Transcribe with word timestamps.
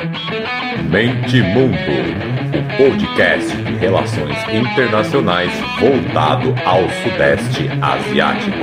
Mente 0.00 1.42
Mundo, 1.42 1.76
o 2.56 2.76
podcast 2.78 3.54
de 3.54 3.72
relações 3.76 4.34
internacionais 4.48 5.52
voltado 5.78 6.54
ao 6.64 6.88
Sudeste 7.02 7.68
Asiático. 7.82 8.56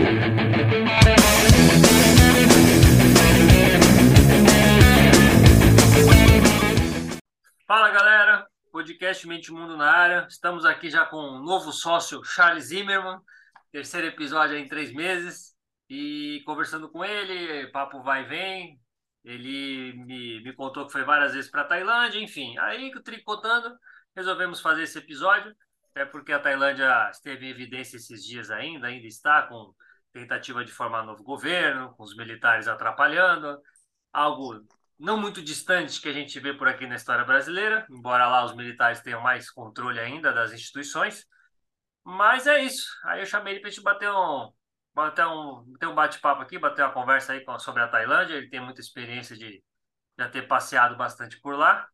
Fala 7.68 7.92
galera, 7.92 8.48
podcast 8.72 9.28
Mente 9.28 9.52
Mundo 9.52 9.78
na 9.78 9.92
área. 9.92 10.26
Estamos 10.28 10.66
aqui 10.66 10.90
já 10.90 11.06
com 11.06 11.18
um 11.18 11.44
novo 11.44 11.72
sócio, 11.72 12.24
Charles 12.24 12.70
Zimmermann. 12.70 13.20
Terceiro 13.72 14.08
episódio 14.08 14.58
em 14.58 14.68
três 14.68 14.92
meses. 14.92 15.56
E 15.88 16.42
conversando 16.48 16.90
com 16.90 17.06
ele, 17.06 17.68
papo 17.68 18.02
vai 18.02 18.24
e 18.24 18.28
vem. 18.28 18.87
Ele 19.28 19.92
me, 20.06 20.42
me 20.42 20.54
contou 20.54 20.86
que 20.86 20.92
foi 20.94 21.04
várias 21.04 21.34
vezes 21.34 21.52
para 21.52 21.62
a 21.62 21.66
Tailândia, 21.66 22.18
enfim. 22.18 22.58
Aí, 22.60 22.90
tricotando, 23.04 23.78
resolvemos 24.16 24.62
fazer 24.62 24.84
esse 24.84 24.98
episódio. 24.98 25.54
Até 25.92 26.06
porque 26.06 26.32
a 26.32 26.40
Tailândia 26.40 27.10
esteve 27.12 27.46
em 27.46 27.50
evidência 27.50 27.98
esses 27.98 28.24
dias 28.24 28.50
ainda, 28.50 28.88
ainda 28.88 29.06
está 29.06 29.42
com 29.44 29.74
tentativa 30.14 30.64
de 30.64 30.72
formar 30.72 31.04
novo 31.04 31.24
governo, 31.24 31.94
com 31.96 32.04
os 32.04 32.16
militares 32.16 32.70
atrapalhando. 32.70 33.62
Algo 34.14 34.66
não 34.98 35.20
muito 35.20 35.42
distante 35.42 36.00
que 36.00 36.08
a 36.08 36.14
gente 36.14 36.40
vê 36.40 36.54
por 36.54 36.70
aqui 36.70 36.88
na 36.88 36.96
história 36.96 37.26
brasileira, 37.26 37.86
embora 37.90 38.28
lá 38.28 38.46
os 38.46 38.56
militares 38.56 39.02
tenham 39.02 39.22
mais 39.22 39.52
controle 39.52 40.00
ainda 40.00 40.32
das 40.32 40.54
instituições. 40.54 41.26
Mas 42.02 42.48
é 42.48 42.64
isso. 42.64 42.88
Aí 43.04 43.20
eu 43.20 43.26
chamei 43.26 43.54
ele 43.54 43.60
para 43.60 43.68
a 43.68 43.72
gente 43.72 43.84
bater 43.84 44.10
um, 44.10 44.54
bater 44.98 45.28
um, 45.28 45.74
ter 45.80 45.86
um 45.86 45.94
bate-papo 45.94 46.42
aqui, 46.42 46.58
bater 46.58 46.84
uma 46.84 46.92
conversa 46.92 47.34
aí 47.34 47.46
sobre 47.60 47.84
a 47.84 47.88
Tailândia. 47.88 48.36
Ele 48.36 48.50
tem 48.50 48.60
muita 48.60 48.82
experiência 48.82 49.38
de 49.38 49.64
já 50.18 50.28
ter 50.28 50.48
passeado 50.48 50.98
bastante 50.98 51.40
por 51.40 51.56
lá. 51.56 51.88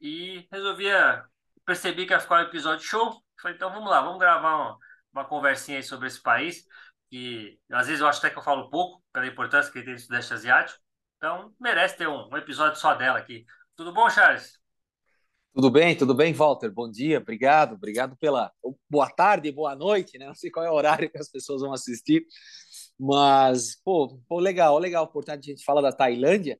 E 0.00 0.48
resolvia, 0.52 1.24
percebi 1.64 2.06
que 2.06 2.12
ia 2.12 2.20
ficar 2.20 2.40
um 2.40 2.48
episódio 2.48 2.84
show. 2.84 3.22
Falei, 3.40 3.56
então 3.56 3.72
vamos 3.72 3.88
lá, 3.88 4.00
vamos 4.02 4.18
gravar 4.18 4.56
uma, 4.56 4.78
uma 5.12 5.24
conversinha 5.24 5.78
aí 5.78 5.82
sobre 5.84 6.08
esse 6.08 6.20
país. 6.20 6.64
Que 7.08 7.58
às 7.70 7.86
vezes 7.86 8.00
eu 8.00 8.08
acho 8.08 8.18
até 8.18 8.30
que 8.30 8.38
eu 8.38 8.42
falo 8.42 8.68
pouco, 8.70 9.02
pela 9.12 9.26
importância 9.26 9.70
que 9.70 9.78
ele 9.78 9.84
tem 9.86 9.94
no 9.94 10.00
Sudeste 10.00 10.34
Asiático. 10.34 10.80
Então, 11.18 11.54
merece 11.60 11.98
ter 11.98 12.08
um, 12.08 12.28
um 12.32 12.36
episódio 12.36 12.80
só 12.80 12.94
dela 12.94 13.18
aqui. 13.18 13.44
Tudo 13.76 13.92
bom, 13.92 14.10
Charles? 14.10 14.59
Tudo 15.52 15.68
bem, 15.68 15.96
tudo 15.96 16.14
bem, 16.14 16.32
Walter? 16.32 16.70
Bom 16.70 16.88
dia, 16.88 17.18
obrigado, 17.18 17.74
obrigado 17.74 18.16
pela 18.16 18.52
boa 18.88 19.10
tarde, 19.10 19.50
boa 19.50 19.74
noite, 19.74 20.16
né? 20.16 20.26
Não 20.26 20.34
sei 20.34 20.48
qual 20.48 20.64
é 20.64 20.70
o 20.70 20.74
horário 20.74 21.10
que 21.10 21.18
as 21.18 21.28
pessoas 21.28 21.60
vão 21.60 21.72
assistir, 21.72 22.24
mas, 22.96 23.74
pô, 23.84 24.20
pô 24.28 24.38
legal, 24.38 24.78
legal, 24.78 25.04
importante 25.04 25.50
a 25.50 25.52
gente 25.52 25.64
falar 25.64 25.80
da 25.80 25.90
Tailândia. 25.90 26.56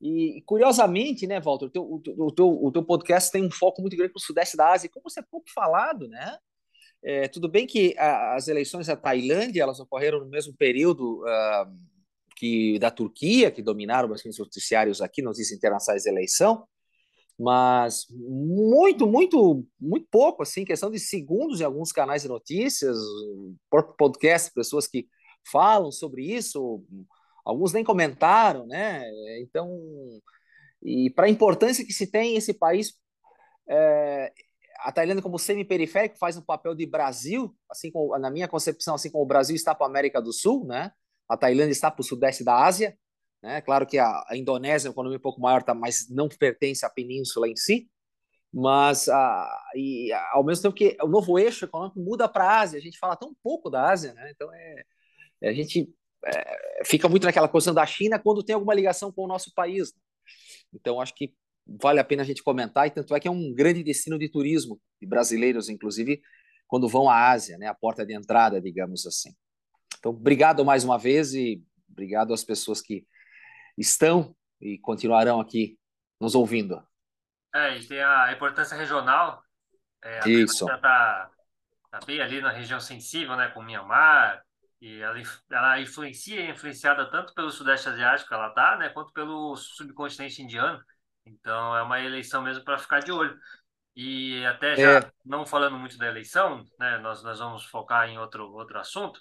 E, 0.00 0.42
curiosamente, 0.46 1.26
né, 1.26 1.40
Walter, 1.40 1.66
o 1.66 1.70
teu, 1.70 1.82
o, 1.82 2.32
teu, 2.32 2.48
o 2.48 2.70
teu 2.70 2.84
podcast 2.84 3.32
tem 3.32 3.44
um 3.44 3.50
foco 3.50 3.82
muito 3.82 3.96
grande 3.96 4.12
para 4.12 4.20
o 4.20 4.22
Sudeste 4.22 4.56
da 4.56 4.72
Ásia, 4.72 4.88
como 4.88 5.10
você 5.10 5.18
é 5.18 5.24
pouco 5.28 5.50
falado, 5.52 6.06
né? 6.06 6.38
É, 7.02 7.26
tudo 7.26 7.48
bem 7.48 7.66
que 7.66 7.96
a, 7.98 8.36
as 8.36 8.46
eleições 8.46 8.86
da 8.86 8.96
Tailândia 8.96 9.62
elas 9.62 9.80
ocorreram 9.80 10.20
no 10.20 10.28
mesmo 10.28 10.54
período 10.56 11.24
uh, 11.24 11.76
que 12.36 12.78
da 12.78 12.92
Turquia, 12.92 13.50
que 13.50 13.60
dominaram 13.60 14.12
os 14.12 14.38
noticiários 14.38 15.02
aqui, 15.02 15.20
notícias 15.20 15.58
internacionais 15.58 16.04
de 16.04 16.10
eleição, 16.10 16.64
mas 17.40 18.04
muito, 18.10 19.06
muito, 19.06 19.66
muito 19.80 20.06
pouco, 20.10 20.42
assim, 20.42 20.62
questão 20.62 20.90
de 20.90 20.98
segundos 20.98 21.58
em 21.58 21.64
alguns 21.64 21.90
canais 21.90 22.20
de 22.20 22.28
notícias, 22.28 22.98
podcast, 23.96 24.52
pessoas 24.52 24.86
que 24.86 25.08
falam 25.50 25.90
sobre 25.90 26.22
isso, 26.22 26.84
alguns 27.42 27.72
nem 27.72 27.82
comentaram, 27.82 28.66
né? 28.66 29.02
Então, 29.40 29.74
e 30.82 31.08
para 31.08 31.26
a 31.26 31.30
importância 31.30 31.84
que 31.84 31.94
se 31.94 32.06
tem 32.06 32.36
esse 32.36 32.52
país, 32.52 32.92
é, 33.66 34.30
a 34.80 34.92
Tailândia 34.92 35.22
como 35.22 35.38
semi-periférico 35.38 36.18
faz 36.18 36.36
um 36.36 36.42
papel 36.42 36.74
de 36.74 36.84
Brasil, 36.84 37.56
assim 37.70 37.90
como, 37.90 38.18
na 38.18 38.30
minha 38.30 38.48
concepção, 38.48 38.96
assim 38.96 39.10
como 39.10 39.24
o 39.24 39.26
Brasil 39.26 39.56
está 39.56 39.74
para 39.74 39.86
a 39.86 39.88
América 39.88 40.20
do 40.20 40.32
Sul, 40.32 40.66
né? 40.66 40.92
a 41.30 41.36
Tailândia 41.36 41.70
está 41.70 41.90
para 41.90 42.00
o 42.00 42.04
sudeste 42.04 42.42
da 42.42 42.64
Ásia, 42.66 42.98
né? 43.42 43.60
Claro 43.60 43.86
que 43.86 43.98
a, 43.98 44.24
a 44.28 44.36
Indonésia 44.36 44.88
é 44.88 44.90
uma 44.90 44.94
economia 44.94 45.18
um 45.18 45.22
pouco 45.22 45.40
maior, 45.40 45.62
tá, 45.62 45.74
mas 45.74 46.08
não 46.08 46.28
pertence 46.28 46.84
à 46.84 46.90
península 46.90 47.48
em 47.48 47.56
si. 47.56 47.88
Mas 48.52 49.08
a, 49.08 49.48
e, 49.76 50.12
ao 50.32 50.44
mesmo 50.44 50.62
tempo 50.62 50.74
que 50.74 50.96
o 51.00 51.06
novo 51.06 51.38
eixo 51.38 51.64
econômico 51.64 52.00
muda 52.00 52.28
para 52.28 52.44
a 52.44 52.60
Ásia, 52.60 52.78
a 52.78 52.82
gente 52.82 52.98
fala 52.98 53.16
tão 53.16 53.34
pouco 53.42 53.70
da 53.70 53.88
Ásia, 53.90 54.12
né? 54.12 54.30
Então 54.34 54.52
é, 54.52 54.82
é 55.42 55.48
a 55.48 55.52
gente 55.52 55.88
é, 56.24 56.84
fica 56.84 57.08
muito 57.08 57.24
naquela 57.24 57.48
questão 57.48 57.72
da 57.72 57.86
China 57.86 58.18
quando 58.18 58.42
tem 58.42 58.54
alguma 58.54 58.74
ligação 58.74 59.12
com 59.12 59.24
o 59.24 59.28
nosso 59.28 59.54
país. 59.54 59.94
Né? 59.94 60.00
Então 60.74 61.00
acho 61.00 61.14
que 61.14 61.32
vale 61.80 62.00
a 62.00 62.04
pena 62.04 62.22
a 62.22 62.26
gente 62.26 62.42
comentar 62.42 62.88
e 62.88 62.90
tanto 62.90 63.14
é 63.14 63.20
que 63.20 63.28
é 63.28 63.30
um 63.30 63.54
grande 63.54 63.84
destino 63.84 64.18
de 64.18 64.28
turismo 64.28 64.80
de 65.00 65.06
brasileiros, 65.06 65.68
inclusive 65.68 66.20
quando 66.66 66.88
vão 66.88 67.08
à 67.08 67.30
Ásia, 67.30 67.56
né? 67.56 67.66
A 67.66 67.74
porta 67.74 68.04
de 68.04 68.14
entrada, 68.14 68.60
digamos 68.60 69.06
assim. 69.06 69.32
Então, 69.98 70.10
obrigado 70.10 70.64
mais 70.64 70.82
uma 70.82 70.98
vez 70.98 71.34
e 71.34 71.62
obrigado 71.88 72.32
às 72.34 72.42
pessoas 72.42 72.80
que 72.80 73.06
estão 73.76 74.34
e 74.60 74.78
continuarão 74.78 75.40
aqui 75.40 75.78
nos 76.20 76.34
ouvindo. 76.34 76.82
É, 77.54 77.76
e 77.78 77.86
tem 77.86 78.02
a 78.02 78.32
importância 78.32 78.76
regional. 78.76 79.42
É, 80.02 80.20
a 80.22 80.28
Isso. 80.28 80.70
Está 80.70 81.30
tá 81.90 82.00
bem 82.06 82.20
ali 82.20 82.40
na 82.40 82.50
região 82.50 82.80
sensível, 82.80 83.36
né, 83.36 83.48
com 83.48 83.62
Myanmar, 83.62 84.42
e 84.80 85.00
ela, 85.00 85.20
ela 85.50 85.80
influencia, 85.80 86.40
é 86.40 86.50
influenciada 86.50 87.10
tanto 87.10 87.34
pelo 87.34 87.50
Sudeste 87.50 87.88
Asiático 87.88 88.32
ela 88.32 88.48
está, 88.48 88.76
né, 88.76 88.88
quanto 88.88 89.12
pelo 89.12 89.56
subcontinente 89.56 90.42
indiano. 90.42 90.82
Então, 91.26 91.76
é 91.76 91.82
uma 91.82 92.00
eleição 92.00 92.42
mesmo 92.42 92.64
para 92.64 92.78
ficar 92.78 93.00
de 93.00 93.12
olho. 93.12 93.38
E 93.94 94.44
até 94.46 94.76
já 94.76 94.98
é. 95.00 95.12
não 95.24 95.44
falando 95.44 95.76
muito 95.76 95.98
da 95.98 96.06
eleição, 96.06 96.64
né, 96.78 96.98
nós, 96.98 97.22
nós 97.22 97.38
vamos 97.40 97.64
focar 97.66 98.08
em 98.08 98.18
outro, 98.18 98.50
outro 98.52 98.78
assunto, 98.78 99.20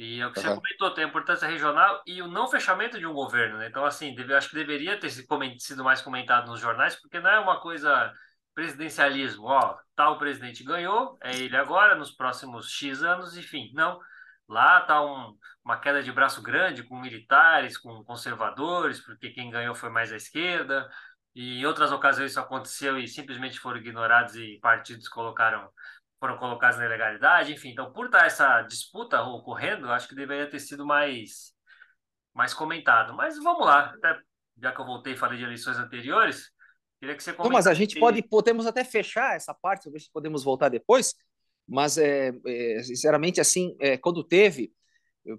e 0.00 0.18
é 0.18 0.26
o 0.26 0.32
que 0.32 0.38
uhum. 0.38 0.46
você 0.46 0.54
comentou, 0.54 0.94
tem 0.94 1.04
a 1.04 1.08
importância 1.08 1.46
regional 1.46 2.02
e 2.06 2.22
o 2.22 2.26
não 2.26 2.48
fechamento 2.48 2.98
de 2.98 3.06
um 3.06 3.12
governo, 3.12 3.58
né? 3.58 3.68
Então, 3.68 3.84
assim, 3.84 4.14
deve, 4.14 4.32
acho 4.32 4.48
que 4.48 4.54
deveria 4.54 4.98
ter 4.98 5.10
sido 5.10 5.84
mais 5.84 6.00
comentado 6.00 6.46
nos 6.46 6.58
jornais, 6.58 6.96
porque 6.96 7.20
não 7.20 7.28
é 7.28 7.38
uma 7.38 7.60
coisa 7.60 8.10
presidencialismo, 8.54 9.44
ó, 9.44 9.76
tal 9.94 10.16
presidente 10.18 10.64
ganhou, 10.64 11.18
é 11.22 11.36
ele 11.36 11.54
agora, 11.54 11.94
nos 11.94 12.10
próximos 12.10 12.70
X 12.70 13.02
anos, 13.02 13.36
enfim, 13.36 13.70
não. 13.74 14.00
Lá 14.48 14.80
está 14.80 15.04
um, 15.04 15.36
uma 15.62 15.78
queda 15.78 16.02
de 16.02 16.10
braço 16.10 16.40
grande 16.40 16.82
com 16.82 16.98
militares, 16.98 17.76
com 17.76 18.02
conservadores, 18.02 19.00
porque 19.00 19.28
quem 19.28 19.50
ganhou 19.50 19.74
foi 19.74 19.90
mais 19.90 20.10
à 20.10 20.16
esquerda, 20.16 20.88
e 21.34 21.60
em 21.60 21.66
outras 21.66 21.92
ocasiões 21.92 22.30
isso 22.30 22.40
aconteceu 22.40 22.98
e 22.98 23.06
simplesmente 23.06 23.60
foram 23.60 23.78
ignorados 23.78 24.34
e 24.34 24.58
partidos 24.62 25.08
colocaram 25.08 25.70
foram 26.20 26.36
colocados 26.36 26.78
na 26.78 26.84
ilegalidade, 26.84 27.52
enfim. 27.52 27.70
Então, 27.70 27.90
por 27.92 28.06
estar 28.06 28.26
essa 28.26 28.62
disputa 28.62 29.22
ocorrendo, 29.22 29.90
acho 29.90 30.06
que 30.06 30.14
deveria 30.14 30.48
ter 30.48 30.60
sido 30.60 30.86
mais, 30.86 31.54
mais 32.34 32.52
comentado. 32.52 33.14
Mas 33.14 33.42
vamos 33.42 33.64
lá, 33.64 33.86
até, 33.86 34.20
já 34.62 34.70
que 34.70 34.80
eu 34.80 34.84
voltei 34.84 35.14
e 35.14 35.16
falei 35.16 35.38
de 35.38 35.44
eleições 35.44 35.78
anteriores, 35.78 36.50
queria 37.00 37.16
que 37.16 37.22
você 37.22 37.32
comentasse. 37.32 37.70
A 37.70 37.74
gente 37.74 37.98
pode, 37.98 38.22
podemos 38.22 38.66
até 38.66 38.84
fechar 38.84 39.34
essa 39.34 39.54
parte, 39.54 39.90
se 39.98 40.12
podemos 40.12 40.44
voltar 40.44 40.68
depois, 40.68 41.14
mas, 41.66 41.96
é, 41.96 42.32
é 42.46 42.82
sinceramente, 42.82 43.40
assim, 43.40 43.74
é, 43.80 43.96
quando 43.96 44.22
teve, 44.22 44.72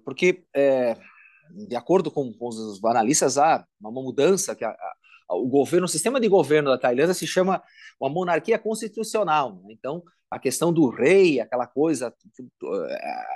porque, 0.04 0.44
é, 0.52 0.96
de 1.68 1.76
acordo 1.76 2.10
com, 2.10 2.32
com, 2.32 2.48
os 2.48 2.82
analistas, 2.84 3.38
há 3.38 3.64
uma 3.80 4.02
mudança 4.02 4.56
que 4.56 4.64
a, 4.64 4.70
a, 4.70 4.94
o 5.28 5.48
governo, 5.48 5.86
o 5.86 5.88
sistema 5.88 6.20
de 6.20 6.28
governo 6.28 6.70
da 6.70 6.78
Tailândia 6.78 7.14
se 7.14 7.26
chama 7.26 7.62
uma 8.00 8.10
monarquia 8.10 8.58
constitucional. 8.58 9.54
Né? 9.62 9.72
Então, 9.72 10.02
a 10.30 10.38
questão 10.38 10.72
do 10.72 10.88
rei, 10.88 11.40
aquela 11.40 11.66
coisa, 11.66 12.14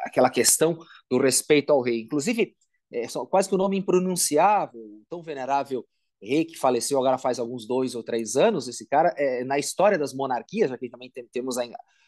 aquela 0.05 0.31
questão 0.31 0.79
do 1.11 1.19
respeito 1.19 1.71
ao 1.73 1.83
rei. 1.83 2.03
Inclusive, 2.03 2.55
é 2.93 3.07
quase 3.29 3.49
que 3.49 3.55
o 3.55 3.59
um 3.59 3.63
nome 3.63 3.77
impronunciável, 3.77 4.81
tão 5.11 5.23
venerável 5.23 5.85
rei 6.23 6.45
que 6.45 6.57
faleceu 6.57 6.99
agora 6.99 7.19
faz 7.19 7.39
alguns 7.39 7.67
dois 7.67 7.95
ou 7.95 8.03
três 8.03 8.37
anos, 8.37 8.69
esse 8.69 8.87
cara, 8.87 9.15
é, 9.17 9.45
na 9.45 9.59
história 9.59 9.99
das 9.99 10.15
monarquias, 10.15 10.73
aqui 10.73 10.89
também 10.89 11.11
tem, 11.11 11.27
temos 11.27 11.59
a, 11.59 11.65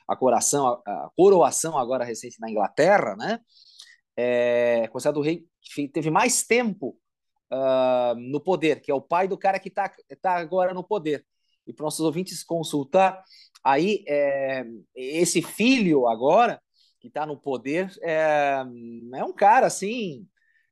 a, 0.08 0.16
coração, 0.16 0.66
a, 0.66 0.72
a, 0.86 1.10
coroação 1.16 1.76
agora 1.76 2.04
recente 2.04 2.40
na 2.40 2.50
Inglaterra, 2.50 3.14
né? 3.16 3.40
É 4.16 4.88
considerado 4.88 5.18
o 5.18 5.22
rei 5.22 5.44
que 5.62 5.88
teve 5.88 6.10
mais 6.10 6.42
tempo 6.42 6.96
uh, 7.52 8.14
no 8.16 8.40
poder, 8.40 8.80
que 8.80 8.90
é 8.90 8.94
o 8.94 9.00
pai 9.00 9.28
do 9.28 9.38
cara 9.38 9.58
que 9.58 9.68
está 9.68 9.90
tá 10.20 10.36
agora 10.36 10.74
no 10.74 10.84
poder. 10.84 11.24
E 11.66 11.72
para 11.72 11.84
nossos 11.84 12.00
ouvintes 12.00 12.42
consultar, 12.42 13.22
Aí, 13.62 14.04
é, 14.06 14.64
esse 14.94 15.42
filho 15.42 16.08
agora, 16.08 16.60
que 17.00 17.08
está 17.08 17.26
no 17.26 17.36
poder, 17.36 17.92
é, 18.02 18.64
é, 19.14 19.24
um 19.24 19.32
cara 19.32 19.66
assim. 19.66 20.26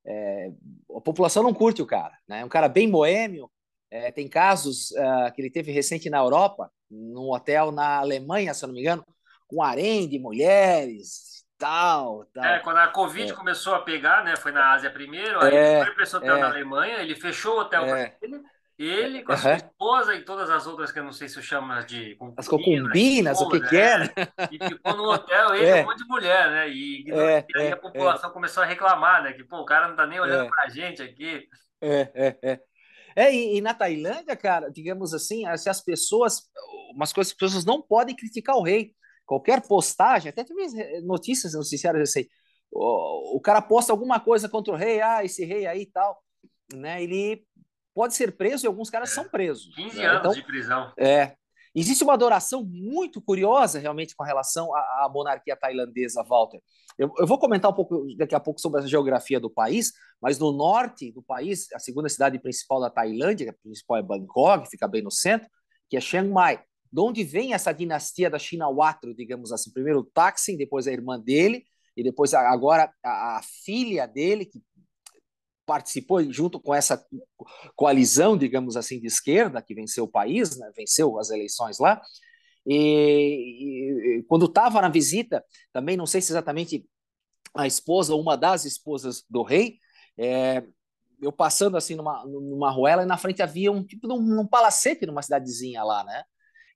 É, 0.05 0.50
a 0.94 1.00
população 1.00 1.43
não 1.43 1.52
curte 1.52 1.82
o 1.82 1.87
cara, 1.87 2.17
né? 2.28 2.40
É 2.40 2.44
um 2.44 2.49
cara 2.49 2.69
bem 2.69 2.90
boêmio. 2.90 3.50
É, 3.90 4.11
tem 4.11 4.28
casos 4.28 4.93
uh, 4.93 5.32
que 5.34 5.43
ele 5.43 5.50
teve 5.50 5.73
recente 5.73 6.11
na 6.11 6.19
Europa, 6.19 6.73
num 6.90 7.31
hotel 7.31 7.70
na 7.70 7.99
Alemanha, 7.99 8.55
se 8.55 8.64
eu 8.64 8.69
não 8.69 8.75
me 8.75 8.81
engano, 8.81 9.05
com 9.46 9.62
harém 9.62 10.08
de 10.08 10.19
mulheres, 10.19 11.35
tal, 11.58 12.24
tal. 12.26 12.44
É, 12.44 12.58
quando 12.60 12.78
a 12.78 12.88
Covid 12.88 13.30
é. 13.30 13.34
começou 13.34 13.74
a 13.74 13.82
pegar, 13.82 14.24
né? 14.24 14.36
Foi 14.36 14.52
na 14.52 14.72
Ásia 14.72 14.90
primeiro, 14.90 15.40
aí 15.40 15.54
é, 15.54 15.74
ele 15.74 15.84
foi 15.84 15.94
para 15.94 16.02
esse 16.02 16.16
hotel 16.16 16.36
é, 16.36 16.40
na 16.40 16.48
Alemanha, 16.48 16.96
ele 16.98 17.14
fechou 17.14 17.56
o 17.56 17.60
hotel 17.60 17.84
é. 17.84 17.86
para 17.86 18.16
ele 18.22 18.42
Ele 18.78 19.22
com 19.22 19.32
a 19.32 19.36
sua 19.36 19.54
esposa 19.54 20.14
e 20.14 20.24
todas 20.24 20.50
as 20.50 20.66
outras 20.66 20.92
que 20.92 20.98
eu 20.98 21.04
não 21.04 21.12
sei 21.12 21.28
se 21.28 21.38
eu 21.38 21.42
chamo 21.42 21.72
de 21.84 22.14
concubinas, 22.16 22.38
as 22.38 22.48
concubinas, 22.48 23.40
o 23.40 23.48
que 23.48 23.58
né? 23.58 23.68
que 23.68 23.76
é, 23.76 23.98
né? 23.98 24.08
E 24.52 24.68
ficou 24.68 24.96
no 24.96 25.10
hotel 25.10 25.54
ele 25.54 25.66
é. 25.66 25.82
um 25.82 25.86
monte 25.86 25.98
de 25.98 26.08
mulher, 26.08 26.50
né? 26.50 26.68
E, 26.68 27.10
é, 27.10 27.46
e 27.48 27.58
aí 27.58 27.66
a 27.68 27.70
é, 27.70 27.76
população 27.76 28.30
começou 28.30 28.62
a 28.62 28.66
reclamar, 28.66 29.22
né? 29.22 29.32
Que, 29.32 29.44
pô, 29.44 29.60
o 29.60 29.64
cara 29.64 29.88
não 29.88 29.96
tá 29.96 30.06
nem 30.06 30.20
olhando 30.20 30.50
pra 30.50 30.68
gente 30.68 31.02
aqui. 31.02 31.48
É, 31.80 32.10
é, 32.14 32.38
é. 32.42 32.60
É, 33.18 33.34
e, 33.34 33.56
e, 33.56 33.60
na 33.62 33.72
Tailândia, 33.72 34.36
cara, 34.36 34.70
digamos 34.70 35.14
assim, 35.14 35.44
se 35.56 35.70
as 35.70 35.82
pessoas, 35.82 36.42
umas 36.94 37.14
coisas 37.14 37.32
as 37.32 37.38
pessoas 37.38 37.64
não 37.64 37.80
podem 37.80 38.14
criticar 38.14 38.56
o 38.56 38.62
rei. 38.62 38.92
Qualquer 39.26 39.61
postagem, 39.67 40.31
até 40.31 40.44
teve 40.44 41.00
notícias 41.02 41.55
noticiárias 41.55 42.11
assim, 42.11 42.26
o, 42.70 43.37
o 43.37 43.40
cara 43.40 43.61
posta 43.61 43.93
alguma 43.93 44.20
coisa 44.20 44.49
contra 44.49 44.73
o 44.73 44.76
rei, 44.76 45.00
ah, 45.00 45.25
esse 45.25 45.44
rei 45.44 45.67
aí 45.67 45.82
e 45.82 45.87
tal, 45.87 46.23
né? 46.73 47.02
Ele 47.02 47.44
pode 47.94 48.14
ser 48.14 48.37
preso 48.37 48.67
e 48.67 48.69
alguns 48.69 48.90
caras 48.90 49.11
é. 49.11 49.14
são 49.14 49.28
presos. 49.28 49.75
15 49.75 49.96
né? 49.96 50.06
anos 50.06 50.20
então, 50.20 50.32
de 50.32 50.43
prisão. 50.43 50.93
É. 50.99 51.34
Existe 51.75 52.05
uma 52.05 52.14
adoração 52.14 52.64
muito 52.64 53.20
curiosa 53.20 53.78
realmente 53.78 54.14
com 54.17 54.25
relação 54.25 54.75
à, 54.75 54.78
à 54.78 55.11
monarquia 55.12 55.56
tailandesa, 55.56 56.23
Walter. 56.23 56.61
Eu, 56.96 57.12
eu, 57.19 57.26
vou 57.26 57.38
comentar 57.38 57.70
um 57.70 57.75
pouco 57.75 58.06
daqui 58.17 58.34
a 58.34 58.40
pouco 58.40 58.58
sobre 58.58 58.81
a 58.81 58.87
geografia 58.87 59.38
do 59.38 59.50
país, 59.50 59.93
mas 60.20 60.38
no 60.38 60.52
norte 60.52 61.12
do 61.12 61.23
país, 61.23 61.70
a 61.75 61.78
segunda 61.78 62.08
cidade 62.08 62.38
principal 62.38 62.81
da 62.81 62.88
Tailândia, 62.88 63.50
a 63.50 63.62
principal 63.62 63.99
é 63.99 64.02
Bangkok, 64.02 64.70
fica 64.70 64.88
bem 64.88 65.02
no 65.02 65.11
centro, 65.11 65.49
que 65.90 65.99
é 65.99 66.00
Chiang 66.00 66.31
Mai. 66.31 66.62
De 66.96 67.02
onde 67.02 67.22
vem 67.22 67.52
essa 67.52 67.72
dinastia 67.72 68.31
da 68.31 68.38
Shinawatro, 68.38 69.14
digamos 69.14 69.52
assim? 69.52 69.70
Primeiro 69.70 69.98
o 69.98 70.04
Thaksin, 70.04 70.56
depois 70.56 70.87
a 70.87 70.93
irmã 70.93 71.20
dele, 71.20 71.62
e 71.94 72.02
depois 72.02 72.32
agora 72.32 72.90
a, 73.04 73.37
a 73.37 73.43
filha 73.43 74.06
dele, 74.06 74.46
que 74.46 74.62
participou 75.66 76.22
junto 76.32 76.58
com 76.58 76.75
essa 76.75 77.04
coalizão, 77.75 78.34
digamos 78.34 78.78
assim, 78.78 78.98
de 78.98 79.08
esquerda 79.08 79.60
que 79.60 79.75
venceu 79.75 80.04
o 80.04 80.10
país, 80.10 80.56
né? 80.56 80.72
venceu 80.75 81.19
as 81.19 81.28
eleições 81.28 81.78
lá. 81.78 82.00
E, 82.64 84.20
e 84.20 84.22
quando 84.26 84.46
estava 84.46 84.81
na 84.81 84.88
visita, 84.88 85.44
também 85.75 85.99
não 85.99 86.06
sei 86.06 86.22
se 86.22 86.32
exatamente 86.32 86.88
a 87.54 87.66
esposa 87.66 88.14
uma 88.14 88.38
das 88.38 88.64
esposas 88.64 89.22
do 89.28 89.42
rei, 89.42 89.76
é, 90.16 90.64
eu 91.20 91.31
passando 91.31 91.76
assim 91.76 91.94
numa, 91.94 92.25
numa 92.25 92.70
ruela 92.70 93.02
e 93.02 93.06
na 93.06 93.19
frente 93.19 93.42
havia 93.42 93.70
um 93.70 93.84
tipo 93.84 94.08
de 94.08 94.14
um, 94.14 94.40
um 94.40 94.46
palacete 94.46 95.04
numa 95.04 95.20
cidadezinha 95.20 95.84
lá, 95.84 96.02
né? 96.02 96.25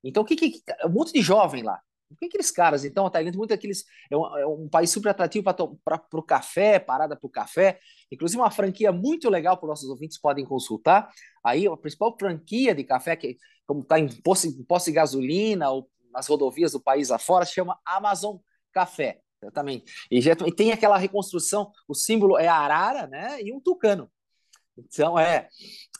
Então, 0.03 0.23
o 0.23 0.25
que, 0.25 0.35
que 0.35 0.61
um 0.85 0.89
monte 0.89 1.13
de 1.13 1.21
jovem 1.21 1.63
lá. 1.63 1.79
O 2.09 2.15
que 2.15 2.25
aqueles 2.25 2.51
caras, 2.51 2.83
então, 2.83 3.05
a 3.05 3.09
Tailândia, 3.09 3.37
muito 3.37 3.53
aqueles. 3.53 3.85
É 4.09 4.17
um, 4.17 4.37
é 4.37 4.45
um 4.45 4.67
país 4.67 4.89
super 4.89 5.09
atrativo 5.09 5.45
para 5.45 6.05
o 6.13 6.23
café, 6.23 6.77
parada 6.77 7.15
para 7.15 7.25
o 7.25 7.29
café. 7.29 7.79
Inclusive, 8.11 8.41
uma 8.41 8.51
franquia 8.51 8.91
muito 8.91 9.29
legal 9.29 9.55
para 9.57 9.65
os 9.65 9.69
nossos 9.69 9.89
ouvintes 9.89 10.19
podem 10.19 10.45
consultar. 10.45 11.09
Aí, 11.43 11.67
a 11.67 11.77
principal 11.77 12.15
franquia 12.19 12.75
de 12.75 12.83
café, 12.83 13.15
que 13.15 13.37
como 13.65 13.81
está 13.81 13.97
em 13.97 14.09
posto, 14.21 14.47
em 14.47 14.63
posto 14.63 14.87
de 14.87 14.91
gasolina 14.91 15.69
ou 15.69 15.89
nas 16.11 16.27
rodovias 16.27 16.73
do 16.73 16.81
país 16.81 17.09
afora, 17.09 17.45
chama 17.45 17.79
Amazon 17.85 18.37
Café. 18.73 19.21
Exatamente. 19.41 19.91
E, 20.11 20.21
já, 20.21 20.33
e 20.45 20.53
tem 20.53 20.71
aquela 20.71 20.97
reconstrução, 20.97 21.71
o 21.87 21.95
símbolo 21.95 22.37
é 22.37 22.47
a 22.47 22.55
arara, 22.55 23.07
né? 23.07 23.41
E 23.41 23.53
um 23.53 23.59
tucano. 23.59 24.11
Então, 24.77 25.17
é, 25.17 25.47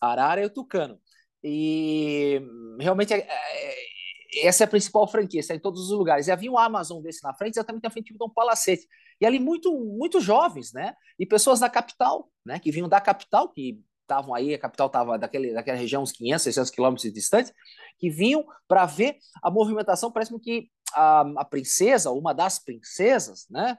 arara 0.01 0.41
e 0.41 0.45
o 0.45 0.49
tucano. 0.49 0.99
E 1.43 2.41
realmente 2.79 3.13
é, 3.13 3.27
é 3.27 3.91
essa 4.33 4.63
é 4.63 4.65
a 4.65 4.69
principal 4.69 5.07
franquia, 5.07 5.39
está 5.39 5.53
em 5.53 5.59
todos 5.59 5.81
os 5.81 5.97
lugares. 5.97 6.27
E 6.27 6.31
havia 6.31 6.51
um 6.51 6.57
Amazon 6.57 7.01
desse 7.01 7.23
na 7.23 7.33
frente, 7.33 7.55
exatamente 7.55 7.83
na 7.83 7.89
frente 7.89 8.13
de 8.13 8.23
um 8.23 8.29
palacete. 8.29 8.87
E 9.19 9.25
ali 9.25 9.39
muito, 9.39 9.71
muito 9.73 10.21
jovens, 10.21 10.71
né? 10.71 10.95
E 11.19 11.25
pessoas 11.25 11.59
da 11.59 11.69
capital, 11.69 12.29
né? 12.45 12.57
Que 12.59 12.71
vinham 12.71 12.87
da 12.87 13.01
capital, 13.01 13.49
que 13.49 13.81
estavam 14.01 14.33
aí, 14.33 14.53
a 14.53 14.59
capital 14.59 14.87
estava 14.87 15.17
daquele, 15.17 15.53
daquela 15.53 15.77
região 15.77 16.03
uns 16.03 16.11
500, 16.11 16.43
600 16.43 16.71
quilômetros 16.71 17.13
distante, 17.13 17.53
que 17.97 18.09
vinham 18.09 18.45
para 18.67 18.85
ver 18.85 19.17
a 19.43 19.51
movimentação. 19.51 20.11
Parece 20.11 20.37
que 20.39 20.69
a, 20.93 21.21
a 21.37 21.45
princesa, 21.45 22.11
uma 22.11 22.33
das 22.33 22.57
princesas, 22.59 23.47
né? 23.49 23.77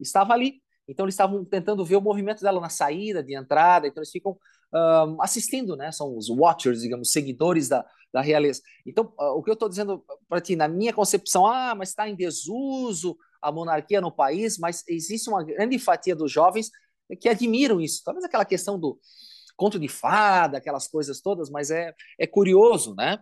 Estava 0.00 0.32
ali. 0.32 0.60
Então 0.88 1.04
eles 1.04 1.14
estavam 1.14 1.44
tentando 1.44 1.84
ver 1.84 1.96
o 1.96 2.00
movimento 2.00 2.42
dela 2.42 2.60
na 2.60 2.68
saída, 2.68 3.22
de 3.22 3.36
entrada, 3.36 3.86
então 3.86 4.00
eles 4.00 4.10
ficam 4.10 4.36
um, 4.74 5.22
assistindo, 5.22 5.76
né? 5.76 5.92
São 5.92 6.16
os 6.16 6.28
watchers, 6.28 6.80
digamos, 6.80 7.12
seguidores 7.12 7.68
da, 7.68 7.84
da 8.12 8.20
realeza. 8.20 8.62
Então, 8.86 9.12
uh, 9.18 9.36
o 9.36 9.42
que 9.42 9.50
eu 9.50 9.54
estou 9.54 9.68
dizendo 9.68 10.04
para 10.28 10.40
ti, 10.40 10.56
na 10.56 10.68
minha 10.68 10.92
concepção, 10.92 11.46
ah, 11.46 11.74
mas 11.74 11.90
está 11.90 12.08
em 12.08 12.14
desuso 12.14 13.16
a 13.40 13.50
monarquia 13.50 14.00
no 14.00 14.12
país, 14.12 14.58
mas 14.58 14.84
existe 14.88 15.28
uma 15.28 15.42
grande 15.42 15.78
fatia 15.78 16.14
dos 16.14 16.30
jovens 16.30 16.70
que 17.20 17.28
admiram 17.28 17.80
isso. 17.80 18.02
Talvez 18.04 18.24
aquela 18.24 18.44
questão 18.44 18.78
do 18.78 18.98
conto 19.56 19.78
de 19.78 19.88
fada, 19.88 20.58
aquelas 20.58 20.88
coisas 20.88 21.20
todas, 21.20 21.50
mas 21.50 21.70
é, 21.70 21.94
é 22.18 22.26
curioso, 22.26 22.94
né? 22.94 23.18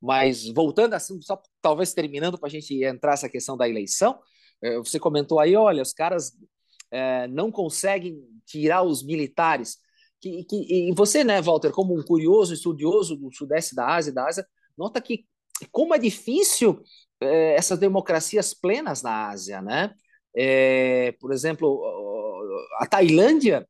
Mas 0.00 0.48
voltando 0.48 0.94
assim, 0.94 1.20
só 1.22 1.40
talvez 1.60 1.94
terminando 1.94 2.36
para 2.36 2.48
a 2.48 2.50
gente 2.50 2.82
entrar 2.84 3.14
essa 3.14 3.28
questão 3.28 3.56
da 3.56 3.68
eleição, 3.68 4.18
eh, 4.62 4.78
você 4.78 4.98
comentou 4.98 5.38
aí, 5.38 5.54
olha, 5.54 5.80
os 5.80 5.92
caras 5.92 6.32
é, 6.90 7.28
não 7.28 7.52
conseguem 7.52 8.20
tirar 8.44 8.82
os 8.82 9.02
militares 9.04 9.78
que, 10.22 10.44
que, 10.44 10.88
e 10.88 10.92
você, 10.94 11.24
né, 11.24 11.42
Walter, 11.42 11.72
como 11.72 11.98
um 11.98 12.02
curioso 12.02 12.54
estudioso 12.54 13.16
do 13.16 13.34
sudeste 13.34 13.74
da 13.74 13.96
Ásia, 13.96 14.12
da 14.12 14.28
Ásia, 14.28 14.46
nota 14.78 15.00
que 15.00 15.26
como 15.72 15.94
é 15.94 15.98
difícil 15.98 16.80
é, 17.20 17.56
essas 17.56 17.78
democracias 17.78 18.54
plenas 18.54 19.02
na 19.02 19.28
Ásia, 19.30 19.60
né? 19.60 19.92
É, 20.34 21.12
por 21.20 21.32
exemplo, 21.32 21.82
a 22.78 22.86
Tailândia, 22.86 23.68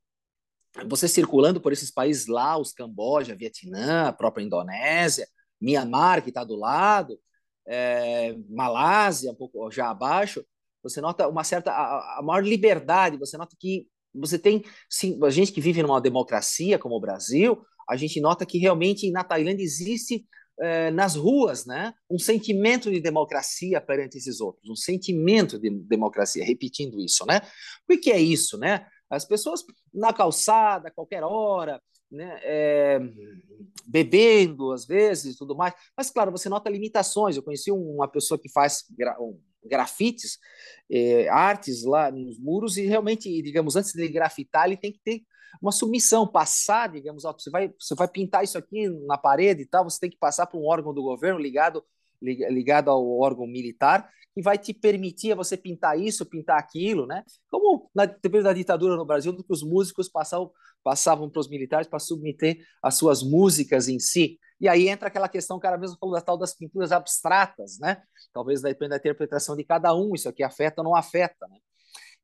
você 0.87 1.09
circulando 1.09 1.61
por 1.61 1.73
esses 1.73 1.91
países 1.91 2.27
lá, 2.27 2.57
os 2.59 2.73
Camboja, 2.73 3.35
Vietnã, 3.35 4.09
a 4.09 4.13
própria 4.13 4.45
Indonésia, 4.45 5.27
Myanmar, 5.61 6.23
que 6.23 6.29
está 6.29 6.45
do 6.45 6.57
lado, 6.57 7.19
é, 7.67 8.35
Malásia, 8.51 9.33
um 9.33 9.35
pouco 9.35 9.71
já 9.71 9.91
abaixo, 9.91 10.45
você 10.83 11.01
nota 11.01 11.29
uma 11.29 11.45
certa 11.45 11.73
a, 11.73 12.19
a 12.19 12.23
maior 12.23 12.45
liberdade, 12.45 13.19
você 13.19 13.37
nota 13.39 13.57
que 13.59 13.87
você 14.15 14.39
tem, 14.39 14.65
sim, 14.89 15.19
a 15.23 15.31
gente 15.31 15.53
que 15.53 15.61
vive 15.61 15.83
numa 15.83 16.01
democracia 16.01 16.79
como 16.79 16.97
o 16.97 17.01
Brasil, 17.01 17.63
a 17.89 17.97
gente 17.97 18.21
nota 18.21 18.47
que 18.47 18.59
realmente 18.59 19.11
na 19.11 19.25
Tailândia 19.25 19.65
existe 19.65 20.27
eh, 20.61 20.91
nas 20.91 21.17
ruas, 21.17 21.67
né, 21.67 21.95
um 22.11 22.19
sentimento 22.19 22.91
de 22.91 23.01
democracia 23.01 23.81
perante 23.81 24.19
esses 24.19 24.41
outros, 24.41 24.69
um 24.69 24.77
sentimento 24.77 25.59
de 25.59 25.71
democracia, 25.71 26.45
repetindo 26.45 27.01
isso, 27.01 27.25
né? 27.27 27.41
O 27.91 27.99
que 27.99 28.11
é 28.11 28.21
isso, 28.21 28.59
né? 28.59 28.87
As 29.11 29.25
pessoas 29.25 29.63
na 29.93 30.13
calçada, 30.13 30.89
a 30.89 30.91
qualquer 30.91 31.23
hora, 31.23 31.81
né, 32.13 32.39
é, 32.43 33.01
bebendo 33.87 34.71
às 34.71 34.85
vezes, 34.87 35.37
tudo 35.37 35.57
mais. 35.57 35.75
Mas 35.97 36.11
claro, 36.11 36.31
você 36.31 36.49
nota 36.49 36.71
limitações. 36.71 37.37
Eu 37.37 37.43
conheci 37.43 37.73
uma 37.73 38.07
pessoa 38.07 38.39
que 38.39 38.51
faz 38.51 38.85
um, 39.19 39.41
grafites, 39.65 40.39
é, 40.91 41.29
artes 41.29 41.85
lá 41.85 42.11
nos 42.11 42.39
muros 42.39 42.77
e 42.77 42.87
realmente, 42.87 43.43
digamos, 43.43 43.75
antes 43.75 43.93
de 43.93 44.09
grafitar, 44.09 44.67
ele 44.67 44.77
tem 44.77 44.93
que 44.93 45.01
ter 45.03 45.23
uma 45.61 45.73
submissão, 45.73 46.27
passar, 46.27 46.91
digamos, 46.91 47.25
ó, 47.25 47.33
você 47.33 47.51
vai, 47.51 47.73
você 47.79 47.95
vai 47.95 48.09
pintar 48.09 48.43
isso 48.43 48.57
aqui 48.59 48.89
na 49.07 49.19
parede 49.19 49.63
e 49.63 49.67
tal, 49.67 49.85
você 49.85 50.01
tem 50.01 50.11
que 50.11 50.19
passar 50.19 50.47
por 50.47 50.59
um 50.59 50.67
órgão 50.67 50.95
do 50.95 51.03
governo 51.03 51.39
ligado 51.39 51.85
ligado 52.23 52.91
ao 52.91 53.19
órgão 53.19 53.47
militar 53.47 54.09
que 54.35 54.43
vai 54.43 54.57
te 54.57 54.73
permitir 54.73 55.35
você 55.35 55.57
pintar 55.57 55.99
isso, 55.99 56.25
pintar 56.25 56.59
aquilo, 56.59 57.07
né? 57.07 57.23
Como 57.51 57.91
na 57.95 58.07
depois 58.07 58.45
da 58.45 58.53
ditadura 58.53 58.97
no 58.97 59.05
Brasil, 59.05 59.37
que 59.37 59.45
os 59.49 59.63
músicos 59.63 60.09
passavam 60.09 60.51
passavam 60.83 61.31
para 61.31 61.41
os 61.41 61.49
militares 61.49 61.87
para 61.87 61.99
submeter 61.99 62.59
as 62.83 62.97
suas 62.97 63.23
músicas 63.23 63.89
em 63.89 64.01
si. 64.01 64.39
E 64.61 64.69
aí 64.69 64.89
entra 64.89 65.09
aquela 65.09 65.29
questão, 65.29 65.57
o 65.57 65.61
cara 65.61 65.79
mesmo 65.79 65.97
falou 65.99 66.15
da 66.15 66.21
tal 66.21 66.37
das 66.37 66.55
pinturas 66.55 66.93
abstratas, 66.93 67.79
né? 67.79 68.03
Talvez 68.33 68.63
dependa 68.63 68.91
da 68.91 68.97
interpretação 68.97 69.57
de 69.57 69.65
cada 69.65 69.95
um, 69.95 70.15
isso 70.15 70.29
aqui 70.29 70.43
afeta 70.43 70.81
ou 70.81 70.85
não 70.85 70.97
afeta, 70.97 71.47
né? 71.49 71.59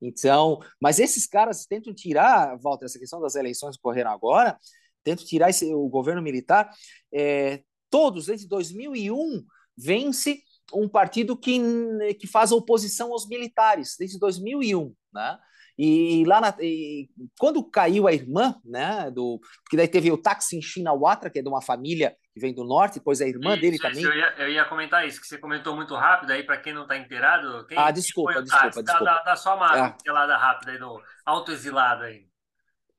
Então, 0.01 0.61
mas 0.81 0.99
esses 0.99 1.27
caras 1.27 1.67
tentam 1.67 1.93
tirar, 1.93 2.57
Walter, 2.59 2.87
essa 2.87 2.99
questão 2.99 3.21
das 3.21 3.35
eleições 3.35 3.77
que 3.77 3.81
ocorreram 3.81 4.11
agora, 4.11 4.57
tentam 5.03 5.25
tirar 5.25 5.51
esse, 5.51 5.73
o 5.75 5.89
governo 5.89 6.23
militar, 6.23 6.71
é, 7.13 7.63
todos, 7.91 8.27
desde 8.27 8.47
2001, 8.47 9.45
vence 9.79 10.43
um 10.75 10.89
partido 10.89 11.37
que, 11.37 11.61
que 12.19 12.27
faz 12.27 12.53
oposição 12.53 13.13
aos 13.13 13.27
militares, 13.27 13.97
desde 13.99 14.19
2001, 14.19 14.95
né? 15.13 15.39
E 15.79 16.25
lá 16.27 16.41
na, 16.41 16.53
e 16.61 17.09
quando 17.39 17.63
caiu 17.63 18.09
a 18.09 18.13
irmã, 18.13 18.57
né, 18.65 19.13
do 19.13 19.39
que 19.71 19.77
daí 19.77 19.87
teve 19.87 20.11
o 20.11 20.19
Taksin 20.19 20.61
Shinawatra, 20.61 21.31
que 21.31 21.39
é 21.39 21.43
de 21.43 21.49
uma 21.49 21.63
família 21.63 22.17
que 22.35 22.41
vem 22.41 22.53
do 22.53 22.65
norte, 22.65 22.95
depois 22.95 23.21
a 23.21 23.29
irmã 23.29 23.53
isso, 23.53 23.61
dele 23.61 23.77
isso, 23.77 23.83
também. 23.83 24.03
Eu 24.03 24.13
ia, 24.13 24.35
eu 24.39 24.49
ia, 24.49 24.65
comentar 24.65 25.07
isso, 25.07 25.21
que 25.21 25.29
você 25.29 25.39
comentou 25.39 25.77
muito 25.77 25.95
rápido 25.95 26.33
aí, 26.33 26.43
para 26.43 26.57
quem 26.57 26.73
não 26.73 26.83
está 26.83 26.97
inteirado. 26.97 27.65
Quem, 27.69 27.79
ah, 27.79 27.93
desculpa, 27.93 28.33
quem 28.33 28.43
desculpa, 28.43 28.83
desculpa. 28.83 29.05
Da, 29.05 29.23
da 29.23 29.37
sua 29.37 29.57
marca, 29.57 29.97
é. 30.05 30.37
rápida 30.37 30.73
aí, 30.73 30.79
do 30.79 31.01
autoexilado 31.25 32.03
aí. 32.03 32.28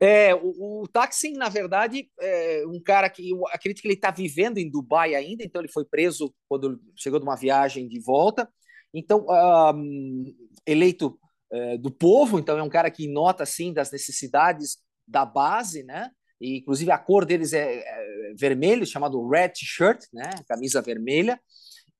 É, 0.00 0.34
o, 0.34 0.82
o 0.82 0.88
na 1.36 1.48
verdade, 1.50 2.10
é 2.18 2.64
um 2.66 2.80
cara 2.82 3.10
que 3.10 3.30
eu 3.30 3.46
acredito 3.48 3.82
que 3.82 3.88
ele 3.88 3.94
está 3.94 4.10
vivendo 4.10 4.58
em 4.58 4.70
Dubai 4.70 5.14
ainda, 5.14 5.44
então 5.44 5.60
ele 5.60 5.70
foi 5.70 5.84
preso 5.84 6.34
quando 6.48 6.80
chegou 6.96 7.18
de 7.18 7.26
uma 7.26 7.36
viagem 7.36 7.86
de 7.86 8.00
volta. 8.00 8.48
Então, 8.94 9.26
um, 9.28 10.24
eleito 10.66 11.18
é, 11.52 11.76
do 11.76 11.90
povo, 11.90 12.38
então 12.38 12.58
é 12.58 12.62
um 12.62 12.68
cara 12.68 12.90
que 12.90 13.06
nota 13.06 13.42
assim 13.42 13.72
das 13.72 13.92
necessidades 13.92 14.78
da 15.06 15.24
base, 15.24 15.82
né? 15.82 16.10
e 16.40 16.58
inclusive 16.58 16.90
a 16.90 16.98
cor 16.98 17.24
deles 17.24 17.52
é, 17.52 17.80
é 17.80 18.34
vermelho, 18.34 18.86
chamado 18.86 19.28
red 19.28 19.52
shirt, 19.54 20.04
né, 20.12 20.30
camisa 20.48 20.80
vermelha, 20.80 21.38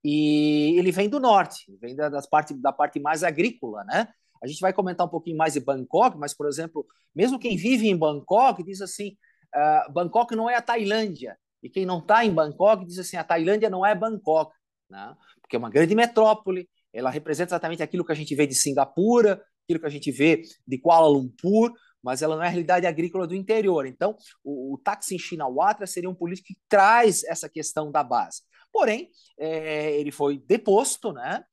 e 0.02 0.74
ele 0.78 0.90
vem 0.90 1.08
do 1.08 1.20
norte, 1.20 1.66
vem 1.78 1.94
da, 1.94 2.08
das 2.08 2.26
parte, 2.26 2.54
da 2.54 2.72
parte 2.72 2.98
mais 2.98 3.22
agrícola, 3.22 3.84
né? 3.84 4.08
A 4.42 4.46
gente 4.46 4.60
vai 4.60 4.72
comentar 4.72 5.06
um 5.06 5.10
pouquinho 5.10 5.36
mais 5.36 5.54
de 5.54 5.60
Bangkok, 5.60 6.16
mas, 6.18 6.34
por 6.34 6.48
exemplo, 6.48 6.86
mesmo 7.14 7.38
quem 7.38 7.56
vive 7.56 7.88
em 7.88 7.96
Bangkok 7.96 8.62
diz 8.62 8.80
assim, 8.80 9.16
uh, 9.54 9.92
Bangkok 9.92 10.34
não 10.34 10.48
é 10.48 10.56
a 10.56 10.62
Tailândia, 10.62 11.36
e 11.62 11.68
quem 11.68 11.84
não 11.84 11.98
está 11.98 12.24
em 12.24 12.32
Bangkok 12.32 12.86
diz 12.86 12.98
assim, 12.98 13.16
a 13.16 13.24
Tailândia 13.24 13.68
não 13.68 13.84
é 13.84 13.94
Bangkok, 13.94 14.52
né? 14.88 15.14
porque 15.42 15.56
é 15.56 15.58
uma 15.58 15.70
grande 15.70 15.94
metrópole, 15.94 16.68
ela 16.92 17.10
representa 17.10 17.50
exatamente 17.50 17.82
aquilo 17.82 18.04
que 18.04 18.12
a 18.12 18.16
gente 18.16 18.34
vê 18.34 18.46
de 18.46 18.54
Singapura, 18.54 19.42
aquilo 19.64 19.80
que 19.80 19.86
a 19.86 19.90
gente 19.90 20.10
vê 20.10 20.42
de 20.66 20.78
Kuala 20.78 21.08
Lumpur, 21.08 21.72
mas 22.02 22.22
ela 22.22 22.34
não 22.34 22.42
é 22.42 22.46
a 22.46 22.50
realidade 22.50 22.86
agrícola 22.86 23.26
do 23.26 23.34
interior. 23.34 23.86
Então, 23.86 24.16
o, 24.42 24.74
o 24.74 24.78
Thaksin 24.78 25.18
Shinawatra 25.18 25.86
seria 25.86 26.08
um 26.08 26.14
político 26.14 26.48
que 26.48 26.56
traz 26.68 27.22
essa 27.24 27.48
questão 27.48 27.90
da 27.90 28.02
base. 28.02 28.42
Porém, 28.72 29.10
é, 29.38 29.98
ele 29.98 30.10
foi 30.10 30.38
deposto, 30.38 31.12
né? 31.12 31.44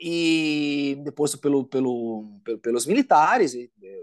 E 0.00 0.96
deposto 1.04 1.38
pelo, 1.38 1.64
pelo, 1.64 2.40
pelo, 2.44 2.58
pelos 2.58 2.86
militares, 2.86 3.54
e, 3.54 3.70
é, 3.82 4.02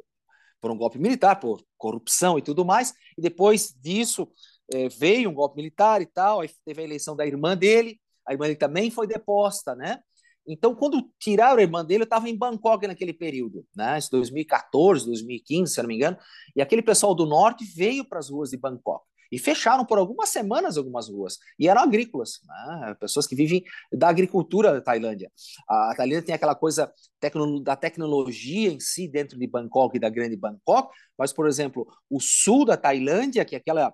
por 0.61 0.71
um 0.71 0.77
golpe 0.77 0.99
militar, 0.99 1.39
por 1.39 1.63
corrupção 1.77 2.37
e 2.37 2.41
tudo 2.41 2.65
mais. 2.65 2.93
E 3.17 3.21
depois 3.21 3.73
disso 3.79 4.29
é, 4.71 4.89
veio 4.89 5.29
um 5.29 5.33
golpe 5.33 5.57
militar 5.57 6.01
e 6.01 6.05
tal. 6.05 6.41
Aí 6.41 6.49
teve 6.65 6.81
a 6.81 6.85
eleição 6.85 7.15
da 7.15 7.25
irmã 7.25 7.55
dele. 7.55 7.99
A 8.25 8.33
irmã 8.33 8.45
dele 8.45 8.57
também 8.57 8.91
foi 8.91 9.07
deposta, 9.07 9.75
né? 9.75 9.99
Então, 10.47 10.73
quando 10.73 11.07
tiraram 11.19 11.59
a 11.59 11.61
irmã 11.61 11.85
dele, 11.85 12.03
eu 12.03 12.05
estava 12.05 12.27
em 12.27 12.35
Bangkok 12.35 12.87
naquele 12.87 13.13
período, 13.13 13.65
né? 13.75 13.99
2014, 14.09 15.05
2015, 15.05 15.73
se 15.73 15.81
não 15.81 15.87
me 15.87 15.95
engano. 15.95 16.17
E 16.55 16.61
aquele 16.61 16.81
pessoal 16.81 17.13
do 17.13 17.25
norte 17.25 17.63
veio 17.65 18.03
para 18.03 18.19
as 18.19 18.29
ruas 18.29 18.49
de 18.49 18.57
Bangkok 18.57 19.08
e 19.31 19.37
fecharam 19.37 19.85
por 19.85 19.97
algumas 19.97 20.29
semanas 20.29 20.77
algumas 20.77 21.09
ruas. 21.09 21.37
E 21.57 21.67
eram 21.67 21.81
agrícolas, 21.81 22.39
né? 22.45 22.95
pessoas 22.99 23.27
que 23.27 23.35
vivem 23.35 23.63
da 23.91 24.09
agricultura 24.09 24.73
da 24.73 24.81
Tailândia. 24.81 25.31
A 25.67 25.93
Tailândia 25.95 26.23
tem 26.23 26.35
aquela 26.35 26.55
coisa 26.55 26.91
tecno, 27.19 27.59
da 27.61 27.75
tecnologia 27.75 28.71
em 28.71 28.79
si 28.79 29.07
dentro 29.07 29.37
de 29.37 29.47
Bangkok 29.47 29.97
e 29.97 29.99
da 29.99 30.09
grande 30.09 30.35
Bangkok, 30.35 30.93
mas, 31.17 31.33
por 31.33 31.47
exemplo, 31.47 31.87
o 32.09 32.19
sul 32.19 32.65
da 32.65 32.77
Tailândia, 32.77 33.45
que 33.45 33.55
é 33.55 33.57
aquela 33.57 33.93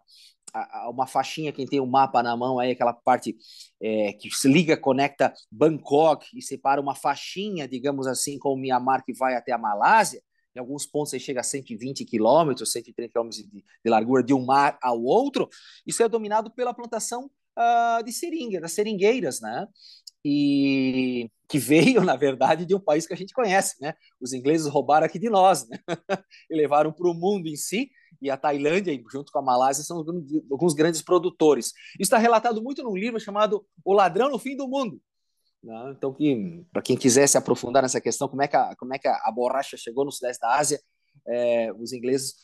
uma 0.89 1.05
faixinha, 1.05 1.51
quem 1.51 1.65
tem 1.65 1.79
o 1.79 1.83
um 1.83 1.89
mapa 1.89 2.23
na 2.23 2.35
mão 2.37 2.59
aí, 2.59 2.71
aquela 2.71 2.93
parte 2.93 3.35
é, 3.81 4.13
que 4.13 4.29
se 4.31 4.47
liga, 4.47 4.77
conecta 4.77 5.33
Bangkok 5.51 6.25
e 6.33 6.41
separa 6.41 6.79
uma 6.79 6.95
faixinha, 6.95 7.67
digamos 7.67 8.07
assim, 8.07 8.37
com 8.39 8.53
o 8.53 8.57
Myanmar 8.57 9.03
que 9.03 9.13
vai 9.13 9.35
até 9.35 9.51
a 9.51 9.57
Malásia, 9.57 10.21
em 10.55 10.59
alguns 10.59 10.85
pontos 10.85 11.13
aí 11.13 11.19
chega 11.19 11.41
a 11.41 11.43
120 11.43 12.05
quilômetros, 12.05 12.71
130 12.71 13.11
quilômetros 13.11 13.43
de, 13.43 13.49
de, 13.51 13.89
largura 13.89 14.23
de 14.23 14.33
um 14.33 14.45
mar 14.45 14.77
ao 14.81 15.01
outro, 15.03 15.49
isso 15.85 16.01
é 16.01 16.07
dominado 16.07 16.49
pela 16.51 16.73
plantação 16.73 17.29
uh, 17.57 18.03
de 18.03 18.11
seringa, 18.11 18.61
das 18.61 18.71
seringueiras, 18.71 19.41
né? 19.41 19.67
E 20.23 21.29
que 21.47 21.59
veio, 21.59 22.01
na 22.05 22.15
verdade, 22.15 22.65
de 22.65 22.73
um 22.73 22.79
país 22.79 23.05
que 23.05 23.13
a 23.13 23.17
gente 23.17 23.33
conhece, 23.33 23.75
né? 23.81 23.93
Os 24.19 24.33
ingleses 24.33 24.67
roubaram 24.67 25.05
aqui 25.05 25.19
de 25.19 25.29
nós, 25.29 25.67
né? 25.67 25.77
e 26.49 26.55
levaram 26.55 26.91
para 26.91 27.09
o 27.09 27.13
mundo 27.13 27.47
em 27.47 27.55
si, 27.55 27.89
e 28.21 28.29
a 28.29 28.37
Tailândia, 28.37 28.97
junto 29.11 29.31
com 29.31 29.39
a 29.39 29.41
Malásia, 29.41 29.83
são 29.83 29.97
alguns 30.49 30.73
grandes 30.73 31.01
produtores. 31.01 31.67
Isso 31.93 32.03
está 32.03 32.17
relatado 32.17 32.61
muito 32.61 32.81
num 32.81 32.95
livro 32.95 33.19
chamado 33.19 33.65
O 33.83 33.93
Ladrão 33.93 34.29
no 34.29 34.39
Fim 34.39 34.55
do 34.55 34.67
Mundo. 34.67 35.01
Né? 35.65 35.95
Então, 35.97 36.13
que, 36.13 36.63
para 36.71 36.81
quem 36.81 36.95
quiser 36.95 37.27
se 37.27 37.37
aprofundar 37.37 37.81
nessa 37.81 37.99
questão, 37.99 38.29
como 38.29 38.43
é 38.43 38.47
que 38.47 38.55
a, 38.55 38.75
como 38.75 38.93
é 38.93 38.99
que 38.99 39.07
a, 39.07 39.31
borracha 39.33 39.75
chegou 39.75 40.05
no 40.05 40.11
sudeste 40.11 40.39
da 40.39 40.55
Ásia, 40.55 40.79
é, 41.27 41.73
os 41.73 41.91
ingleses 41.91 42.35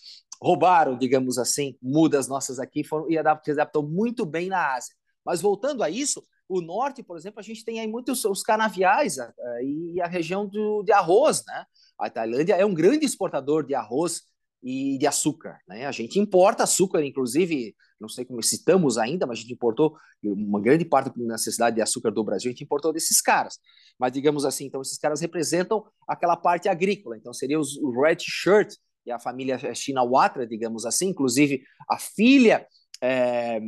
roubaram, 0.42 0.98
digamos 0.98 1.38
assim, 1.38 1.78
mudas 1.80 2.28
nossas 2.28 2.58
aqui 2.58 2.84
foram, 2.84 3.10
e 3.12 3.18
adaptou 3.18 3.84
muito 3.84 4.26
bem 4.26 4.50
na 4.50 4.74
Ásia. 4.74 4.96
Mas 5.24 5.40
voltando 5.40 5.84
a 5.84 5.90
isso, 5.90 6.26
o 6.50 6.62
norte, 6.62 7.04
por 7.04 7.16
exemplo, 7.16 7.40
a 7.40 7.44
gente 7.44 7.64
tem 7.64 7.80
aí 7.80 7.88
muitos 7.88 8.26
os 8.26 8.42
canaviais 8.42 9.20
a, 9.20 9.32
e 9.64 10.02
a 10.02 10.08
região 10.08 10.48
do, 10.48 10.82
de 10.82 10.92
arroz, 10.92 11.44
né? 11.46 11.66
A 12.00 12.10
Tailândia 12.10 12.56
é 12.56 12.66
um 12.66 12.74
grande 12.74 13.06
exportador 13.06 13.64
de 13.64 13.76
arroz 13.76 14.24
e 14.64 14.98
de 14.98 15.06
açúcar. 15.06 15.60
Né? 15.68 15.86
A 15.86 15.92
gente 15.92 16.20
importa 16.20 16.64
açúcar, 16.64 17.06
inclusive, 17.06 17.76
não 18.02 18.10
sei 18.10 18.26
como 18.26 18.42
citamos 18.42 18.98
ainda, 18.98 19.26
mas 19.26 19.38
a 19.38 19.42
gente 19.42 19.54
importou 19.54 19.96
uma 20.24 20.60
grande 20.60 20.84
parte 20.84 21.12
da 21.16 21.34
necessidade 21.34 21.76
de 21.76 21.82
açúcar 21.82 22.12
do 22.12 22.24
Brasil, 22.24 22.50
a 22.50 22.52
gente 22.52 22.64
importou 22.64 22.92
desses 22.92 23.22
caras. 23.22 23.60
Mas 23.98 24.12
digamos 24.12 24.44
assim, 24.44 24.66
então 24.66 24.82
esses 24.82 24.98
caras 24.98 25.22
representam 25.22 25.86
aquela 26.08 26.36
parte 26.36 26.68
agrícola, 26.68 27.16
então 27.16 27.34
seria 27.34 27.60
os, 27.60 27.78
Red 27.96 28.18
Shirt 28.20 28.74
e 29.06 29.12
a 29.12 29.20
família 29.20 29.58
Shinawatra, 29.74 30.46
digamos 30.46 30.86
assim, 30.86 31.10
inclusive 31.10 31.62
a 31.90 31.98
filha 31.98 32.68
é, 33.02 33.60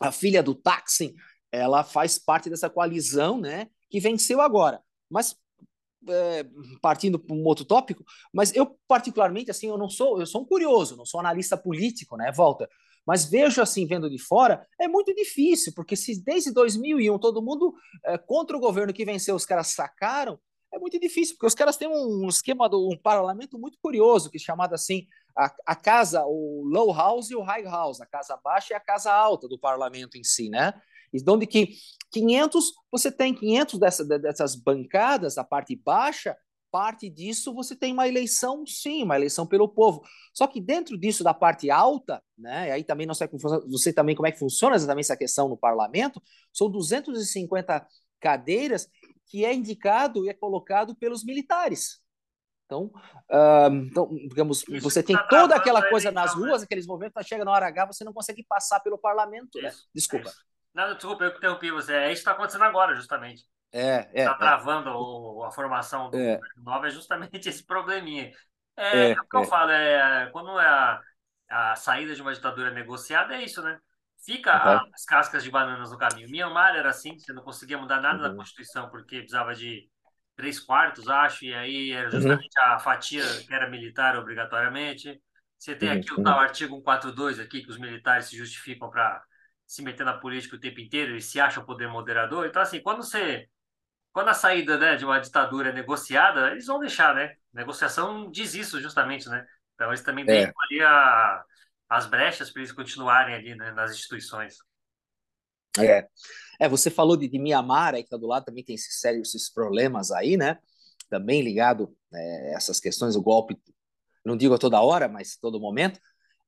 a 0.00 0.10
filha 0.10 0.42
do 0.42 0.54
Taksin, 0.54 1.14
ela 1.52 1.84
faz 1.84 2.18
parte 2.18 2.48
dessa 2.48 2.70
coalizão, 2.70 3.38
né, 3.38 3.66
que 3.90 4.00
venceu 4.00 4.40
agora. 4.40 4.80
Mas 5.10 5.36
é, 6.08 6.46
partindo 6.80 7.18
para 7.18 7.36
um 7.36 7.44
outro 7.44 7.64
tópico, 7.64 8.04
mas 8.32 8.54
eu 8.54 8.78
particularmente 8.88 9.50
assim, 9.50 9.68
eu 9.68 9.76
não 9.76 9.90
sou, 9.90 10.18
eu 10.18 10.26
sou 10.26 10.42
um 10.42 10.46
curioso, 10.46 10.96
não 10.96 11.04
sou 11.04 11.20
analista 11.20 11.56
político, 11.56 12.16
né, 12.16 12.32
volta. 12.32 12.68
Mas 13.06 13.24
vejo 13.24 13.62
assim, 13.62 13.86
vendo 13.86 14.08
de 14.10 14.18
fora, 14.18 14.66
é 14.78 14.86
muito 14.86 15.14
difícil, 15.14 15.72
porque 15.74 15.96
se 15.96 16.22
desde 16.22 16.52
2001 16.52 17.18
todo 17.18 17.42
mundo 17.42 17.74
é, 18.04 18.18
contra 18.18 18.56
o 18.56 18.60
governo 18.60 18.92
que 18.92 19.04
venceu, 19.04 19.34
os 19.34 19.46
caras 19.46 19.68
sacaram, 19.68 20.38
é 20.72 20.78
muito 20.78 21.00
difícil, 21.00 21.34
porque 21.34 21.46
os 21.46 21.54
caras 21.54 21.76
têm 21.76 21.88
um 21.88 22.28
esquema, 22.28 22.68
do, 22.68 22.88
um 22.88 22.96
parlamento 22.96 23.58
muito 23.58 23.76
curioso, 23.82 24.30
que 24.30 24.36
é 24.36 24.40
chamado 24.40 24.72
assim, 24.72 25.06
a, 25.36 25.52
a 25.66 25.74
casa, 25.74 26.24
o 26.24 26.62
low 26.64 26.92
house 26.92 27.30
e 27.30 27.34
o 27.34 27.42
high 27.42 27.64
house, 27.64 28.00
a 28.00 28.06
casa 28.06 28.38
baixa 28.42 28.72
e 28.72 28.76
a 28.76 28.80
casa 28.80 29.12
alta 29.12 29.48
do 29.48 29.58
parlamento 29.58 30.16
em 30.16 30.22
si, 30.22 30.48
né? 30.48 30.72
E 31.12 31.18
onde 31.28 31.46
que 31.46 31.74
500, 32.12 32.72
você 32.90 33.10
tem 33.10 33.34
500 33.34 33.78
dessa, 33.80 34.04
dessas 34.04 34.54
bancadas, 34.54 35.38
a 35.38 35.44
parte 35.44 35.74
baixa, 35.74 36.36
parte 36.70 37.10
disso 37.10 37.54
você 37.54 37.74
tem 37.74 37.92
uma 37.92 38.06
eleição, 38.06 38.64
sim, 38.66 39.02
uma 39.02 39.16
eleição 39.16 39.46
pelo 39.46 39.68
povo. 39.68 40.02
Só 40.32 40.46
que 40.46 40.60
dentro 40.60 40.98
disso, 40.98 41.24
da 41.24 41.34
parte 41.34 41.70
alta, 41.70 42.22
né, 42.38 42.68
e 42.68 42.72
aí 42.72 42.84
também 42.84 43.06
não 43.06 43.14
sei, 43.14 43.28
não 43.32 43.78
sei 43.78 43.92
também 43.92 44.14
como 44.14 44.26
é 44.26 44.32
que 44.32 44.38
funciona 44.38 44.76
exatamente 44.76 45.06
essa 45.06 45.16
questão 45.16 45.48
no 45.48 45.56
parlamento, 45.56 46.22
são 46.52 46.70
250 46.70 47.86
cadeiras 48.20 48.88
que 49.26 49.44
é 49.44 49.54
indicado 49.54 50.24
e 50.24 50.28
é 50.28 50.34
colocado 50.34 50.94
pelos 50.94 51.24
militares. 51.24 52.00
Então, 52.66 52.84
uh, 53.28 53.74
então 53.90 54.08
digamos, 54.28 54.62
Isso 54.68 54.80
você 54.80 55.02
tem 55.02 55.16
tá 55.16 55.24
toda 55.24 55.56
aquela 55.56 55.88
coisa 55.88 56.12
nas 56.12 56.36
né? 56.36 56.46
ruas, 56.46 56.60
né? 56.60 56.64
aqueles 56.66 56.86
movimentos, 56.86 57.26
chega 57.26 57.44
na 57.44 57.50
hora 57.50 57.66
H, 57.66 57.86
você 57.86 58.04
não 58.04 58.12
consegue 58.12 58.44
passar 58.44 58.78
pelo 58.78 58.96
parlamento, 58.96 59.60
né? 59.60 59.72
Desculpa. 59.92 60.28
É 60.28 60.50
não, 60.72 60.94
desculpa, 60.94 61.24
eu 61.24 61.36
interrompi 61.36 61.70
você. 61.70 61.92
É 61.92 62.06
isso 62.12 62.14
que 62.14 62.18
está 62.20 62.32
acontecendo 62.32 62.62
agora, 62.62 62.94
justamente. 62.94 63.44
É, 63.72 64.08
é. 64.12 64.20
Está 64.22 64.34
travando 64.34 64.90
é. 64.90 64.92
O, 64.92 65.44
a 65.44 65.50
formação 65.50 66.10
do 66.10 66.18
é. 66.18 66.40
nova 66.56 66.88
é 66.88 66.90
justamente 66.90 67.48
esse 67.48 67.64
probleminha. 67.64 68.32
É, 68.76 68.98
é, 68.98 69.10
é 69.12 69.20
o 69.20 69.24
que 69.24 69.36
eu 69.36 69.44
falo, 69.44 69.70
é, 69.70 70.28
quando 70.32 70.58
é 70.58 70.66
a, 70.66 71.00
a 71.48 71.76
saída 71.76 72.14
de 72.14 72.22
uma 72.22 72.32
ditadura 72.32 72.70
negociada, 72.70 73.34
é 73.34 73.44
isso, 73.44 73.62
né? 73.62 73.78
Fica 74.24 74.52
uhum. 74.52 74.90
as 74.94 75.04
cascas 75.04 75.42
de 75.42 75.50
bananas 75.50 75.90
no 75.90 75.98
caminho. 75.98 76.28
Myanmar 76.30 76.76
era 76.76 76.90
assim, 76.90 77.18
você 77.18 77.32
não 77.32 77.42
conseguia 77.42 77.78
mudar 77.78 78.00
nada 78.00 78.22
uhum. 78.22 78.30
da 78.30 78.34
Constituição, 78.34 78.90
porque 78.90 79.18
precisava 79.18 79.54
de 79.54 79.88
três 80.36 80.58
quartos, 80.58 81.08
acho, 81.08 81.44
e 81.44 81.54
aí 81.54 81.92
era 81.92 82.06
uhum. 82.06 82.12
justamente 82.12 82.58
uhum. 82.58 82.72
a 82.72 82.78
fatia 82.78 83.24
que 83.46 83.54
era 83.54 83.68
militar 83.68 84.16
obrigatoriamente. 84.16 85.20
Você 85.58 85.74
tem 85.74 85.90
aqui 85.90 86.12
o 86.14 86.22
tal 86.22 86.38
artigo 86.38 86.76
142 86.76 87.38
aqui, 87.38 87.62
que 87.62 87.70
os 87.70 87.78
militares 87.78 88.26
se 88.26 88.36
justificam 88.36 88.88
para 88.88 89.22
se 89.66 89.82
meter 89.82 90.04
na 90.04 90.14
política 90.14 90.56
o 90.56 90.58
tempo 90.58 90.80
inteiro 90.80 91.14
e 91.14 91.20
se 91.20 91.38
acha 91.38 91.60
o 91.60 91.66
poder 91.66 91.86
moderador. 91.86 92.46
Então, 92.46 92.62
assim, 92.62 92.80
quando 92.80 93.02
você. 93.02 93.46
Quando 94.12 94.28
a 94.28 94.34
saída 94.34 94.76
né, 94.76 94.96
de 94.96 95.04
uma 95.04 95.20
ditadura 95.20 95.70
é 95.70 95.72
negociada, 95.72 96.50
eles 96.50 96.66
vão 96.66 96.80
deixar, 96.80 97.14
né? 97.14 97.34
negociação 97.52 98.30
diz 98.30 98.54
isso 98.54 98.80
justamente, 98.80 99.28
né? 99.28 99.46
Então, 99.74 99.88
eles 99.88 100.02
também 100.02 100.24
é. 100.28 100.44
ali 100.44 100.82
a, 100.82 101.44
as 101.88 102.06
brechas 102.06 102.50
para 102.50 102.62
eles 102.62 102.72
continuarem 102.72 103.34
ali 103.34 103.54
né, 103.54 103.72
nas 103.72 103.92
instituições. 103.92 104.56
É. 105.78 106.08
é, 106.58 106.68
você 106.68 106.90
falou 106.90 107.16
de, 107.16 107.28
de 107.28 107.38
Mianmar, 107.38 107.94
aí 107.94 108.02
que 108.02 108.10
tá 108.10 108.16
do 108.16 108.26
lado 108.26 108.44
também 108.44 108.64
tem 108.64 108.74
esses 108.74 108.98
sérios 109.00 109.28
esses 109.28 109.48
problemas 109.48 110.10
aí, 110.10 110.36
né? 110.36 110.58
Também 111.08 111.42
ligado 111.42 111.94
é, 112.12 112.54
essas 112.54 112.80
questões, 112.80 113.16
o 113.16 113.22
golpe, 113.22 113.56
não 114.24 114.36
digo 114.36 114.54
a 114.54 114.58
toda 114.58 114.80
hora, 114.80 115.08
mas 115.08 115.36
todo 115.36 115.60
momento 115.60 116.00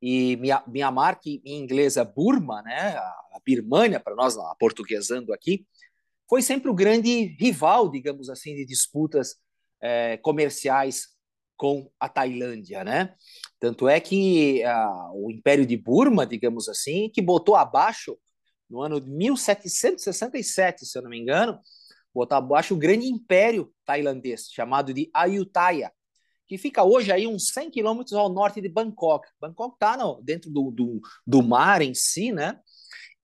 e 0.03 0.37
Myanmar, 0.67 1.21
que 1.21 1.41
em 1.45 1.61
inglês 1.61 1.97
é 1.97 2.05
Burma, 2.05 2.61
né, 2.63 2.97
a 2.97 3.41
Birmânia, 3.45 4.01
para 4.01 4.17
nós, 4.17 4.37
a 4.37 4.55
portuguesando 4.59 5.33
aqui, 5.33 5.65
foi 6.33 6.41
sempre 6.41 6.71
o 6.71 6.75
grande 6.75 7.37
rival, 7.39 7.91
digamos 7.91 8.31
assim, 8.31 8.55
de 8.55 8.65
disputas 8.65 9.37
é, 9.83 10.17
comerciais 10.17 11.09
com 11.59 11.93
a 12.01 12.09
Tailândia, 12.09 12.83
né? 12.83 13.15
Tanto 13.61 13.87
é 13.87 14.01
que 14.01 14.65
a, 14.65 15.11
o 15.13 15.31
Império 15.31 15.67
de 15.67 15.77
Burma, 15.77 16.27
digamos 16.27 16.71
assim, 16.71 17.11
que 17.11 17.21
botou 17.21 17.55
abaixo 17.55 18.17
no 18.71 18.81
ano 18.81 18.99
de 18.99 19.11
1767, 19.11 20.87
se 20.87 20.97
eu 20.97 21.03
não 21.03 21.11
me 21.11 21.21
engano, 21.21 21.61
botou 22.15 22.39
abaixo 22.39 22.73
o 22.73 22.79
grande 22.79 23.05
império 23.05 23.71
tailandês 23.85 24.49
chamado 24.51 24.95
de 24.95 25.11
Ayutthaya, 25.13 25.93
que 26.49 26.57
fica 26.57 26.83
hoje 26.83 27.13
aí 27.13 27.27
uns 27.27 27.49
100 27.49 27.71
quilômetros 27.71 28.15
ao 28.15 28.33
norte 28.33 28.59
de 28.59 28.71
Bangkok. 28.71 29.29
Bangkok 29.39 29.75
está 29.75 29.99
dentro 30.23 30.51
do, 30.51 30.71
do, 30.71 30.99
do, 31.27 31.43
mar 31.43 31.83
em 31.83 31.93
si, 31.93 32.33
né? 32.33 32.59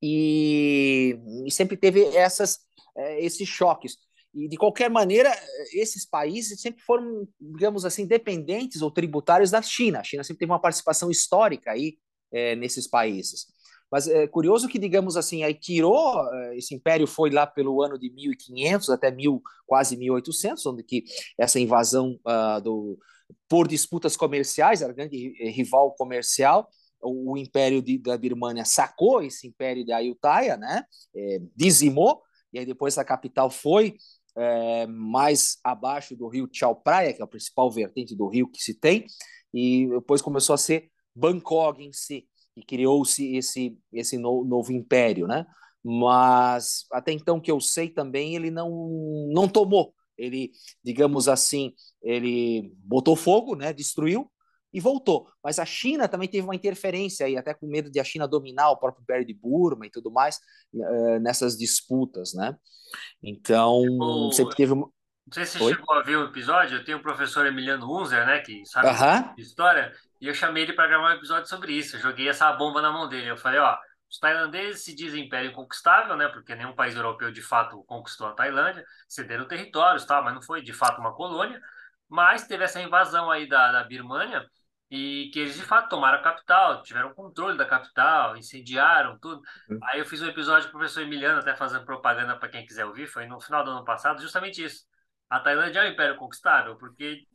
E, 0.02 1.18
e 1.46 1.50
sempre 1.50 1.74
teve 1.74 2.04
essas, 2.14 2.67
é, 2.98 3.24
esses 3.24 3.48
choques. 3.48 3.96
E, 4.34 4.48
de 4.48 4.56
qualquer 4.56 4.90
maneira, 4.90 5.30
esses 5.72 6.04
países 6.04 6.60
sempre 6.60 6.82
foram, 6.82 7.26
digamos 7.40 7.84
assim, 7.84 8.06
dependentes 8.06 8.82
ou 8.82 8.90
tributários 8.90 9.50
da 9.50 9.62
China. 9.62 10.00
A 10.00 10.04
China 10.04 10.22
sempre 10.22 10.40
teve 10.40 10.52
uma 10.52 10.60
participação 10.60 11.10
histórica 11.10 11.70
aí 11.70 11.96
é, 12.32 12.54
nesses 12.56 12.86
países. 12.86 13.46
Mas 13.90 14.06
é 14.06 14.26
curioso 14.26 14.68
que, 14.68 14.78
digamos 14.78 15.16
assim, 15.16 15.42
aí 15.42 15.54
tirou, 15.54 16.22
é, 16.34 16.58
esse 16.58 16.74
império 16.74 17.06
foi 17.06 17.30
lá 17.30 17.46
pelo 17.46 17.82
ano 17.82 17.98
de 17.98 18.10
1500 18.10 18.90
até 18.90 19.10
mil, 19.10 19.42
quase 19.66 19.96
1800, 19.96 20.64
onde 20.66 20.82
que 20.82 21.04
essa 21.38 21.58
invasão 21.58 22.18
uh, 22.26 22.60
do, 22.60 22.98
por 23.48 23.66
disputas 23.66 24.14
comerciais, 24.16 24.82
era 24.82 24.92
grande 24.92 25.32
rival 25.50 25.92
comercial, 25.92 26.68
o, 27.00 27.32
o 27.32 27.38
império 27.38 27.80
de, 27.80 27.96
da 27.96 28.18
Birmânia 28.18 28.64
sacou 28.64 29.22
esse 29.22 29.46
império 29.46 29.84
de 29.84 29.92
Ayutthaya, 29.92 30.56
né, 30.58 30.84
é, 31.16 31.40
dizimou, 31.56 32.22
e 32.52 32.58
aí 32.58 32.66
depois 32.66 32.96
a 32.98 33.04
capital 33.04 33.50
foi 33.50 33.96
é, 34.36 34.86
mais 34.86 35.58
abaixo 35.64 36.16
do 36.16 36.28
rio 36.28 36.48
Chao 36.52 36.74
Praia, 36.74 37.12
que 37.12 37.20
é 37.20 37.24
a 37.24 37.28
principal 37.28 37.70
vertente 37.70 38.14
do 38.14 38.28
rio 38.28 38.48
que 38.48 38.62
se 38.62 38.74
tem, 38.74 39.04
e 39.52 39.88
depois 39.88 40.22
começou 40.22 40.54
a 40.54 40.58
ser 40.58 40.90
Bangkok 41.14 41.82
em 41.82 41.92
si 41.92 42.26
e 42.56 42.62
criou-se 42.62 43.36
esse 43.36 43.78
esse 43.92 44.18
no, 44.18 44.44
novo 44.44 44.72
império, 44.72 45.26
né? 45.26 45.46
Mas 45.82 46.84
até 46.92 47.12
então 47.12 47.40
que 47.40 47.50
eu 47.50 47.60
sei 47.60 47.88
também 47.88 48.34
ele 48.34 48.50
não 48.50 49.28
não 49.32 49.48
tomou, 49.48 49.94
ele 50.16 50.52
digamos 50.82 51.28
assim 51.28 51.72
ele 52.02 52.72
botou 52.78 53.16
fogo, 53.16 53.56
né? 53.56 53.72
Destruiu 53.72 54.30
e 54.72 54.80
voltou. 54.80 55.28
Mas 55.42 55.58
a 55.58 55.64
China 55.64 56.08
também 56.08 56.28
teve 56.28 56.46
uma 56.46 56.54
interferência 56.54 57.26
aí, 57.26 57.36
até 57.36 57.54
com 57.54 57.66
medo 57.66 57.90
de 57.90 57.98
a 58.00 58.04
China 58.04 58.28
dominar 58.28 58.70
o 58.70 58.76
próprio 58.76 59.02
Império 59.02 59.26
de 59.26 59.34
Burma 59.34 59.86
e 59.86 59.90
tudo 59.90 60.10
mais 60.10 60.38
uh, 60.72 61.18
nessas 61.20 61.56
disputas, 61.56 62.34
né? 62.34 62.56
Então 63.22 63.82
o... 63.82 64.32
sempre 64.32 64.56
teve 64.56 64.72
uma... 64.72 64.86
Não 65.26 65.32
sei 65.32 65.44
se 65.44 65.58
você 65.58 65.64
Oi? 65.64 65.74
chegou 65.74 65.94
a 65.94 66.02
ver 66.02 66.16
o 66.16 66.24
episódio, 66.24 66.78
eu 66.78 66.84
tenho 66.84 66.98
o 66.98 67.02
professor 67.02 67.46
Emiliano 67.46 67.86
Unzer, 68.00 68.24
né, 68.24 68.38
que 68.38 68.64
sabe 68.64 68.88
uh 68.88 68.92
-huh. 68.92 69.34
de 69.34 69.42
história, 69.42 69.92
e 70.20 70.26
eu 70.26 70.32
chamei 70.32 70.62
ele 70.62 70.72
para 70.72 70.88
gravar 70.88 71.10
um 71.10 71.16
episódio 71.16 71.46
sobre 71.48 71.72
isso. 71.72 71.96
Eu 71.96 72.00
joguei 72.00 72.28
essa 72.28 72.50
bomba 72.54 72.80
na 72.80 72.90
mão 72.90 73.06
dele. 73.06 73.30
Eu 73.30 73.36
falei, 73.36 73.60
ó, 73.60 73.76
os 74.10 74.18
tailandeses 74.18 74.82
se 74.82 74.94
dizem 74.94 75.26
império 75.26 75.50
inconquistável, 75.50 76.16
né? 76.16 76.28
Porque 76.28 76.54
nenhum 76.54 76.74
país 76.74 76.96
europeu 76.96 77.30
de 77.30 77.42
fato 77.42 77.84
conquistou 77.84 78.26
a 78.26 78.32
Tailândia, 78.32 78.82
cederam 79.06 79.46
territórios, 79.46 80.06
tal, 80.06 80.24
mas 80.24 80.34
não 80.34 80.40
foi 80.40 80.62
de 80.62 80.72
fato 80.72 80.98
uma 80.98 81.14
colônia. 81.14 81.60
Mas 82.08 82.46
teve 82.46 82.64
essa 82.64 82.80
invasão 82.80 83.30
aí 83.30 83.46
da, 83.46 83.70
da 83.70 83.84
Birmania 83.84 84.46
e 84.90 85.30
que 85.32 85.40
eles 85.40 85.54
de 85.54 85.62
fato 85.62 85.88
tomaram 85.88 86.18
a 86.18 86.22
capital, 86.22 86.82
tiveram 86.82 87.14
controle 87.14 87.58
da 87.58 87.66
capital, 87.66 88.36
incendiaram 88.36 89.18
tudo. 89.18 89.42
Uhum. 89.68 89.78
Aí 89.82 89.98
eu 89.98 90.06
fiz 90.06 90.22
um 90.22 90.28
episódio 90.28 90.70
com 90.70 90.76
o 90.76 90.78
professor 90.78 91.02
Emiliano, 91.02 91.40
até 91.40 91.54
fazendo 91.54 91.84
propaganda 91.84 92.36
para 92.36 92.48
quem 92.48 92.64
quiser 92.64 92.86
ouvir, 92.86 93.06
foi 93.06 93.26
no 93.26 93.40
final 93.40 93.64
do 93.64 93.70
ano 93.70 93.84
passado, 93.84 94.22
justamente 94.22 94.64
isso. 94.64 94.86
A 95.28 95.40
Tailândia 95.40 95.80
é 95.80 95.88
um 95.88 95.92
império 95.92 96.16
conquistável, 96.16 96.76
porque 96.76 97.26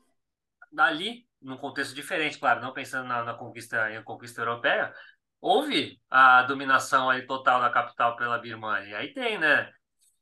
dali 0.72 1.27
num 1.43 1.57
contexto 1.57 1.93
diferente, 1.93 2.39
claro, 2.39 2.62
não 2.62 2.74
pensando 2.74 3.07
na, 3.07 3.24
na 3.24 3.33
conquista 3.33 3.91
em 3.91 4.01
conquista 4.03 4.41
europeia, 4.41 4.93
houve 5.39 6.00
a 6.10 6.41
dominação 6.43 7.10
aí 7.10 7.27
total 7.27 7.62
da 7.62 7.69
capital 7.69 8.15
pela 8.15 8.39
Birmania. 8.39 8.89
E 8.89 8.95
aí 8.95 9.13
tem, 9.13 9.38
né? 9.38 9.69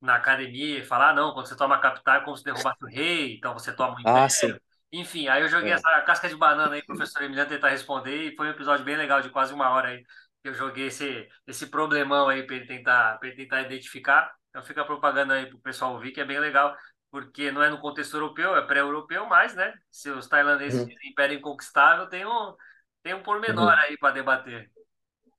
Na 0.02 0.16
academia, 0.16 0.84
falar, 0.84 1.12
ah, 1.12 1.14
não, 1.14 1.32
quando 1.32 1.46
você 1.46 1.56
toma 1.56 1.76
a 1.76 1.80
capital 1.80 2.16
é 2.16 2.22
como 2.22 2.36
se 2.36 2.44
derrubasse 2.44 2.84
o 2.84 2.88
rei, 2.88 3.36
então 3.36 3.54
você 3.54 3.72
toma 3.72 3.94
o 3.94 3.98
um 3.98 4.00
império. 4.00 4.20
Ah, 4.20 4.30
sim. 4.30 4.56
Enfim, 4.92 5.28
aí 5.28 5.42
eu 5.42 5.48
joguei 5.48 5.72
é. 5.72 5.76
essa 5.76 6.02
casca 6.02 6.28
de 6.28 6.36
banana 6.36 6.76
aí, 6.76 6.84
professor 6.84 7.24
Emiliano 7.24 7.50
tentar 7.50 7.70
responder, 7.70 8.32
e 8.32 8.36
foi 8.36 8.48
um 8.48 8.52
episódio 8.52 8.84
bem 8.84 8.98
legal, 8.98 9.22
de 9.22 9.30
quase 9.30 9.54
uma 9.54 9.70
hora 9.70 9.90
aí, 9.90 10.04
que 10.42 10.50
eu 10.50 10.54
joguei 10.54 10.88
esse, 10.88 11.28
esse 11.48 11.68
problemão 11.68 12.28
aí 12.28 12.44
para 12.44 12.56
ele 12.58 12.66
tentar, 12.66 13.20
ele 13.24 13.36
tentar 13.36 13.62
identificar. 13.62 14.34
Então 14.50 14.62
fica 14.62 14.82
a 14.82 14.86
propaganda 14.86 15.36
aí 15.36 15.46
para 15.46 15.58
o 15.58 15.62
pessoal 15.62 15.94
ouvir, 15.94 16.12
que 16.12 16.20
é 16.20 16.26
bem 16.26 16.40
legal 16.40 16.76
porque 17.12 17.52
não 17.52 17.62
é 17.62 17.70
no 17.70 17.82
contexto 17.82 18.16
europeu, 18.16 18.56
é 18.56 18.66
pré-europeu, 18.66 19.26
mas, 19.26 19.54
né? 19.54 19.74
Se 19.92 20.10
os 20.10 20.28
tailandeses 20.28 20.80
uhum. 20.80 20.88
dizem 20.88 21.10
império 21.10 21.38
inconquistável, 21.38 22.08
tem 22.08 22.26
um, 22.26 22.56
tem 23.04 23.14
um 23.14 23.22
pormenor 23.22 23.66
uhum. 23.66 23.80
aí 23.80 23.98
para 23.98 24.14
debater. 24.14 24.72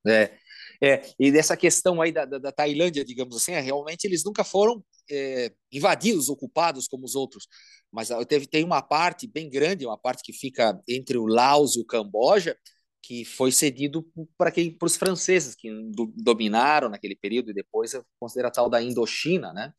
É, 0.07 0.37
é, 0.83 1.03
e 1.19 1.33
dessa 1.33 1.57
questão 1.57 2.03
aí 2.03 2.13
da, 2.13 2.27
da, 2.27 2.39
da 2.39 2.53
Tailândia, 2.53 3.05
digamos 3.05 3.37
assim, 3.37 3.53
é, 3.53 3.61
realmente 3.61 4.05
eles 4.05 4.23
nunca 4.23 4.45
foram 4.45 4.85
é, 5.11 5.51
invadidos, 5.73 6.29
ocupados 6.29 6.87
como 6.87 7.05
os 7.05 7.15
outros, 7.15 7.47
mas 7.93 8.09
teve, 8.27 8.47
tem 8.47 8.65
uma 8.65 8.83
parte 8.83 9.27
bem 9.27 9.51
grande, 9.51 9.87
uma 9.87 9.99
parte 9.99 10.23
que 10.23 10.33
fica 10.33 10.81
entre 10.89 11.19
o 11.19 11.27
Laos 11.27 11.77
e 11.77 11.81
o 11.81 11.85
Camboja, 11.85 12.57
que 13.03 13.25
foi 13.25 13.53
cedido 13.53 14.07
para 14.39 14.51
quem 14.51 14.77
para 14.77 14.87
os 14.87 14.97
franceses 14.97 15.55
que 15.55 15.71
do, 15.91 16.13
dominaram 16.17 16.89
naquele 16.89 17.17
período 17.17 17.51
e 17.51 17.55
depois 17.55 17.93
considera 18.19 18.51
tal 18.51 18.71
da 18.71 18.83
Indochina, 18.83 19.53
né? 19.53 19.73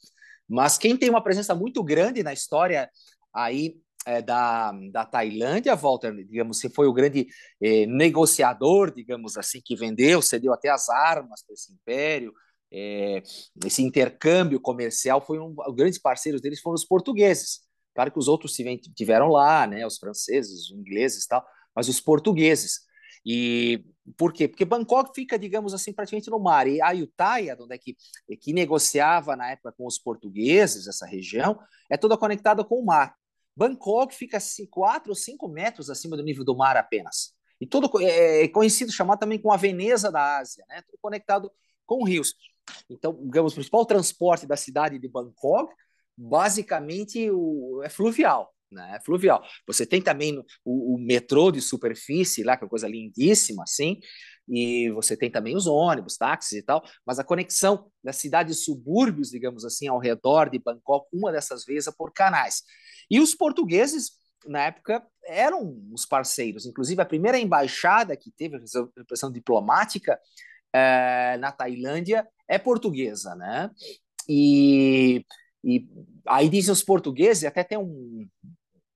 Mas 0.47 0.77
quem 0.77 0.97
tem 0.97 1.09
uma 1.09 1.23
presença 1.23 1.55
muito 1.55 1.83
grande 1.83 2.21
na 2.21 2.33
história 2.33 2.89
aí 3.33 3.77
é, 4.05 4.21
da, 4.21 4.71
da 4.91 5.05
Tailândia, 5.05 5.75
Walter, 5.75 6.13
digamos, 6.25 6.59
se 6.59 6.69
foi 6.69 6.87
o 6.87 6.93
grande 6.93 7.27
é, 7.61 7.85
negociador, 7.85 8.93
digamos 8.93 9.37
assim, 9.37 9.61
que 9.63 9.75
vendeu, 9.75 10.21
cedeu 10.21 10.53
até 10.53 10.69
as 10.69 10.89
armas 10.89 11.43
para 11.45 11.53
esse 11.53 11.71
império, 11.73 12.33
é, 12.71 13.23
esse 13.65 13.81
intercâmbio 13.81 14.59
comercial 14.59 15.21
foi 15.25 15.39
um, 15.39 15.53
os 15.57 15.75
grandes 15.75 15.99
parceiros 15.99 16.41
deles 16.41 16.59
foram 16.59 16.75
os 16.75 16.85
portugueses. 16.85 17.61
Claro 17.93 18.11
que 18.11 18.19
os 18.19 18.27
outros 18.27 18.55
tiveram 18.95 19.27
lá, 19.27 19.67
né, 19.67 19.85
os 19.85 19.97
franceses, 19.97 20.69
os 20.69 20.71
ingleses 20.71 21.25
tal, 21.27 21.45
mas 21.75 21.87
os 21.87 22.01
portugueses. 22.01 22.81
E 23.25 23.83
por 24.17 24.33
quê? 24.33 24.47
Porque 24.47 24.65
Bangkok 24.65 25.11
fica, 25.15 25.39
digamos 25.39 25.73
assim, 25.73 25.93
praticamente 25.93 26.29
no 26.29 26.39
mar. 26.39 26.67
E 26.67 26.81
Ayutthaya, 26.81 27.57
onde 27.59 27.75
é 27.75 27.77
que, 27.77 27.95
que 28.39 28.51
negociava 28.51 29.35
na 29.35 29.51
época 29.51 29.71
com 29.71 29.85
os 29.85 29.97
portugueses, 29.97 30.87
essa 30.87 31.05
região, 31.05 31.57
é 31.89 31.95
toda 31.95 32.17
conectada 32.17 32.63
com 32.63 32.79
o 32.79 32.85
mar. 32.85 33.15
Bangkok 33.55 34.13
fica 34.13 34.37
4 34.69 35.11
ou 35.11 35.15
5 35.15 35.47
metros 35.47 35.89
acima 35.89 36.17
do 36.17 36.23
nível 36.23 36.43
do 36.43 36.57
mar 36.57 36.75
apenas. 36.75 37.33
E 37.61 37.67
todo 37.67 37.89
é, 38.01 38.43
é 38.43 38.47
conhecido, 38.47 38.91
chamado 38.91 39.19
também 39.19 39.39
com 39.39 39.51
a 39.51 39.57
Veneza 39.57 40.11
da 40.11 40.39
Ásia, 40.39 40.65
né? 40.67 40.81
Tudo 40.81 40.97
conectado 41.01 41.51
com 41.85 42.03
rios. 42.03 42.35
Então, 42.89 43.17
digamos, 43.23 43.53
o 43.53 43.55
principal 43.55 43.85
transporte 43.85 44.45
da 44.45 44.57
cidade 44.57 44.99
de 44.99 45.07
Bangkok, 45.07 45.73
basicamente, 46.17 47.29
o, 47.31 47.81
é 47.83 47.89
fluvial 47.89 48.53
né? 48.73 48.99
Fluvial. 49.05 49.43
Você 49.67 49.85
tem 49.85 50.01
também 50.01 50.37
o, 50.65 50.95
o, 50.95 50.97
metrô 50.97 51.51
de 51.51 51.61
superfície 51.61 52.43
lá, 52.43 52.57
que 52.57 52.63
é 52.63 52.65
uma 52.65 52.69
coisa 52.69 52.87
lindíssima, 52.87 53.63
assim, 53.63 53.99
e 54.47 54.89
você 54.91 55.15
tem 55.15 55.31
também 55.31 55.55
os 55.55 55.67
ônibus, 55.67 56.17
táxis 56.17 56.59
e 56.59 56.63
tal, 56.63 56.83
mas 57.05 57.19
a 57.19 57.23
conexão 57.23 57.89
das 58.03 58.17
cidades 58.17 58.65
subúrbios, 58.65 59.29
digamos 59.29 59.63
assim, 59.63 59.87
ao 59.87 59.99
redor 59.99 60.49
de 60.49 60.59
Bangkok, 60.59 61.07
uma 61.13 61.31
dessas 61.31 61.63
vezes 61.63 61.87
é 61.87 61.91
por 61.95 62.11
canais. 62.11 62.63
E 63.09 63.19
os 63.19 63.33
portugueses, 63.33 64.11
na 64.45 64.65
época, 64.65 65.05
eram 65.25 65.79
os 65.93 66.05
parceiros. 66.05 66.65
Inclusive, 66.65 67.01
a 67.01 67.05
primeira 67.05 67.39
embaixada 67.39 68.17
que 68.17 68.31
teve 68.31 68.57
a 68.57 68.59
repressão 68.97 69.31
diplomática 69.31 70.19
é, 70.73 71.37
na 71.37 71.51
Tailândia 71.51 72.27
é 72.47 72.57
portuguesa, 72.57 73.35
né? 73.35 73.69
E, 74.27 75.25
e 75.63 75.87
aí 76.27 76.49
dizem 76.49 76.71
os 76.71 76.83
portugueses, 76.83 77.43
até 77.43 77.63
tem 77.63 77.77
um, 77.77 78.27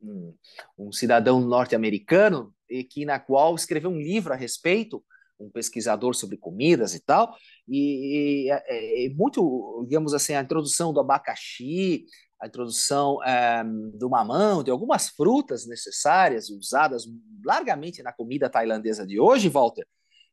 um, 0.01 0.35
um 0.77 0.91
cidadão 0.91 1.39
norte-americano 1.39 2.53
que 2.89 3.05
na 3.05 3.19
qual 3.19 3.55
escreveu 3.55 3.89
um 3.89 3.97
livro 3.97 4.33
a 4.33 4.35
respeito, 4.35 5.03
um 5.39 5.49
pesquisador 5.49 6.15
sobre 6.15 6.35
comidas 6.35 6.93
e 6.93 6.99
tal, 6.99 7.35
e, 7.67 8.47
e 8.47 8.51
é, 8.51 9.05
é 9.05 9.09
muito, 9.09 9.85
digamos 9.87 10.13
assim, 10.13 10.33
a 10.33 10.41
introdução 10.41 10.91
do 10.91 10.99
abacaxi, 10.99 12.05
a 12.41 12.47
introdução 12.47 13.23
é, 13.23 13.63
do 13.93 14.09
mamão, 14.09 14.63
de 14.63 14.71
algumas 14.71 15.09
frutas 15.09 15.65
necessárias 15.65 16.49
usadas 16.49 17.05
largamente 17.43 18.03
na 18.03 18.11
comida 18.11 18.49
tailandesa 18.49 19.05
de 19.05 19.19
hoje, 19.19 19.49
Walter, 19.49 19.87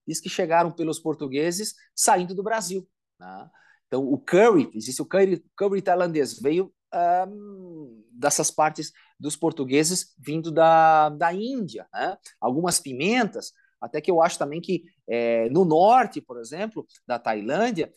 diz 0.07 0.21
que 0.21 0.29
chegaram 0.29 0.71
pelos 0.71 0.99
portugueses 0.99 1.75
saindo 1.95 2.35
do 2.35 2.43
Brasil. 2.43 2.87
Né? 3.19 3.51
Então, 3.87 4.05
o 4.05 4.19
curry, 4.19 4.71
existe 4.75 5.01
o 5.01 5.07
curry, 5.07 5.45
curry 5.57 5.83
tailandês, 5.83 6.39
veio 6.41 6.73
um, 7.29 8.05
dessas 8.13 8.51
partes 8.51 8.93
dos 9.19 9.37
portugueses 9.37 10.15
vindo 10.19 10.51
da, 10.51 11.09
da 11.11 11.33
Índia, 11.33 11.87
né? 11.93 12.17
algumas 12.41 12.79
pimentas, 12.79 13.53
até 13.81 14.01
que 14.01 14.11
eu 14.11 14.23
acho 14.23 14.39
também 14.39 14.61
que 14.61 14.85
é, 15.07 15.49
no 15.51 15.65
norte, 15.65 16.21
por 16.21 16.41
exemplo, 16.41 16.87
da 17.07 17.19
Tailândia, 17.19 17.93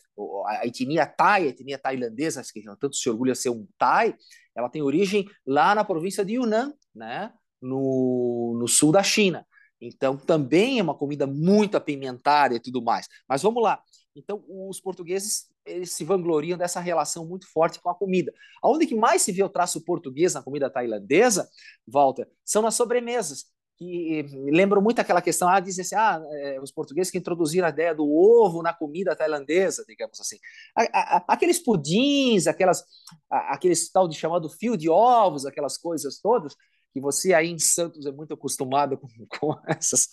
a 0.46 0.66
etnia 0.66 1.06
Thai, 1.06 1.44
a 1.44 1.48
etnia 1.48 1.78
tailandesa, 1.78 2.42
que 2.52 2.62
tanto 2.78 2.94
se 2.94 3.08
orgulha 3.08 3.32
de 3.32 3.38
ser 3.38 3.50
um 3.50 3.66
Thai, 3.78 4.14
ela 4.54 4.68
tem 4.68 4.82
origem 4.82 5.26
lá 5.46 5.74
na 5.74 5.84
província 5.84 6.24
de 6.24 6.34
Yunnan, 6.34 6.74
né? 6.94 7.32
no, 7.60 8.56
no 8.58 8.68
sul 8.68 8.92
da 8.92 9.02
China. 9.02 9.46
Então, 9.80 10.16
também 10.16 10.78
é 10.78 10.82
uma 10.82 10.94
comida 10.94 11.26
muito 11.26 11.76
apimentada 11.76 12.54
e 12.54 12.60
tudo 12.60 12.82
mais. 12.82 13.06
Mas 13.28 13.42
vamos 13.42 13.62
lá. 13.62 13.80
Então, 14.14 14.44
os 14.48 14.80
portugueses 14.80 15.46
eles 15.68 15.92
se 15.92 16.04
vangloriam 16.04 16.58
dessa 16.58 16.80
relação 16.80 17.26
muito 17.26 17.46
forte 17.50 17.80
com 17.80 17.90
a 17.90 17.94
comida. 17.94 18.32
Aonde 18.62 18.86
que 18.86 18.94
mais 18.94 19.22
se 19.22 19.32
vê 19.32 19.42
o 19.42 19.48
traço 19.48 19.84
português 19.84 20.34
na 20.34 20.42
comida 20.42 20.70
tailandesa, 20.70 21.48
Walter, 21.86 22.28
são 22.44 22.62
nas 22.62 22.74
sobremesas 22.74 23.46
que 23.78 24.26
lembram 24.50 24.82
muito 24.82 24.98
aquela 24.98 25.22
questão, 25.22 25.48
ah, 25.48 25.60
dizem 25.60 25.82
assim, 25.82 25.94
ah, 25.94 26.20
é, 26.32 26.60
os 26.60 26.72
portugueses 26.72 27.12
que 27.12 27.18
introduziram 27.18 27.68
a 27.68 27.70
ideia 27.70 27.94
do 27.94 28.04
ovo 28.04 28.60
na 28.60 28.74
comida 28.74 29.14
tailandesa, 29.14 29.84
digamos 29.86 30.20
assim. 30.20 30.36
A, 30.76 30.82
a, 30.82 31.24
aqueles 31.28 31.60
pudins, 31.60 32.48
aquelas, 32.48 32.82
a, 33.30 33.54
aqueles 33.54 33.88
tal 33.88 34.08
de 34.08 34.18
chamado 34.18 34.50
fio 34.50 34.76
de 34.76 34.90
ovos, 34.90 35.46
aquelas 35.46 35.78
coisas 35.78 36.18
todas, 36.20 36.56
que 36.92 37.00
você 37.00 37.32
aí 37.32 37.50
em 37.50 37.58
Santos 37.58 38.04
é 38.04 38.10
muito 38.10 38.34
acostumado 38.34 38.98
com, 38.98 39.06
com, 39.38 39.54
essas, 39.68 40.08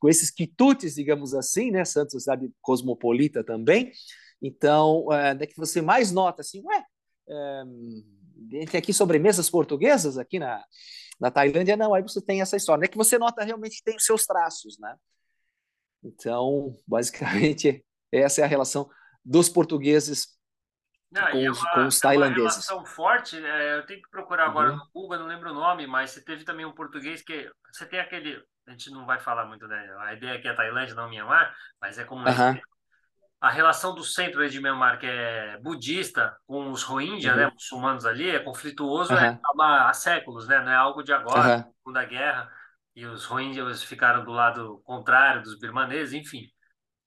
com 0.00 0.08
esses 0.08 0.30
quitutes, 0.30 0.94
digamos 0.94 1.34
assim, 1.34 1.70
né? 1.70 1.84
Santos 1.84 2.22
cidade 2.22 2.50
cosmopolita 2.62 3.44
também. 3.44 3.92
Então, 4.42 5.06
é, 5.12 5.30
é 5.30 5.46
que 5.46 5.56
você 5.56 5.80
mais 5.80 6.10
nota 6.10 6.42
assim, 6.42 6.60
ué, 6.64 6.84
é, 7.28 7.62
tem 8.66 8.78
aqui 8.78 8.92
sobremesas 8.92 9.48
portuguesas 9.48 10.18
aqui 10.18 10.40
na, 10.40 10.62
na 11.20 11.30
Tailândia, 11.30 11.76
não, 11.76 11.94
aí 11.94 12.02
você 12.02 12.20
tem 12.20 12.42
essa 12.42 12.56
história. 12.56 12.84
É 12.84 12.88
que 12.88 12.96
você 12.96 13.16
nota 13.16 13.44
realmente 13.44 13.76
que 13.76 13.84
tem 13.84 13.96
os 13.96 14.04
seus 14.04 14.26
traços, 14.26 14.76
né? 14.80 14.96
Então, 16.02 16.72
basicamente, 16.86 17.84
essa 18.10 18.40
é 18.40 18.44
a 18.44 18.48
relação 18.48 18.90
dos 19.24 19.48
portugueses 19.48 20.36
não, 21.12 21.30
com, 21.30 21.50
os, 21.50 21.60
uma, 21.60 21.70
com, 21.70 21.86
os, 21.86 22.00
tailandeses. 22.00 22.68
É 22.68 22.72
uma 22.72 22.80
relação 22.80 22.84
forte, 22.84 23.36
é, 23.36 23.78
eu 23.78 23.86
tenho 23.86 24.02
que 24.02 24.10
procurar 24.10 24.46
agora 24.46 24.72
uhum. 24.72 24.78
no 24.78 24.90
Google, 24.92 25.18
não 25.20 25.26
lembro 25.26 25.50
o 25.50 25.54
nome, 25.54 25.86
mas 25.86 26.10
você 26.10 26.20
teve 26.20 26.44
também 26.44 26.66
um 26.66 26.74
português 26.74 27.22
que. 27.22 27.48
Você 27.72 27.86
tem 27.86 28.00
aquele. 28.00 28.42
A 28.66 28.72
gente 28.72 28.90
não 28.90 29.06
vai 29.06 29.20
falar 29.20 29.46
muito, 29.46 29.66
né? 29.68 29.96
A 30.00 30.14
ideia 30.14 30.34
aqui 30.34 30.48
é 30.48 30.54
Tailândia, 30.54 30.94
não 30.94 31.08
Mianmar, 31.08 31.54
mas 31.80 31.98
é 31.98 32.04
como 32.04 32.26
uhum 32.26 32.60
a 33.42 33.50
relação 33.50 33.92
do 33.92 34.04
centro 34.04 34.48
de 34.48 34.60
Myanmar, 34.60 35.00
que 35.00 35.06
é 35.06 35.58
budista, 35.58 36.32
com 36.46 36.70
os 36.70 36.84
Rohingya, 36.84 37.34
né, 37.34 37.42
uhum. 37.42 37.48
né, 37.48 37.52
muçulmanos 37.52 38.06
ali, 38.06 38.30
é 38.30 38.38
conflituoso 38.38 39.12
uhum. 39.12 39.18
é, 39.18 39.40
há 39.60 39.92
séculos, 39.92 40.46
né? 40.46 40.60
Não 40.60 40.70
é 40.70 40.76
algo 40.76 41.02
de 41.02 41.12
agora, 41.12 41.56
uhum. 41.56 41.72
segunda 41.78 42.04
guerra, 42.04 42.48
e 42.94 43.04
os 43.04 43.24
Rohingyas 43.24 43.82
ficaram 43.82 44.24
do 44.24 44.30
lado 44.30 44.80
contrário 44.84 45.42
dos 45.42 45.58
birmaneses, 45.58 46.14
enfim. 46.14 46.46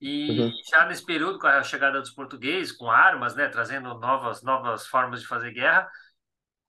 E 0.01 0.41
uhum. 0.41 0.51
já 0.69 0.85
nesse 0.85 1.05
período, 1.05 1.39
com 1.39 1.47
a 1.47 1.63
chegada 1.63 2.01
dos 2.01 2.11
portugueses, 2.11 2.73
com 2.73 2.91
armas, 2.91 3.33
né, 3.33 3.47
trazendo 3.47 3.97
novas, 3.97 4.43
novas 4.43 4.85
formas 4.85 5.21
de 5.21 5.27
fazer 5.27 5.53
guerra, 5.53 5.89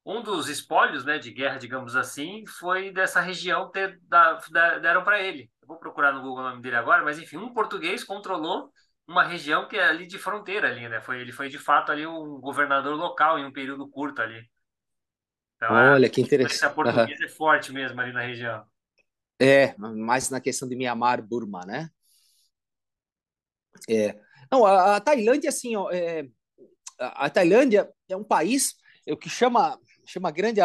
um 0.05 0.22
dos 0.22 0.48
espólios, 0.48 1.05
né, 1.05 1.18
de 1.18 1.33
guerra, 1.33 1.59
digamos 1.59 1.96
assim, 1.96 2.46
foi 2.46 2.92
dessa 2.92 3.20
região 3.20 3.68
ter 3.72 3.98
da, 4.02 4.38
da, 4.48 4.79
deram 4.79 5.02
para 5.02 5.20
ele. 5.20 5.50
Eu 5.61 5.66
vou 5.66 5.76
procurar 5.76 6.12
no 6.12 6.22
Google 6.22 6.44
o 6.44 6.48
nome 6.50 6.62
dele 6.62 6.76
agora, 6.76 7.02
mas 7.02 7.18
enfim, 7.18 7.37
um 7.37 7.52
português 7.52 8.05
controlou 8.05 8.70
uma 9.07 9.25
região 9.25 9.69
que 9.69 9.77
é 9.77 9.85
ali 9.85 10.07
de 10.07 10.19
fronteira 10.19 10.69
ali, 10.69 10.88
né? 10.88 11.01
Foi, 11.01 11.21
ele 11.21 11.33
foi 11.33 11.49
de 11.49 11.59
fato 11.59 11.92
ali 11.92 12.07
um 12.07 12.40
governador 12.40 12.97
local 12.97 13.38
em 13.38 13.45
um 13.45 13.53
período 13.53 13.88
curto 13.88 14.21
ali. 14.21 14.49
Então, 15.57 15.73
Olha, 15.73 16.09
que 16.11 16.21
interessante. 16.21 16.64
A 16.64 16.71
portuguesa 16.71 17.21
uhum. 17.21 17.27
é 17.27 17.29
forte 17.29 17.73
mesmo 17.73 18.01
ali 18.01 18.12
na 18.12 18.23
região. 18.23 18.66
É, 19.40 19.75
mais 19.77 20.31
na 20.31 20.40
questão 20.40 20.69
de 20.69 20.77
Mianmar, 20.77 21.23
Burma, 21.23 21.64
né? 21.66 21.90
É. 23.88 24.19
Não, 24.51 24.64
a, 24.64 24.97
a 24.97 25.01
Tailândia, 25.01 25.51
assim, 25.51 25.77
ó, 25.77 25.90
é, 25.90 26.27
a, 26.99 27.27
a 27.27 27.31
Tailândia 27.31 27.90
é 28.09 28.16
um 28.16 28.25
país 28.25 28.75
o 29.09 29.16
que 29.16 29.29
chama 29.29 29.79
chama 30.05 30.31
grande 30.31 30.61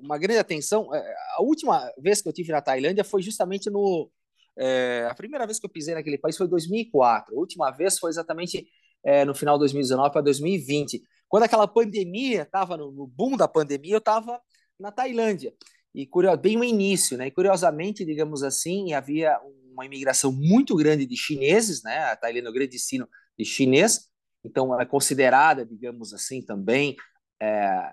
uma 0.00 0.18
grande 0.18 0.38
atenção. 0.38 0.94
É, 0.94 1.14
a 1.36 1.42
última 1.42 1.90
vez 1.98 2.20
que 2.20 2.28
eu 2.28 2.32
tive 2.32 2.52
na 2.52 2.62
Tailândia 2.62 3.04
foi 3.04 3.22
justamente 3.22 3.70
no 3.70 4.10
é, 4.56 5.06
a 5.10 5.14
primeira 5.14 5.46
vez 5.46 5.58
que 5.58 5.66
eu 5.66 5.70
pisei 5.70 5.94
naquele 5.94 6.18
país 6.18 6.36
foi 6.36 6.46
em 6.46 6.50
2004. 6.50 7.34
A 7.34 7.38
última 7.38 7.70
vez 7.70 7.98
foi 7.98 8.10
exatamente 8.10 8.66
é, 9.04 9.24
no 9.24 9.34
final 9.34 9.56
de 9.56 9.60
2019 9.60 10.12
para 10.12 10.20
2020. 10.22 11.02
Quando 11.28 11.44
aquela 11.44 11.66
pandemia 11.66 12.42
estava 12.42 12.76
no, 12.76 12.92
no, 12.92 13.06
boom 13.06 13.36
da 13.36 13.48
pandemia, 13.48 13.94
eu 13.94 13.98
estava 13.98 14.40
na 14.78 14.92
Tailândia. 14.92 15.54
E 15.94 16.08
bem 16.40 16.56
no 16.56 16.64
início, 16.64 17.16
né? 17.16 17.26
E 17.26 17.30
curiosamente, 17.30 18.04
digamos 18.04 18.42
assim, 18.42 18.92
havia 18.92 19.38
uma 19.72 19.84
imigração 19.84 20.32
muito 20.32 20.74
grande 20.76 21.06
de 21.06 21.16
chineses, 21.16 21.82
né? 21.82 21.98
A 22.04 22.16
Tailândia 22.16 22.48
é 22.48 22.50
um 22.50 22.54
grande 22.54 22.72
destino 22.72 23.08
de 23.38 23.44
chinês, 23.44 24.08
então 24.44 24.72
ela 24.72 24.82
é 24.82 24.86
considerada, 24.86 25.64
digamos 25.64 26.12
assim, 26.12 26.42
também 26.42 26.96
é, 27.40 27.90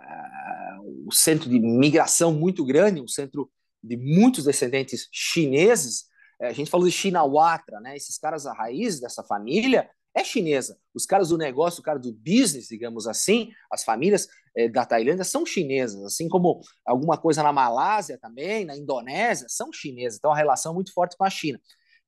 o 1.06 1.12
centro 1.12 1.50
de 1.50 1.60
migração 1.60 2.34
muito 2.34 2.66
grande, 2.66 3.02
um 3.02 3.08
centro 3.08 3.50
de 3.82 3.98
muitos 3.98 4.46
descendentes 4.46 5.08
chineses 5.12 6.09
a 6.48 6.54
gente 6.54 6.70
falou 6.70 6.88
de 6.88 6.94
Shinawatra, 6.94 7.80
né? 7.80 7.96
Esses 7.96 8.18
caras, 8.18 8.46
a 8.46 8.54
raiz 8.54 9.00
dessa 9.00 9.24
família 9.24 9.90
é 10.16 10.24
chinesa. 10.24 10.78
Os 10.94 11.06
caras 11.06 11.30
do 11.30 11.38
negócio, 11.38 11.82
o 11.82 11.84
cara 11.84 12.00
do 12.00 12.12
business, 12.14 12.68
digamos 12.68 13.08
assim, 13.08 13.52
as 13.72 13.84
famílias 13.84 14.28
é, 14.56 14.68
da 14.68 14.86
Tailândia 14.86 15.24
são 15.24 15.46
chinesas, 15.46 16.04
assim 16.04 16.28
como 16.28 16.62
alguma 16.86 17.18
coisa 17.18 17.44
na 17.44 17.54
Malásia 17.54 18.18
também, 18.18 18.66
na 18.66 18.76
Indonésia, 18.76 19.48
são 19.50 19.72
chinesas. 19.72 20.18
Então, 20.18 20.32
a 20.32 20.38
relação 20.38 20.72
é 20.72 20.76
muito 20.76 20.94
forte 20.94 21.16
com 21.18 21.24
a 21.24 21.30
China. 21.30 21.60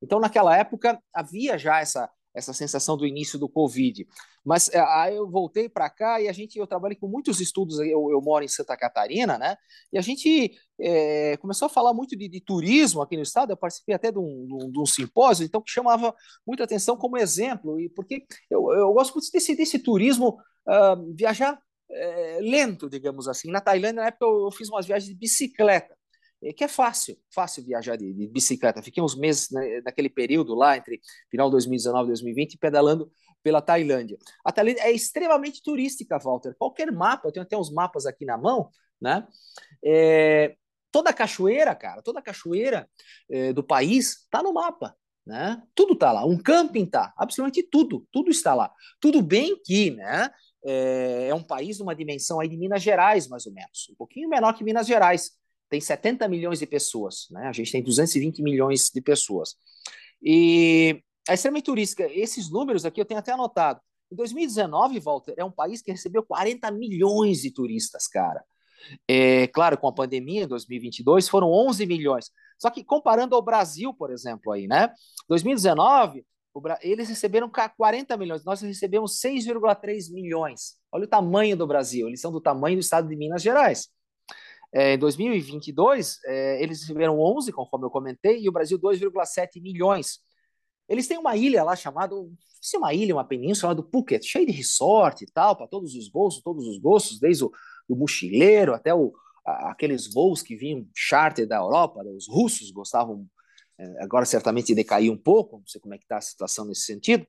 Então, 0.02 0.20
naquela 0.20 0.58
época, 0.58 1.00
havia 1.13 1.58
já 1.58 1.80
essa 1.80 2.10
essa 2.34 2.54
sensação 2.54 2.98
do 2.98 3.06
início 3.06 3.38
do 3.38 3.50
Covid. 3.50 4.08
Mas 4.44 4.70
é, 4.70 4.80
aí 4.80 5.16
eu 5.16 5.30
voltei 5.30 5.70
para 5.70 5.90
cá 5.90 6.20
e 6.20 6.28
a 6.28 6.32
gente, 6.32 6.58
eu 6.58 6.66
trabalhei 6.66 6.98
com 6.98 7.08
muitos 7.08 7.40
estudos, 7.40 7.80
eu, 7.80 8.10
eu 8.12 8.22
moro 8.22 8.44
em 8.44 8.48
Santa 8.48 8.76
Catarina, 8.76 9.38
né? 9.38 9.56
E 9.94 9.98
a 9.98 10.02
gente 10.02 10.52
é, 10.80 11.38
começou 11.38 11.68
a 11.68 11.70
falar 11.70 11.94
muito 11.94 12.18
de, 12.18 12.28
de, 12.28 12.42
turismo 12.42 13.02
aqui 13.02 13.16
no 13.16 13.24
estado. 13.24 13.52
Eu 13.52 13.58
participei 13.58 13.94
até 13.94 14.12
de 14.12 14.18
um, 14.18 14.46
de 14.48 14.54
um, 14.54 14.72
de 14.72 14.80
um 14.80 14.86
simpósio, 14.86 15.46
então 15.46 15.62
que 15.62 15.72
chamava 15.72 16.14
muita 16.46 16.64
atenção 16.64 16.98
como 16.98 17.18
exemplo, 17.18 17.80
e 17.80 17.90
porque 17.90 18.26
eu, 18.50 18.72
eu 18.74 18.92
gosto 18.94 19.14
muito 19.14 19.32
desse, 19.32 19.56
desse 19.56 19.80
turismo 19.80 20.38
uh, 20.68 21.16
viajar 21.16 21.60
é, 21.92 22.40
lento, 22.42 22.90
digamos 22.90 23.28
assim. 23.28 23.52
Na 23.52 23.62
Tailândia, 23.62 24.02
na 24.02 24.08
época, 24.08 24.26
eu, 24.26 24.46
eu 24.46 24.52
fiz 24.52 24.70
umas 24.70 24.86
viagens 24.86 25.10
de 25.10 25.16
bicicleta. 25.16 25.96
É 26.44 26.52
que 26.52 26.64
é 26.64 26.68
fácil, 26.68 27.16
fácil 27.32 27.64
viajar 27.64 27.96
de, 27.96 28.12
de 28.14 28.28
bicicleta. 28.28 28.82
Fiquei 28.82 29.04
uns 29.04 29.16
meses 29.16 29.52
né, 29.52 29.82
naquele 29.86 30.10
período 30.10 30.56
lá, 30.56 30.76
entre 30.76 31.00
final 31.30 31.48
de 31.48 31.52
2019 31.52 32.06
e 32.06 32.08
2020, 32.08 32.58
pedalando 32.58 33.12
pela 33.44 33.62
Tailândia. 33.62 34.18
A 34.46 34.52
Tailândia 34.52 34.82
é 34.84 34.92
extremamente 34.92 35.62
turística, 35.64 36.18
Walter. 36.20 36.56
Qualquer 36.58 36.92
mapa, 36.92 37.28
eu 37.28 37.32
tenho 37.32 37.46
até 37.46 37.58
uns 37.58 37.72
mapas 37.72 38.06
aqui 38.06 38.26
na 38.26 38.38
mão, 38.38 38.70
né? 39.00 39.28
É, 39.84 40.56
toda 40.92 41.14
cachoeira, 41.14 41.74
cara, 41.76 42.02
toda 42.02 42.22
cachoeira 42.22 42.88
é, 43.30 43.54
do 43.54 43.64
país 43.64 44.24
está 44.24 44.44
no 44.44 44.54
mapa. 44.54 44.96
Né? 45.26 45.62
Tudo 45.76 45.94
está 45.94 46.12
lá, 46.12 46.26
um 46.26 46.36
camping 46.36 46.84
está, 46.84 47.14
absolutamente 47.16 47.62
tudo, 47.70 48.08
tudo 48.12 48.32
está 48.32 48.56
lá. 48.56 48.72
Tudo 49.00 49.22
bem 49.22 49.56
que, 49.64 49.92
né? 49.92 50.32
É, 50.66 51.28
é 51.30 51.36
um 51.36 51.44
país 51.44 51.78
de 51.78 51.84
uma 51.84 51.96
dimensão 51.96 52.40
aí 52.40 52.48
de 52.48 52.58
Minas 52.58 52.82
Gerais, 52.82 53.28
mais 53.28 53.46
ou 53.46 53.54
menos, 53.54 53.88
um 53.92 53.96
pouquinho 53.96 54.30
menor 54.30 54.54
que 54.54 54.64
Minas 54.64 54.88
Gerais, 54.88 55.32
tem 55.70 55.80
70 55.80 56.28
milhões 56.28 56.60
de 56.60 56.66
pessoas, 56.66 57.28
né? 57.32 57.48
A 57.48 57.54
gente 57.54 57.72
tem 57.72 57.82
220 57.82 58.42
milhões 58.42 58.90
de 58.94 59.00
pessoas. 59.00 59.56
E 60.22 61.02
a 61.28 61.34
extremamente 61.34 61.66
turística, 61.66 62.08
esses 62.12 62.50
números 62.50 62.86
aqui 62.86 63.00
eu 63.00 63.06
tenho 63.06 63.20
até 63.20 63.32
anotado. 63.32 63.80
Em 64.12 64.16
2019, 64.16 65.00
Walter, 65.00 65.34
é 65.38 65.46
um 65.46 65.52
país 65.52 65.82
que 65.82 65.92
recebeu 65.92 66.24
40 66.24 66.70
milhões 66.72 67.42
de 67.42 67.52
turistas, 67.52 68.08
cara. 68.08 68.44
É, 69.08 69.48
claro, 69.48 69.78
com 69.78 69.88
a 69.88 69.94
pandemia, 69.94 70.44
em 70.44 70.48
2022, 70.48 71.30
foram 71.30 71.50
11 71.52 71.86
milhões. 71.86 72.32
Só 72.60 72.70
que 72.70 72.84
comparando 72.84 73.36
ao 73.36 73.42
Brasil, 73.42 73.94
por 73.94 74.12
exemplo, 74.12 74.52
aí, 74.52 74.68
né? 74.68 74.92
2019, 75.30 76.26
eles 76.82 77.08
receberam 77.08 77.50
40 77.50 78.18
milhões, 78.18 78.44
nós 78.44 78.62
recebemos 78.62 79.20
6,3 79.20 80.12
milhões. 80.12 80.76
Olha 80.92 81.06
o 81.06 81.08
tamanho 81.08 81.56
do 81.56 81.66
Brasil, 81.66 82.08
eles 82.08 82.20
são 82.20 82.32
do 82.32 82.42
tamanho 82.42 82.76
do 82.78 82.82
estado 82.82 83.08
de 83.08 83.16
Minas 83.16 83.42
Gerais. 83.42 83.88
É, 84.74 84.94
em 84.94 84.98
2022, 84.98 86.20
é, 86.26 86.64
eles 86.64 86.82
receberam 86.82 87.20
11, 87.20 87.52
conforme 87.52 87.86
eu 87.86 87.90
comentei, 87.90 88.42
e 88.42 88.50
o 88.50 88.52
Brasil 88.52 88.80
2,7 88.80 89.62
milhões. 89.62 90.20
Eles 90.92 91.08
têm 91.08 91.18
uma 91.18 91.38
ilha 91.38 91.64
lá 91.64 91.74
chamada, 91.74 92.14
se 92.60 92.76
uma 92.76 92.94
ilha, 92.94 93.16
uma 93.16 93.24
península 93.24 93.74
do 93.74 93.82
Phuket, 93.82 94.26
cheia 94.26 94.46
de 94.46 94.52
resort 94.52 95.24
e 95.24 95.28
tal, 95.32 95.56
para 95.56 95.66
todos 95.66 95.96
os 95.96 96.10
bolsos, 96.10 96.44
todos 96.44 96.68
os 96.68 96.78
gostos, 96.78 97.18
desde 97.18 97.46
o 97.46 97.52
do 97.88 97.96
mochileiro 97.96 98.74
até 98.74 98.94
o, 98.94 99.14
aqueles 99.46 100.12
voos 100.14 100.42
que 100.42 100.56
vinham 100.56 100.86
charter 100.94 101.48
da 101.48 101.56
Europa, 101.56 102.04
né, 102.04 102.12
os 102.12 102.28
russos 102.28 102.72
gostavam, 102.72 103.26
é, 103.78 104.04
agora 104.04 104.26
certamente 104.26 104.76
decaiu 104.76 105.14
um 105.14 105.18
pouco, 105.18 105.60
não 105.60 105.68
sei 105.68 105.80
como 105.80 105.94
é 105.94 105.98
que 105.98 106.04
está 106.04 106.18
a 106.18 106.22
situação 106.22 106.66
nesse 106.66 106.82
sentido, 106.82 107.26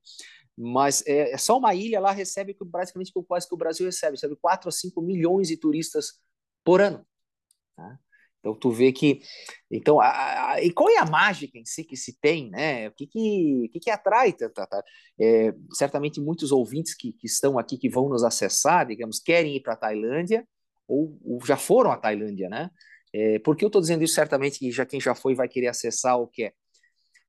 mas 0.57 1.01
é, 1.07 1.31
é, 1.31 1.37
só 1.37 1.57
uma 1.57 1.73
ilha 1.73 2.01
lá 2.01 2.11
recebe 2.11 2.53
praticamente 2.69 3.13
quase 3.25 3.47
que 3.47 3.55
o 3.55 3.57
Brasil 3.57 3.85
recebe, 3.85 4.11
recebe 4.11 4.35
4 4.35 4.67
a 4.67 4.71
5 4.71 5.01
milhões 5.01 5.47
de 5.47 5.55
turistas 5.55 6.19
por 6.65 6.81
ano. 6.81 7.05
Tá? 7.77 7.97
Então 8.43 8.53
tu 8.53 8.71
vê 8.71 8.91
que, 8.91 9.21
então, 9.71 10.01
a, 10.01 10.51
a, 10.51 10.61
e 10.61 10.69
qual 10.69 10.89
é 10.89 10.97
a 10.97 11.05
mágica 11.05 11.57
em 11.57 11.63
si 11.63 11.81
que 11.81 11.95
se 11.95 12.19
tem, 12.19 12.49
né? 12.49 12.89
O 12.89 12.91
que 12.91 13.07
que, 13.07 13.69
que, 13.71 13.79
que 13.79 13.89
atrai 13.89 14.33
tanto? 14.33 14.53
Tá, 14.53 14.67
tá? 14.67 14.83
É, 15.17 15.53
certamente 15.71 16.19
muitos 16.19 16.51
ouvintes 16.51 16.93
que, 16.93 17.13
que 17.13 17.25
estão 17.25 17.57
aqui 17.57 17.77
que 17.77 17.89
vão 17.89 18.09
nos 18.09 18.21
acessar, 18.21 18.85
digamos, 18.85 19.19
querem 19.19 19.55
ir 19.55 19.61
para 19.61 19.73
a 19.73 19.77
Tailândia 19.77 20.45
ou, 20.85 21.17
ou, 21.23 21.39
já 21.45 21.55
foram 21.55 21.89
à 21.89 21.97
Tailândia, 21.97 22.49
né? 22.49 22.69
É, 23.13 23.39
por 23.39 23.55
que 23.55 23.63
eu 23.63 23.67
estou 23.67 23.81
dizendo 23.81 24.03
isso? 24.03 24.15
Certamente 24.15 24.59
que 24.59 24.69
já 24.71 24.85
quem 24.85 24.99
já 24.99 25.15
foi 25.15 25.35
vai 25.35 25.47
querer 25.47 25.67
acessar 25.67 26.19
o 26.19 26.27
que 26.27 26.43
é. 26.43 26.53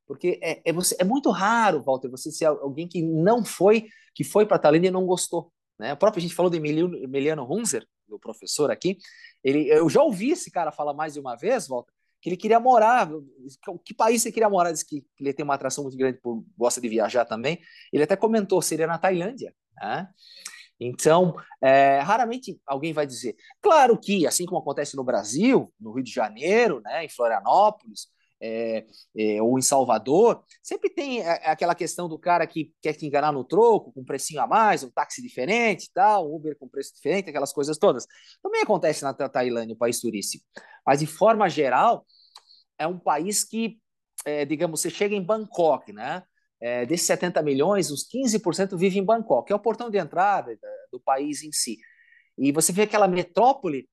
Porque 0.07 0.41
é, 0.43 0.63
é, 0.65 0.73
você, 0.73 0.97
é 0.99 1.05
muito 1.05 1.31
raro, 1.31 1.81
Walter, 1.83 2.09
você 2.09 2.33
ser 2.33 2.47
alguém 2.47 2.89
que 2.89 3.03
não 3.03 3.45
foi, 3.45 3.87
que 4.17 4.25
foi 4.25 4.45
para 4.45 4.57
a 4.57 4.61
Tailândia 4.61 4.89
e 4.89 4.91
não 4.91 5.07
gostou. 5.07 5.53
Né? 5.79 5.97
A 6.01 6.21
gente 6.21 6.35
falou 6.35 6.51
de 6.51 6.57
Emiliano, 6.57 7.47
Hunzer, 7.49 7.87
o 8.09 8.19
professor 8.19 8.71
aqui. 8.71 8.99
Ele, 9.45 9.69
eu 9.69 9.89
já 9.91 10.03
ouvi 10.03 10.31
esse 10.31 10.51
cara 10.51 10.73
falar 10.73 10.95
mais 10.95 11.13
de 11.13 11.21
uma 11.21 11.37
vez, 11.37 11.69
Walter, 11.69 11.93
que 12.21 12.31
ele 12.31 12.37
queria 12.37 12.59
morar. 12.59 13.09
Que 13.85 13.93
país 13.93 14.23
você 14.23 14.33
queria 14.33 14.49
morar? 14.49 14.73
Diz 14.73 14.83
que 14.83 15.05
ele 15.21 15.35
tem 15.35 15.45
uma 15.45 15.55
atração 15.55 15.85
muito 15.85 15.97
grande, 15.97 16.19
por, 16.19 16.43
gosta 16.57 16.81
de 16.81 16.89
viajar 16.89 17.27
também. 17.27 17.61
Ele 17.93 18.03
até 18.03 18.17
comentou, 18.17 18.63
seria 18.63 18.87
na 18.87 18.99
Tailândia. 18.99 19.55
Né? 19.77 20.09
Então, 20.81 21.37
é, 21.63 22.01
raramente 22.01 22.59
alguém 22.67 22.93
vai 22.93 23.07
dizer. 23.07 23.37
Claro 23.61 23.99
que, 23.99 24.27
assim 24.27 24.47
como 24.47 24.61
acontece 24.61 24.97
no 24.97 25.05
Brasil, 25.05 25.73
no 25.79 25.93
Rio 25.93 26.03
de 26.03 26.11
Janeiro, 26.11 26.81
né, 26.81 27.05
em 27.05 27.09
Florianópolis, 27.09 28.09
é, 28.45 28.85
é, 29.17 29.43
ou 29.43 29.59
em 29.59 29.63
Salvador, 29.63 30.45
sempre 30.63 30.91
tem 30.91 31.27
aquela 31.27 31.75
questão 31.75 32.07
do 32.07 32.19
cara 32.19 32.47
que 32.47 32.75
quer 32.83 32.93
te 32.93 33.07
enganar 33.07 33.33
no 33.33 33.43
troco, 33.43 33.91
com 33.91 34.03
um 34.03 34.05
precinho 34.05 34.43
a 34.43 34.47
mais, 34.47 34.83
um 34.83 34.91
táxi 34.91 35.23
diferente, 35.23 35.91
tal, 35.95 36.31
Uber 36.31 36.55
com 36.59 36.69
preço 36.69 36.95
diferente, 36.95 37.31
aquelas 37.31 37.55
coisas 37.55 37.79
todas. 37.79 38.07
Também 38.43 38.61
acontece 38.61 39.03
na 39.03 39.15
Tailândia, 39.15 39.75
um 39.75 39.79
país 39.79 39.99
turístico. 39.99 40.45
Mas, 40.87 41.01
de 41.01 41.07
forma 41.07 41.49
geral, 41.49 42.05
é 42.79 42.87
um 42.87 42.99
país 42.99 43.45
que, 43.45 43.79
é, 44.27 44.45
digamos, 44.45 44.81
você 44.81 44.91
chega 44.91 45.15
em 45.15 45.25
Bangkok, 45.25 45.93
né? 45.93 46.23
É, 46.61 46.85
desses 46.85 47.07
70 47.07 47.43
milhões, 47.43 47.91
os 47.91 48.07
15% 48.07 48.77
vivem 48.77 49.01
em 49.03 49.05
Bangkok, 49.05 49.47
que 49.47 49.53
é 49.53 49.57
o 49.57 49.61
portão 49.61 49.91
de 49.91 49.99
entrada 49.99 50.59
do 50.93 51.01
país 51.01 51.43
em 51.43 51.53
si. 51.53 51.79
E 52.37 52.53
você 52.53 52.73
vê 52.73 52.83
aquela 52.83 53.09
metrópole, 53.09 53.89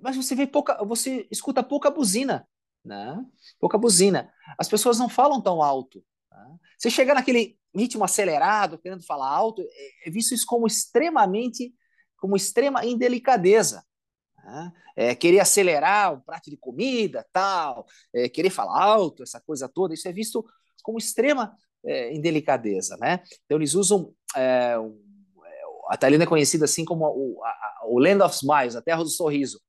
mas 0.00 0.16
você 0.16 0.34
vê 0.34 0.46
pouca, 0.46 0.82
você 0.84 1.26
escuta 1.30 1.62
pouca 1.62 1.90
buzina, 1.90 2.46
né? 2.84 3.24
Pouca 3.58 3.78
buzina. 3.78 4.32
As 4.58 4.68
pessoas 4.68 4.98
não 4.98 5.08
falam 5.08 5.40
tão 5.40 5.62
alto. 5.62 6.04
Né? 6.30 6.56
Você 6.78 6.90
chega 6.90 7.14
naquele 7.14 7.58
ritmo 7.74 8.04
acelerado, 8.04 8.78
querendo 8.78 9.04
falar 9.04 9.28
alto, 9.28 9.62
é, 9.62 10.08
é 10.08 10.10
visto 10.10 10.34
isso 10.34 10.46
como 10.46 10.66
extremamente, 10.66 11.72
como 12.16 12.36
extrema 12.36 12.84
indelicadeza. 12.84 13.84
Né? 14.44 14.72
É, 14.96 15.14
querer 15.14 15.40
acelerar 15.40 16.14
um 16.14 16.20
prato 16.20 16.50
de 16.50 16.56
comida, 16.56 17.26
tal, 17.32 17.86
é, 18.14 18.28
querer 18.28 18.50
falar 18.50 18.82
alto, 18.82 19.22
essa 19.22 19.40
coisa 19.40 19.68
toda, 19.68 19.94
isso 19.94 20.08
é 20.08 20.12
visto 20.12 20.44
como 20.82 20.98
extrema 20.98 21.54
é, 21.84 22.14
indelicadeza, 22.14 22.96
né? 22.98 23.22
Então 23.44 23.58
eles 23.58 23.74
usam 23.74 24.14
é, 24.36 24.76
a 25.90 25.96
Tailândia 25.96 26.24
é 26.24 26.28
conhecida 26.28 26.64
assim 26.64 26.84
como 26.84 27.04
o, 27.04 27.44
a, 27.44 27.80
o 27.86 27.98
Land 27.98 28.22
of 28.22 28.34
Smiles, 28.34 28.76
a 28.76 28.82
Terra 28.82 29.02
do 29.02 29.08
Sorriso. 29.08 29.60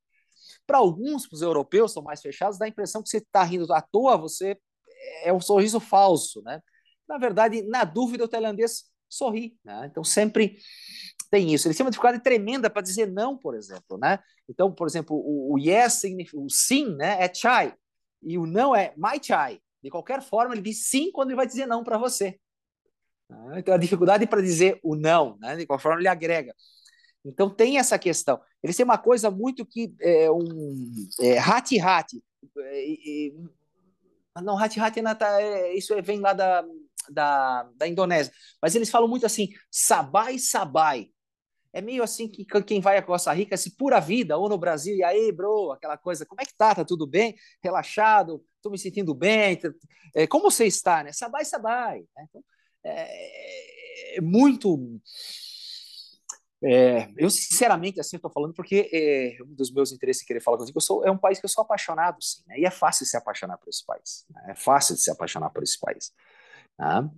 Para 0.66 0.78
alguns, 0.78 1.28
para 1.28 1.36
os 1.36 1.42
europeus, 1.42 1.94
são 1.94 2.04
mais 2.04 2.22
fechados, 2.22 2.58
dá 2.58 2.66
a 2.66 2.70
impressão 2.70 3.02
que 3.02 3.10
você 3.10 3.18
está 3.18 3.44
rindo 3.44 3.72
à 3.74 3.82
toa, 3.82 4.18
você 4.18 4.58
é 5.24 5.34
um 5.34 5.42
sorriso 5.42 5.80
falso, 5.80 6.42
né? 6.44 6.62
Na 7.08 7.18
verdade, 7.18 7.62
na 7.64 7.84
dúvida, 7.84 8.24
o 8.24 8.28
tailandês 8.28 8.86
sorri, 9.10 9.58
né? 9.64 9.88
Então 9.90 10.04
sempre 10.04 10.58
tem 11.30 11.54
isso. 11.54 11.68
Eles 11.68 11.76
têm 11.76 11.86
uma 11.86 11.92
dificuldade 11.92 12.24
tremenda 12.24 12.70
para 12.70 12.82
dizer 12.82 13.12
não, 13.12 13.38
por 13.38 13.56
exemplo, 13.56 13.98
né? 13.98 14.20
Então, 14.48 14.72
por 14.74 14.88
exemplo, 14.88 15.16
o, 15.16 15.56
o 15.56 15.60
yes 15.60 16.02
o 16.34 16.50
sim, 16.50 16.96
né? 16.96 17.24
É 17.24 17.34
chai 17.34 17.74
e 18.22 18.38
o 18.38 18.46
não 18.46 18.76
é 18.76 18.94
my 18.98 19.20
chai. 19.22 19.60
De 19.82 19.90
qualquer 19.90 20.22
forma, 20.22 20.54
ele 20.54 20.62
diz 20.62 20.88
sim 20.88 21.12
quando 21.12 21.30
ele 21.30 21.38
vai 21.38 21.48
dizer 21.48 21.66
não 21.66 21.84
para 21.84 21.98
você. 21.98 22.40
Né? 23.30 23.60
Então, 23.60 23.74
a 23.74 23.78
dificuldade 23.78 24.28
para 24.28 24.42
dizer 24.42 24.80
o 24.84 24.96
não, 24.96 25.38
né? 25.40 25.56
de 25.56 25.66
qualquer 25.66 25.84
forma, 25.84 26.00
ele 26.00 26.08
agrega. 26.08 26.54
Então, 27.24 27.50
tem 27.50 27.78
essa 27.78 28.00
questão. 28.00 28.40
Eles 28.64 28.76
têm 28.76 28.84
uma 28.84 28.98
coisa 28.98 29.30
muito 29.30 29.66
que 29.66 29.94
é 30.02 30.30
um 30.32 31.08
é, 31.20 31.38
hati-hati. 31.38 32.24
É, 32.58 33.28
é, 34.38 34.42
não, 34.42 34.58
hati-hati 34.58 35.00
é, 35.40 35.74
isso 35.76 35.94
vem 36.02 36.20
lá 36.20 36.34
da, 36.34 36.64
da, 37.10 37.64
da 37.76 37.88
Indonésia. 37.88 38.34
Mas 38.62 38.76
eles 38.76 38.90
falam 38.90 39.08
muito 39.08 39.26
assim, 39.26 39.50
sabai, 39.70 40.40
sabai. 40.40 41.10
É 41.74 41.82
meio 41.82 42.04
assim 42.04 42.28
que 42.28 42.46
quem 42.64 42.82
vai 42.82 42.98
a 42.98 43.02
Costa 43.02 43.32
Rica, 43.32 43.56
se 43.56 43.78
pura 43.78 44.00
vida, 44.00 44.38
ou 44.38 44.50
no 44.50 44.58
Brasil, 44.58 44.96
e 44.96 45.04
aí, 45.04 45.32
bro, 45.32 45.72
aquela 45.72 45.98
coisa, 45.98 46.26
como 46.26 46.42
é 46.42 46.46
que 46.46 46.54
tá? 46.54 46.76
Tá 46.76 46.84
tudo 46.84 47.08
bem? 47.08 47.36
Relaxado? 47.64 48.44
Tô 48.62 48.70
me 48.70 48.78
sentindo 48.78 49.14
bem? 49.14 49.58
É, 50.14 50.28
como 50.28 50.52
você 50.52 50.66
está, 50.66 51.04
né? 51.04 51.14
Sabai, 51.14 51.46
sabai. 51.46 52.02
Né? 52.16 52.26
Então, 52.30 52.44
é, 52.84 54.18
é 54.18 54.22
muito. 54.22 55.00
É, 56.64 57.10
eu, 57.18 57.30
sinceramente, 57.30 58.00
assim, 58.00 58.18
estou 58.18 58.32
falando 58.32 58.54
porque 58.54 58.90
é, 58.94 59.44
um 59.44 59.56
dos 59.56 59.72
meus 59.72 59.92
interesses 59.92 60.22
em 60.22 60.26
querer 60.26 60.42
falar 60.42 60.58
contigo, 60.58 60.78
eu 60.78 60.82
sou, 60.82 61.04
é 61.04 61.10
um 61.10 61.18
país 61.18 61.40
que 61.40 61.46
eu 61.46 61.50
sou 61.50 61.64
apaixonado, 61.64 62.18
sim, 62.22 62.44
né? 62.46 62.60
e 62.60 62.66
é 62.66 62.70
fácil 62.70 63.06
se 63.06 63.18
apaixonar 63.18 63.58
por 63.58 63.70
esse 63.70 63.84
país. 63.86 64.26
Né? 64.30 64.48
É 64.50 64.56
fácil 64.56 64.96
de 64.96 65.02
se 65.02 65.10
apaixonar 65.10 65.50
por 65.50 65.64
esse 65.64 65.80
país. 65.80 66.12
Né? 66.78 67.10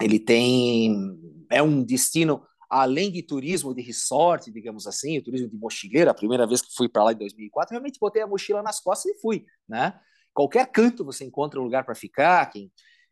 Ele 0.00 0.20
tem. 0.20 1.18
É 1.50 1.60
um 1.60 1.82
destino, 1.82 2.46
além 2.68 3.10
de 3.10 3.22
turismo 3.22 3.74
de 3.74 3.82
resort, 3.82 4.52
digamos 4.52 4.86
assim, 4.86 5.18
o 5.18 5.22
turismo 5.22 5.48
de 5.48 5.56
mochileiro, 5.56 6.10
a 6.10 6.14
primeira 6.14 6.46
vez 6.46 6.62
que 6.62 6.72
fui 6.72 6.88
para 6.88 7.02
lá 7.02 7.12
em 7.12 7.16
2004, 7.16 7.72
realmente 7.72 7.98
botei 7.98 8.22
a 8.22 8.26
mochila 8.26 8.62
nas 8.62 8.78
costas 8.78 9.12
e 9.12 9.20
fui. 9.20 9.44
Né? 9.68 9.98
Qualquer 10.32 10.70
canto 10.70 11.04
você 11.04 11.24
encontra 11.24 11.58
um 11.58 11.64
lugar 11.64 11.84
para 11.84 11.94
ficar, 11.96 12.46
quem 12.50 12.70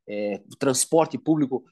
é, 0.09 0.41
o 0.51 0.57
transporte 0.57 1.19
público, 1.19 1.65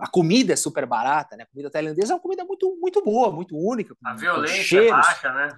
a 0.00 0.08
comida 0.08 0.52
é 0.52 0.56
super 0.56 0.86
barata, 0.86 1.36
né? 1.36 1.44
A 1.44 1.46
comida 1.46 1.70
tailandesa 1.70 2.12
é 2.12 2.16
uma 2.16 2.22
comida 2.22 2.44
muito, 2.44 2.76
muito 2.80 3.02
boa, 3.02 3.32
muito 3.32 3.56
única. 3.56 3.96
A 4.04 4.14
violência 4.14 4.78
é 4.80 4.90
baixa, 4.90 5.32
né? 5.32 5.48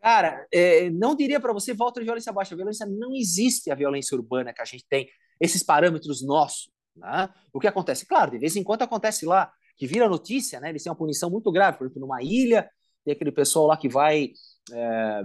Cara, 0.00 0.46
é, 0.52 0.88
não 0.90 1.14
diria 1.14 1.38
para 1.38 1.52
você 1.52 1.74
volta 1.74 2.00
de 2.00 2.04
violência 2.04 2.32
baixa. 2.32 2.54
A 2.54 2.56
violência 2.56 2.86
não 2.86 3.14
existe 3.14 3.70
a 3.70 3.74
violência 3.74 4.16
urbana 4.16 4.52
que 4.52 4.62
a 4.62 4.64
gente 4.64 4.84
tem, 4.88 5.08
esses 5.38 5.62
parâmetros 5.62 6.24
nossos. 6.24 6.70
Né? 6.96 7.28
O 7.52 7.60
que 7.60 7.66
acontece? 7.66 8.06
Claro, 8.06 8.30
de 8.30 8.38
vez 8.38 8.56
em 8.56 8.64
quando 8.64 8.82
acontece 8.82 9.26
lá, 9.26 9.52
que 9.76 9.86
vira 9.86 10.08
notícia, 10.08 10.60
né? 10.60 10.70
Eles 10.70 10.82
têm 10.82 10.90
uma 10.90 10.98
punição 10.98 11.30
muito 11.30 11.50
grave, 11.50 11.78
por 11.78 11.84
exemplo, 11.84 12.00
numa 12.00 12.22
ilha, 12.22 12.68
tem 13.04 13.12
aquele 13.12 13.32
pessoal 13.32 13.66
lá 13.66 13.76
que 13.76 13.88
vai. 13.88 14.32
É, 14.72 15.22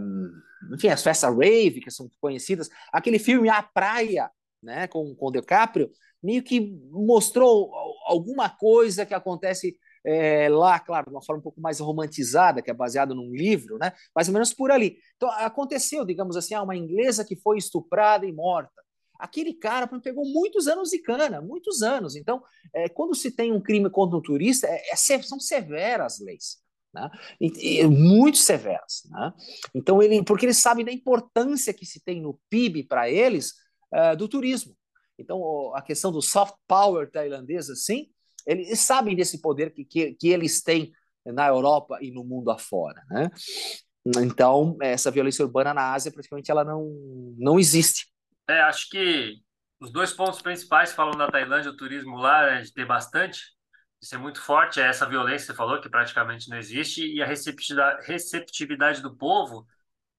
enfim, 0.74 0.88
as 0.88 1.04
festas 1.04 1.36
rave, 1.36 1.82
que 1.82 1.92
são 1.92 2.10
conhecidas. 2.20 2.70
Aquele 2.92 3.20
filme 3.20 3.50
A 3.50 3.62
Praia, 3.62 4.30
né, 4.64 4.88
com, 4.88 5.14
com 5.16 5.28
o 5.28 5.32
DiCaprio, 5.32 5.92
meio 6.26 6.44
que 6.44 6.60
mostrou 6.90 7.72
alguma 8.06 8.50
coisa 8.50 9.06
que 9.06 9.14
acontece 9.14 9.78
é, 10.04 10.50
lá, 10.50 10.80
claro, 10.80 11.08
de 11.08 11.16
uma 11.16 11.24
forma 11.24 11.40
um 11.40 11.44
pouco 11.44 11.62
mais 11.62 11.80
romantizada, 11.80 12.62
que 12.62 12.70
é 12.70 12.74
baseada 12.74 13.14
num 13.14 13.32
livro, 13.32 13.78
né? 13.78 13.94
mais 14.14 14.28
ou 14.28 14.34
menos 14.34 14.54
por 14.54 14.72
ali. 14.72 14.98
Então, 15.16 15.30
aconteceu, 15.32 16.06
digamos 16.06 16.36
assim, 16.36 16.56
uma 16.56 16.76
inglesa 16.76 17.26
que 17.26 17.36
foi 17.36 17.58
estuprada 17.58 18.26
e 18.26 18.32
morta. 18.32 18.84
Aquele 19.20 19.54
cara 19.54 19.88
pegou 19.88 20.26
muitos 20.26 20.68
anos 20.68 20.90
de 20.90 21.00
cana, 21.00 21.42
muitos 21.42 21.82
anos. 21.82 22.16
Então, 22.16 22.44
é, 22.74 22.90
quando 22.90 23.16
se 23.16 23.32
tem 23.32 23.52
um 23.52 23.62
crime 23.62 23.90
contra 23.90 24.18
um 24.18 24.22
turista, 24.22 24.68
é, 24.68 24.92
é 24.92 24.96
são 24.96 25.40
severas 25.40 26.20
leis. 26.20 26.58
Né? 26.94 27.10
E, 27.42 27.80
e, 27.80 27.88
muito 27.88 28.38
severas. 28.38 29.04
Né? 29.10 29.34
Então, 29.74 30.02
ele, 30.02 30.24
porque 30.24 30.46
eles 30.46 30.58
sabem 30.58 30.86
da 30.86 30.92
importância 30.92 31.74
que 31.74 31.86
se 31.86 32.00
tem 32.00 32.22
no 32.22 32.40
PIB 32.50 32.84
para 32.84 33.10
eles 33.10 33.54
uh, 33.94 34.16
do 34.16 34.28
turismo. 34.28 34.76
Então, 35.18 35.74
a 35.76 35.82
questão 35.82 36.12
do 36.12 36.22
soft 36.22 36.56
power 36.68 37.10
tailandês, 37.10 37.70
assim, 37.70 38.10
eles 38.46 38.80
sabem 38.80 39.16
desse 39.16 39.42
poder 39.42 39.72
que, 39.72 39.86
que, 39.86 40.14
que 40.14 40.30
eles 40.30 40.62
têm 40.62 40.92
na 41.26 41.48
Europa 41.48 41.98
e 42.02 42.12
no 42.12 42.24
mundo 42.24 42.52
afora. 42.52 43.02
Né? 43.10 43.30
Então, 44.18 44.78
essa 44.82 45.10
violência 45.10 45.44
urbana 45.44 45.74
na 45.74 45.94
Ásia, 45.94 46.12
praticamente, 46.12 46.52
ela 46.52 46.64
não, 46.64 46.86
não 47.38 47.60
existe. 47.60 48.08
É, 48.48 48.62
acho 48.62 48.90
que 48.90 49.38
os 49.80 49.92
dois 49.92 50.14
pontos 50.14 50.42
principais 50.42 50.94
falando 50.94 51.18
da 51.18 51.32
Tailândia, 51.32 51.72
o 51.72 51.78
turismo 51.78 52.18
lá, 52.18 52.58
é 52.58 52.62
de 52.62 52.72
ter 52.72 52.86
bastante, 52.86 53.40
de 54.00 54.08
ser 54.08 54.18
muito 54.18 54.40
forte, 54.40 54.80
é 54.80 54.88
essa 54.88 55.08
violência 55.08 55.48
que 55.48 55.54
você 55.54 55.58
falou, 55.58 55.82
que 55.82 55.90
praticamente 55.90 56.50
não 56.50 56.58
existe, 56.58 57.02
e 57.06 57.22
a 57.22 57.26
receptividade 57.26 59.02
do 59.02 59.16
povo, 59.16 59.66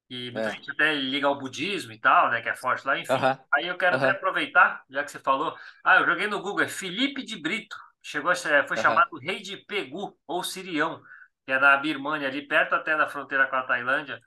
e 0.08 0.30
muita 0.30 0.48
é. 0.48 0.52
gente 0.52 0.70
até 0.70 0.94
liga 0.94 1.26
ao 1.26 1.38
budismo 1.38 1.92
e 1.92 1.98
tal, 1.98 2.30
né? 2.30 2.40
Que 2.40 2.48
é 2.48 2.54
forte 2.54 2.86
lá, 2.86 2.98
enfim. 2.98 3.12
Uh 3.12 3.18
-huh. 3.18 3.40
Aí 3.54 3.66
eu 3.66 3.76
quero 3.76 3.96
uh 3.96 4.00
-huh. 4.00 4.10
aproveitar, 4.10 4.84
já 4.88 5.02
que 5.02 5.10
você 5.10 5.18
falou. 5.18 5.56
Ah, 5.82 5.96
eu 5.96 6.06
joguei 6.06 6.26
no 6.26 6.40
Google, 6.40 6.64
é 6.64 6.68
Felipe 6.68 7.24
de 7.24 7.36
Brito. 7.40 7.76
Chegou, 8.02 8.34
foi 8.34 8.52
uh 8.52 8.64
-huh. 8.64 8.76
chamado 8.76 9.18
Rei 9.18 9.42
de 9.42 9.56
Pegu, 9.56 10.16
ou 10.26 10.44
Sirião, 10.44 11.02
que 11.44 11.52
é 11.52 11.58
na 11.58 11.76
Birmânia, 11.76 12.28
ali 12.28 12.46
perto 12.46 12.74
até 12.74 12.96
da 12.96 13.08
fronteira 13.08 13.46
com 13.46 13.56
a 13.56 13.62
Tailândia. 13.64 14.20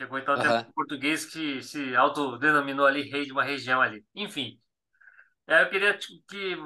Chegou 0.00 0.18
então 0.18 0.34
até 0.34 0.48
um 0.48 0.72
português 0.72 1.26
que 1.26 1.60
se 1.60 1.94
autodenominou 1.96 2.86
ali 2.86 3.02
rei 3.10 3.24
de 3.24 3.32
uma 3.32 3.42
região 3.42 3.82
ali. 3.82 4.04
Enfim. 4.14 4.58
É, 5.46 5.62
eu 5.62 5.68
queria 5.68 5.98
que 5.98 6.56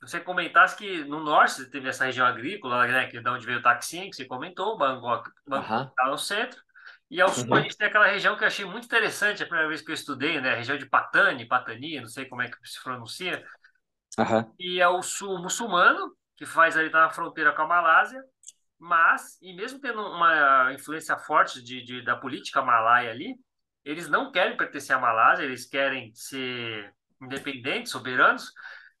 você 0.00 0.20
comentasse 0.20 0.76
que 0.76 1.04
no 1.04 1.20
norte 1.20 1.64
teve 1.70 1.88
essa 1.88 2.04
região 2.04 2.26
agrícola, 2.26 2.86
né? 2.86 3.06
Que 3.06 3.16
é 3.16 3.20
de 3.20 3.28
onde 3.28 3.46
veio 3.46 3.58
o 3.58 3.62
Taksim, 3.62 4.10
que 4.10 4.16
você 4.16 4.26
comentou, 4.26 4.76
Bangkok, 4.76 5.30
Bangkok 5.46 5.90
está 5.90 6.06
no 6.06 6.18
centro. 6.18 6.63
E 7.14 7.20
ao 7.20 7.28
sul 7.28 7.46
uhum. 7.46 7.54
a 7.54 7.60
gente 7.60 7.76
tem 7.76 7.86
aquela 7.86 8.08
região 8.08 8.36
que 8.36 8.42
eu 8.42 8.48
achei 8.48 8.64
muito 8.64 8.86
interessante 8.86 9.40
a 9.40 9.46
primeira 9.46 9.68
vez 9.68 9.80
que 9.80 9.88
eu 9.88 9.94
estudei, 9.94 10.40
né? 10.40 10.50
A 10.50 10.56
região 10.56 10.76
de 10.76 10.84
Patani, 10.84 11.46
Patani, 11.46 12.00
não 12.00 12.08
sei 12.08 12.24
como 12.24 12.42
é 12.42 12.50
que 12.50 12.56
se 12.64 12.82
pronuncia. 12.82 13.46
Uhum. 14.18 14.52
E 14.58 14.80
é 14.80 14.88
o 14.88 15.00
sul 15.00 15.40
muçulmano, 15.40 16.12
que 16.36 16.44
faz 16.44 16.76
ali 16.76 16.90
tá 16.90 17.02
na 17.02 17.10
fronteira 17.10 17.52
com 17.52 17.62
a 17.62 17.68
Malásia, 17.68 18.20
mas, 18.76 19.40
e 19.40 19.54
mesmo 19.54 19.78
tendo 19.78 20.00
uma 20.00 20.72
influência 20.74 21.16
forte 21.16 21.62
de, 21.62 21.84
de, 21.84 22.02
da 22.02 22.16
política 22.16 22.60
malaia 22.60 23.12
ali, 23.12 23.36
eles 23.84 24.08
não 24.08 24.32
querem 24.32 24.56
pertencer 24.56 24.96
à 24.96 24.98
Malásia, 24.98 25.44
eles 25.44 25.66
querem 25.66 26.12
ser 26.16 26.92
independentes, 27.22 27.92
soberanos, 27.92 28.50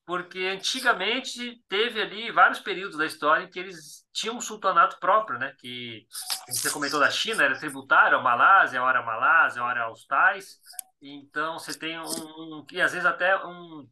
porque 0.06 0.38
antigamente 0.38 1.60
teve 1.68 2.00
ali 2.00 2.30
vários 2.30 2.60
períodos 2.60 2.96
da 2.96 3.06
história 3.06 3.42
em 3.42 3.50
que 3.50 3.58
eles 3.58 4.03
tinham 4.14 4.36
um 4.36 4.40
sultanato 4.40 4.98
próprio, 5.00 5.38
né? 5.38 5.54
Que 5.58 6.06
você 6.48 6.70
comentou 6.70 7.00
da 7.00 7.10
China, 7.10 7.42
era 7.42 7.58
tributário, 7.58 8.16
a 8.16 8.22
Malásia, 8.22 8.82
hora 8.82 9.02
Malásia, 9.02 9.62
hora 9.62 9.82
aos 9.82 10.06
Tais. 10.06 10.60
Então 11.02 11.58
você 11.58 11.76
tem 11.76 11.98
um, 11.98 12.04
um 12.04 12.66
e 12.72 12.80
às 12.80 12.92
vezes 12.92 13.04
até 13.04 13.36
um 13.44 13.86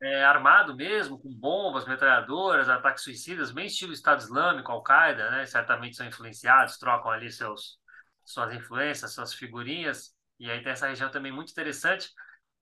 é, 0.00 0.24
armado 0.24 0.74
mesmo, 0.74 1.20
com 1.20 1.28
bombas, 1.28 1.86
metralhadoras, 1.86 2.68
ataques 2.68 3.04
suicidas, 3.04 3.52
bem 3.52 3.66
estilo 3.66 3.92
Estado 3.92 4.20
Islâmico, 4.20 4.72
Al-Qaeda, 4.72 5.30
né? 5.30 5.44
Certamente 5.46 5.96
são 5.96 6.06
influenciados, 6.06 6.78
trocam 6.78 7.10
ali 7.10 7.30
seus, 7.30 7.78
suas 8.24 8.52
influências, 8.54 9.12
suas 9.12 9.34
figurinhas. 9.34 10.14
E 10.40 10.50
aí 10.50 10.62
tem 10.62 10.72
essa 10.72 10.88
região 10.88 11.10
também 11.10 11.32
muito 11.32 11.50
interessante, 11.50 12.10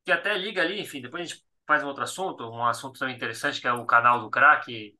que 0.04 0.10
até 0.10 0.36
liga 0.36 0.62
ali, 0.62 0.80
enfim, 0.80 1.00
depois 1.00 1.22
a 1.22 1.26
gente 1.26 1.44
faz 1.66 1.84
um 1.84 1.88
outro 1.88 2.02
assunto, 2.02 2.48
um 2.50 2.64
assunto 2.64 2.98
também 2.98 3.14
interessante, 3.14 3.60
que 3.60 3.68
é 3.68 3.72
o 3.72 3.86
canal 3.86 4.20
do 4.20 4.30
crack, 4.30 4.96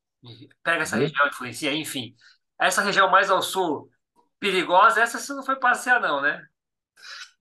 pega 0.63 0.83
essa 0.83 0.97
uhum. 0.97 1.03
região, 1.03 1.27
influencia, 1.27 1.73
enfim. 1.75 2.15
Essa 2.59 2.83
região 2.83 3.11
mais 3.11 3.31
ao 3.31 3.43
sul, 3.43 3.91
perigosa, 4.39 5.01
essa 5.01 5.19
você 5.19 5.33
não 5.35 5.45
foi 5.45 5.57
passear 5.57 6.01
não, 6.01 6.21
né? 6.21 6.43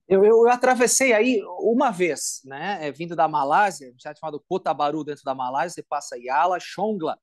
Eu, 0.07 0.23
eu, 0.23 0.45
eu, 0.45 0.49
atravessei 0.49 1.13
aí 1.13 1.41
uma 1.59 1.89
vez, 1.89 2.41
né? 2.45 2.87
É, 2.87 2.91
vindo 2.91 3.15
da 3.15 3.27
Malásia, 3.27 3.91
um 3.91 3.97
cidade 3.97 4.19
chamado 4.19 4.43
Kotabaru, 4.47 5.03
dentro 5.03 5.23
da 5.23 5.33
Malásia, 5.33 5.75
você 5.75 5.83
passa 5.83 6.17
Yala, 6.17 6.59
Chongla. 6.59 7.17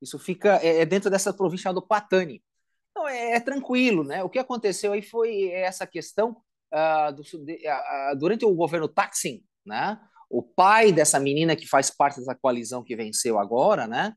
Isso 0.00 0.18
fica 0.18 0.60
é, 0.62 0.80
é 0.80 0.86
dentro 0.86 1.10
dessa 1.10 1.32
província 1.32 1.72
do 1.72 1.82
Patani. 1.82 2.42
Então, 2.90 3.08
é, 3.08 3.32
é, 3.32 3.40
tranquilo, 3.40 4.04
né? 4.04 4.22
O 4.22 4.30
que 4.30 4.38
aconteceu 4.38 4.92
aí 4.92 5.02
foi 5.02 5.50
essa 5.50 5.86
questão 5.86 6.36
uh, 6.72 7.12
do, 7.12 7.22
uh, 7.22 8.18
durante 8.18 8.44
o 8.44 8.54
governo 8.54 8.88
Taksin, 8.88 9.42
né? 9.64 10.00
O 10.28 10.42
pai 10.42 10.92
dessa 10.92 11.18
menina 11.18 11.56
que 11.56 11.66
faz 11.66 11.90
parte 11.90 12.20
dessa 12.20 12.34
coalizão 12.34 12.84
que 12.84 12.94
venceu 12.94 13.38
agora, 13.38 13.88
né? 13.88 14.14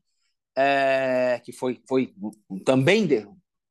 É, 0.56 1.40
que 1.44 1.52
foi, 1.52 1.80
foi 1.88 2.14
também, 2.64 3.06
de, 3.06 3.26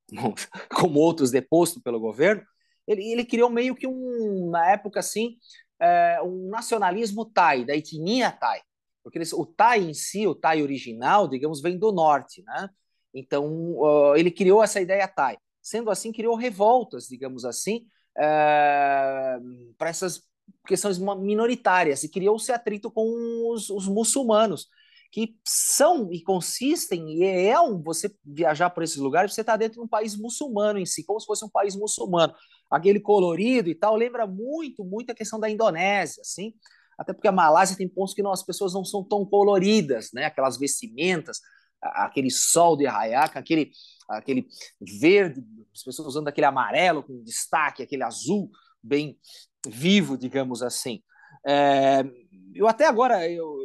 como 0.76 1.00
outros, 1.00 1.32
deposto 1.32 1.82
pelo 1.82 2.00
governo 2.00 2.44
ele, 2.88 3.04
ele 3.12 3.26
criou 3.26 3.50
meio 3.50 3.76
que 3.76 3.88
um, 3.88 4.50
na 4.50 4.72
época 4.72 5.00
assim, 5.00 5.38
é, 5.80 6.22
um 6.22 6.50
nacionalismo 6.50 7.26
Thai, 7.26 7.66
da 7.66 7.76
etnia 7.76 8.32
Thai. 8.32 8.62
Porque 9.04 9.18
eles, 9.18 9.34
o 9.34 9.46
Thai 9.46 9.82
em 9.82 9.94
si, 9.94 10.28
o 10.28 10.36
Thai 10.36 10.62
original, 10.62 11.28
digamos, 11.28 11.62
vem 11.62 11.78
do 11.78 11.92
norte, 11.92 12.42
né? 12.46 12.70
Então, 13.14 13.74
uh, 13.76 14.16
ele 14.16 14.32
criou 14.32 14.64
essa 14.64 14.82
ideia 14.82 15.08
Thai. 15.08 15.38
Sendo 15.62 15.92
assim, 15.92 16.12
criou 16.12 16.36
revoltas, 16.36 17.08
digamos 17.08 17.46
assim, 17.46 17.86
é, 18.18 19.38
para 19.78 19.90
essas 19.90 20.22
questões 20.68 20.98
minoritárias 20.98 22.04
e 22.04 22.10
criou-se 22.10 22.52
atrito 22.52 22.92
com 22.92 23.50
os, 23.50 23.70
os 23.70 23.88
muçulmanos 23.88 24.68
que 25.14 25.38
são 25.48 26.12
e 26.12 26.24
consistem, 26.24 27.08
e 27.08 27.24
é 27.24 27.62
um, 27.62 27.80
você 27.80 28.12
viajar 28.26 28.72
por 28.72 28.82
esses 28.82 28.98
lugares, 28.98 29.32
você 29.32 29.42
está 29.42 29.56
dentro 29.56 29.76
de 29.76 29.86
um 29.86 29.88
país 29.88 30.18
muçulmano 30.18 30.80
em 30.80 30.88
si, 30.88 31.06
como 31.06 31.20
se 31.20 31.28
fosse 31.28 31.46
um 31.46 31.50
país 31.50 31.76
muçulmano. 31.76 32.34
Aquele 32.68 33.00
colorido 33.00 33.70
e 33.70 33.76
tal, 33.76 33.96
lembra 33.96 34.26
muito, 34.26 34.84
muito 34.84 35.12
a 35.12 35.16
questão 35.16 35.40
da 35.40 35.48
Indonésia, 35.48 36.22
assim, 36.22 36.56
até 36.98 37.14
porque 37.14 37.28
a 37.28 37.32
Malásia 37.32 37.78
tem 37.78 37.88
pontos 37.88 38.16
que 38.16 38.24
não, 38.24 38.32
as 38.32 38.44
pessoas 38.44 38.74
não 38.74 38.84
são 38.84 39.04
tão 39.04 39.24
coloridas, 39.24 40.10
né? 40.16 40.26
Aquelas 40.26 40.58
vestimentas, 40.58 41.40
aquele 41.80 42.32
sol 42.32 42.76
de 42.76 42.88
raiaca, 42.88 43.38
aquele, 43.38 43.70
aquele 44.10 44.48
verde, 44.82 45.44
as 45.72 45.84
pessoas 45.84 46.08
usando 46.08 46.28
aquele 46.28 46.48
amarelo 46.48 47.04
com 47.04 47.24
destaque, 47.24 47.84
aquele 47.84 48.02
azul 48.02 48.50
bem 48.82 49.16
vivo, 49.68 50.18
digamos 50.18 50.64
assim. 50.64 51.04
É, 51.46 52.04
eu 52.56 52.68
até 52.68 52.88
agora, 52.88 53.30
eu, 53.30 53.56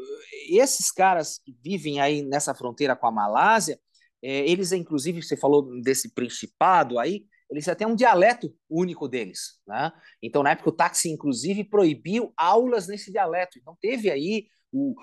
esses 0.57 0.91
caras 0.91 1.39
que 1.39 1.57
vivem 1.63 2.01
aí 2.01 2.23
nessa 2.23 2.55
fronteira 2.55 2.97
com 2.97 3.07
a 3.07 3.13
Malásia, 3.13 3.79
é, 4.23 4.49
eles, 4.49 4.73
inclusive, 4.73 5.23
você 5.23 5.37
falou 5.37 5.81
desse 5.81 6.13
principado 6.15 6.99
aí, 6.99 7.27
eles 7.51 7.65
têm 7.77 7.87
um 7.87 7.95
dialeto 7.95 8.55
único 8.69 9.09
deles, 9.09 9.59
né? 9.67 9.91
Então, 10.23 10.43
na 10.43 10.51
época, 10.51 10.69
o 10.69 10.73
táxi, 10.73 11.09
inclusive, 11.09 11.65
proibiu 11.65 12.33
aulas 12.37 12.87
nesse 12.87 13.11
dialeto. 13.11 13.59
Então, 13.59 13.77
teve 13.81 14.11
aí 14.11 14.49
o, 14.71 14.95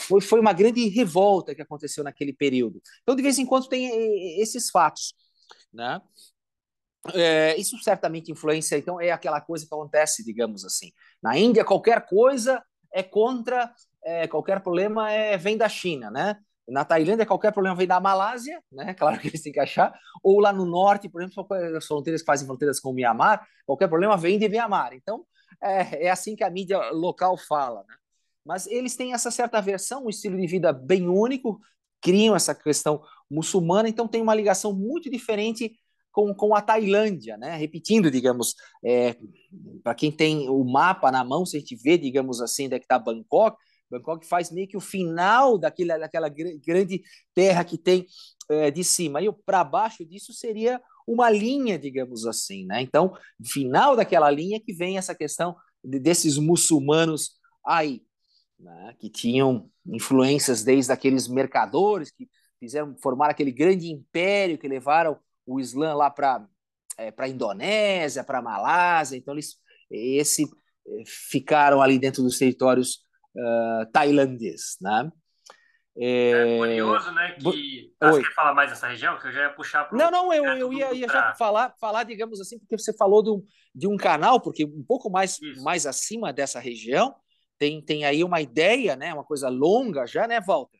foi, 0.00 0.22
foi 0.22 0.40
uma 0.40 0.54
grande 0.54 0.88
revolta 0.88 1.54
que 1.54 1.60
aconteceu 1.60 2.02
naquele 2.02 2.32
período. 2.32 2.80
Então, 3.02 3.14
de 3.14 3.22
vez 3.22 3.38
em 3.38 3.44
quando, 3.44 3.68
tem 3.68 4.40
esses 4.40 4.70
fatos, 4.70 5.14
né? 5.72 6.00
É, 7.14 7.56
isso 7.56 7.78
certamente 7.78 8.32
influencia, 8.32 8.78
então, 8.78 9.00
é 9.00 9.12
aquela 9.12 9.40
coisa 9.40 9.66
que 9.66 9.72
acontece, 9.72 10.24
digamos 10.24 10.64
assim. 10.64 10.90
Na 11.22 11.36
Índia, 11.36 11.64
qualquer 11.64 12.06
coisa 12.06 12.64
é 12.92 13.02
contra, 13.02 13.72
é, 14.06 14.28
qualquer 14.28 14.60
problema 14.60 15.10
é, 15.10 15.36
vem 15.36 15.56
da 15.56 15.68
China, 15.68 16.10
né? 16.10 16.36
Na 16.68 16.84
Tailândia, 16.84 17.26
qualquer 17.26 17.52
problema 17.52 17.76
vem 17.76 17.88
da 17.88 17.98
Malásia, 17.98 18.62
né? 18.70 18.94
Claro 18.98 19.18
que 19.18 19.26
eles 19.26 19.42
têm 19.42 19.52
que 19.52 19.60
achar. 19.60 19.92
Ou 20.22 20.40
lá 20.40 20.52
no 20.52 20.64
norte, 20.64 21.08
por 21.08 21.20
exemplo, 21.20 21.46
as 21.76 21.84
fronteiras 21.84 22.22
que 22.22 22.26
fazem 22.26 22.46
fronteiras 22.46 22.78
com 22.78 22.90
o 22.90 22.94
Mianmar, 22.94 23.44
qualquer 23.66 23.88
problema 23.88 24.16
vem 24.16 24.38
de 24.38 24.48
Mianmar. 24.48 24.94
Então, 24.94 25.26
é, 25.60 26.06
é 26.06 26.10
assim 26.10 26.36
que 26.36 26.44
a 26.44 26.50
mídia 26.50 26.78
local 26.90 27.36
fala, 27.36 27.84
né? 27.88 27.96
Mas 28.44 28.68
eles 28.68 28.94
têm 28.94 29.12
essa 29.12 29.28
certa 29.28 29.60
versão, 29.60 30.06
um 30.06 30.08
estilo 30.08 30.36
de 30.36 30.46
vida 30.46 30.72
bem 30.72 31.08
único, 31.08 31.60
criam 32.00 32.36
essa 32.36 32.54
questão 32.54 33.02
muçulmana, 33.28 33.88
então 33.88 34.06
tem 34.06 34.22
uma 34.22 34.36
ligação 34.36 34.72
muito 34.72 35.10
diferente 35.10 35.76
com, 36.12 36.32
com 36.32 36.54
a 36.54 36.62
Tailândia, 36.62 37.36
né? 37.36 37.56
Repetindo, 37.56 38.08
digamos, 38.08 38.54
é, 38.84 39.16
para 39.82 39.96
quem 39.96 40.12
tem 40.12 40.48
o 40.48 40.62
mapa 40.64 41.10
na 41.10 41.24
mão, 41.24 41.44
se 41.44 41.56
a 41.56 41.60
gente 41.60 41.74
vê, 41.74 41.98
digamos 41.98 42.40
assim, 42.40 42.66
onde 42.66 42.76
é 42.76 42.78
que 42.78 42.84
está 42.84 43.00
Bangkok, 43.00 43.56
Bangkok 43.90 44.26
faz 44.26 44.50
meio 44.50 44.68
que 44.68 44.76
o 44.76 44.80
final 44.80 45.58
daquele, 45.58 45.98
daquela 45.98 46.28
grande 46.28 47.02
terra 47.34 47.64
que 47.64 47.78
tem 47.78 48.06
é, 48.48 48.70
de 48.70 48.82
cima. 48.82 49.22
E 49.22 49.32
para 49.44 49.64
baixo 49.64 50.04
disso 50.04 50.32
seria 50.32 50.80
uma 51.06 51.30
linha, 51.30 51.78
digamos 51.78 52.26
assim, 52.26 52.66
né? 52.66 52.80
Então, 52.82 53.16
final 53.44 53.94
daquela 53.94 54.30
linha 54.30 54.60
que 54.60 54.72
vem 54.72 54.98
essa 54.98 55.14
questão 55.14 55.54
de, 55.82 55.98
desses 56.00 56.36
muçulmanos 56.36 57.32
aí, 57.64 58.02
né? 58.58 58.94
que 58.98 59.08
tinham 59.08 59.70
influências 59.86 60.64
desde 60.64 60.92
aqueles 60.92 61.28
mercadores 61.28 62.10
que 62.10 62.28
fizeram 62.58 62.96
formar 63.00 63.30
aquele 63.30 63.52
grande 63.52 63.88
império 63.88 64.58
que 64.58 64.66
levaram 64.66 65.18
o 65.46 65.60
Islã 65.60 65.94
lá 65.94 66.10
para 66.10 66.46
é, 66.98 67.10
para 67.10 67.28
Indonésia, 67.28 68.24
para 68.24 68.40
Malásia, 68.40 69.16
então 69.16 69.34
eles 69.34 69.56
esse 69.90 70.44
é, 70.44 71.02
ficaram 71.06 71.82
ali 71.82 71.98
dentro 71.98 72.22
dos 72.22 72.38
territórios 72.38 73.05
uh, 73.36 73.86
tailandês, 73.92 74.76
né? 74.80 75.10
É... 75.98 76.30
é 76.30 76.58
curioso, 76.58 77.10
né? 77.12 77.32
Que 77.32 77.94
ah, 78.00 78.12
você 78.12 78.22
quer 78.22 78.34
falar 78.34 78.54
mais 78.54 78.70
dessa 78.70 78.86
região? 78.86 79.18
Que 79.18 79.28
eu 79.28 79.32
já 79.32 79.42
ia 79.42 79.50
puxar 79.50 79.84
para 79.84 79.96
Não, 79.96 80.10
não, 80.10 80.32
eu, 80.32 80.44
eu 80.44 80.72
ia, 80.72 80.92
ia 80.92 81.08
já 81.08 81.34
falar, 81.34 81.74
falar, 81.80 82.04
digamos 82.04 82.40
assim, 82.40 82.58
porque 82.58 82.76
você 82.76 82.94
falou 82.94 83.22
do, 83.22 83.44
de 83.74 83.86
um 83.86 83.96
canal, 83.96 84.40
porque 84.40 84.64
um 84.64 84.84
pouco 84.86 85.10
mais, 85.10 85.38
mais 85.62 85.86
acima 85.86 86.32
dessa 86.32 86.60
região 86.60 87.14
tem, 87.58 87.82
tem 87.82 88.04
aí 88.04 88.22
uma 88.22 88.40
ideia, 88.40 88.94
né? 88.94 89.14
Uma 89.14 89.24
coisa 89.24 89.48
longa 89.48 90.06
já, 90.06 90.26
né, 90.26 90.40
Walter? 90.40 90.78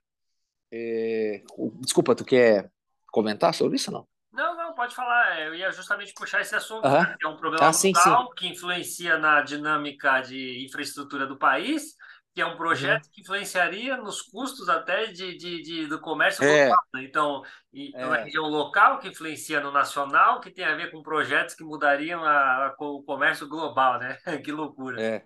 É... 0.71 1.43
Desculpa, 1.81 2.15
tu 2.15 2.25
quer 2.25 2.71
comentar 3.11 3.55
sobre 3.55 3.77
isso 3.77 3.91
não? 3.91 4.07
Não, 4.37 4.55
não, 4.55 4.75
pode 4.75 4.95
falar. 4.95 5.41
Eu 5.41 5.55
ia 5.55 5.73
justamente 5.73 6.13
puxar 6.13 6.43
esse 6.43 6.55
assunto, 6.55 6.87
uhum. 6.87 7.17
é 7.23 7.27
um 7.27 7.39
problema 7.39 7.69
ah, 7.69 7.73
sim, 7.73 7.95
sim. 7.95 8.11
que 8.37 8.47
influencia 8.47 9.17
na 9.17 9.41
dinâmica 9.41 10.21
de 10.21 10.63
infraestrutura 10.63 11.27
do 11.27 11.39
país, 11.39 11.95
que 12.37 12.43
é 12.43 12.47
um 12.47 12.59
projeto 12.59 13.07
uhum. 13.07 13.11
que 13.13 13.23
influenciaria 13.23 13.97
nos 13.97 14.21
custos 14.21 14.69
até 14.69 15.07
de, 15.07 15.39
de, 15.39 15.63
de 15.63 15.87
do 15.87 15.99
comércio 15.99 16.45
é. 16.45 16.69
local. 16.69 16.85
Né? 16.93 17.05
Então, 17.05 17.43
e, 17.73 17.91
é. 17.97 18.05
uma 18.05 18.19
região 18.19 18.45
local 18.45 18.99
que 18.99 19.09
influencia 19.09 19.59
no 19.59 19.73
nacional, 19.73 20.39
que 20.39 20.51
tem 20.51 20.67
a 20.67 20.75
ver 20.75 20.91
com 20.91 21.03
projetos 21.03 21.55
que 21.55 21.65
mudariam 21.65 22.23
a, 22.23 22.67
a, 22.67 22.77
o 22.79 23.03
comércio 23.03 23.49
global, 23.49 23.99
né? 23.99 24.19
que 24.45 24.53
loucura. 24.53 25.01
É. 25.03 25.25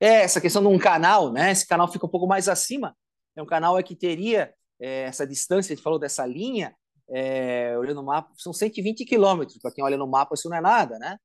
é, 0.00 0.22
essa 0.22 0.40
questão 0.40 0.62
de 0.62 0.68
um 0.68 0.78
canal, 0.78 1.30
né? 1.30 1.50
Esse 1.50 1.68
canal 1.68 1.86
fica 1.86 2.06
um 2.06 2.10
pouco 2.10 2.26
mais 2.26 2.48
acima. 2.48 2.96
É 3.36 3.42
um 3.42 3.46
canal 3.46 3.78
é 3.78 3.82
que 3.82 3.94
teria 3.94 4.54
é, 4.80 5.02
essa 5.02 5.26
distância, 5.26 5.70
a 5.70 5.76
gente 5.76 5.84
falou 5.84 5.98
dessa 5.98 6.24
linha, 6.24 6.74
é, 7.10 7.76
olhando 7.76 7.96
no 7.96 8.06
mapa, 8.06 8.32
são 8.38 8.54
120 8.54 9.04
quilômetros, 9.04 9.58
para 9.58 9.70
quem 9.70 9.84
olha 9.84 9.98
no 9.98 10.06
mapa 10.06 10.34
isso 10.34 10.48
não 10.48 10.56
é 10.56 10.62
nada, 10.62 10.98
né? 10.98 11.18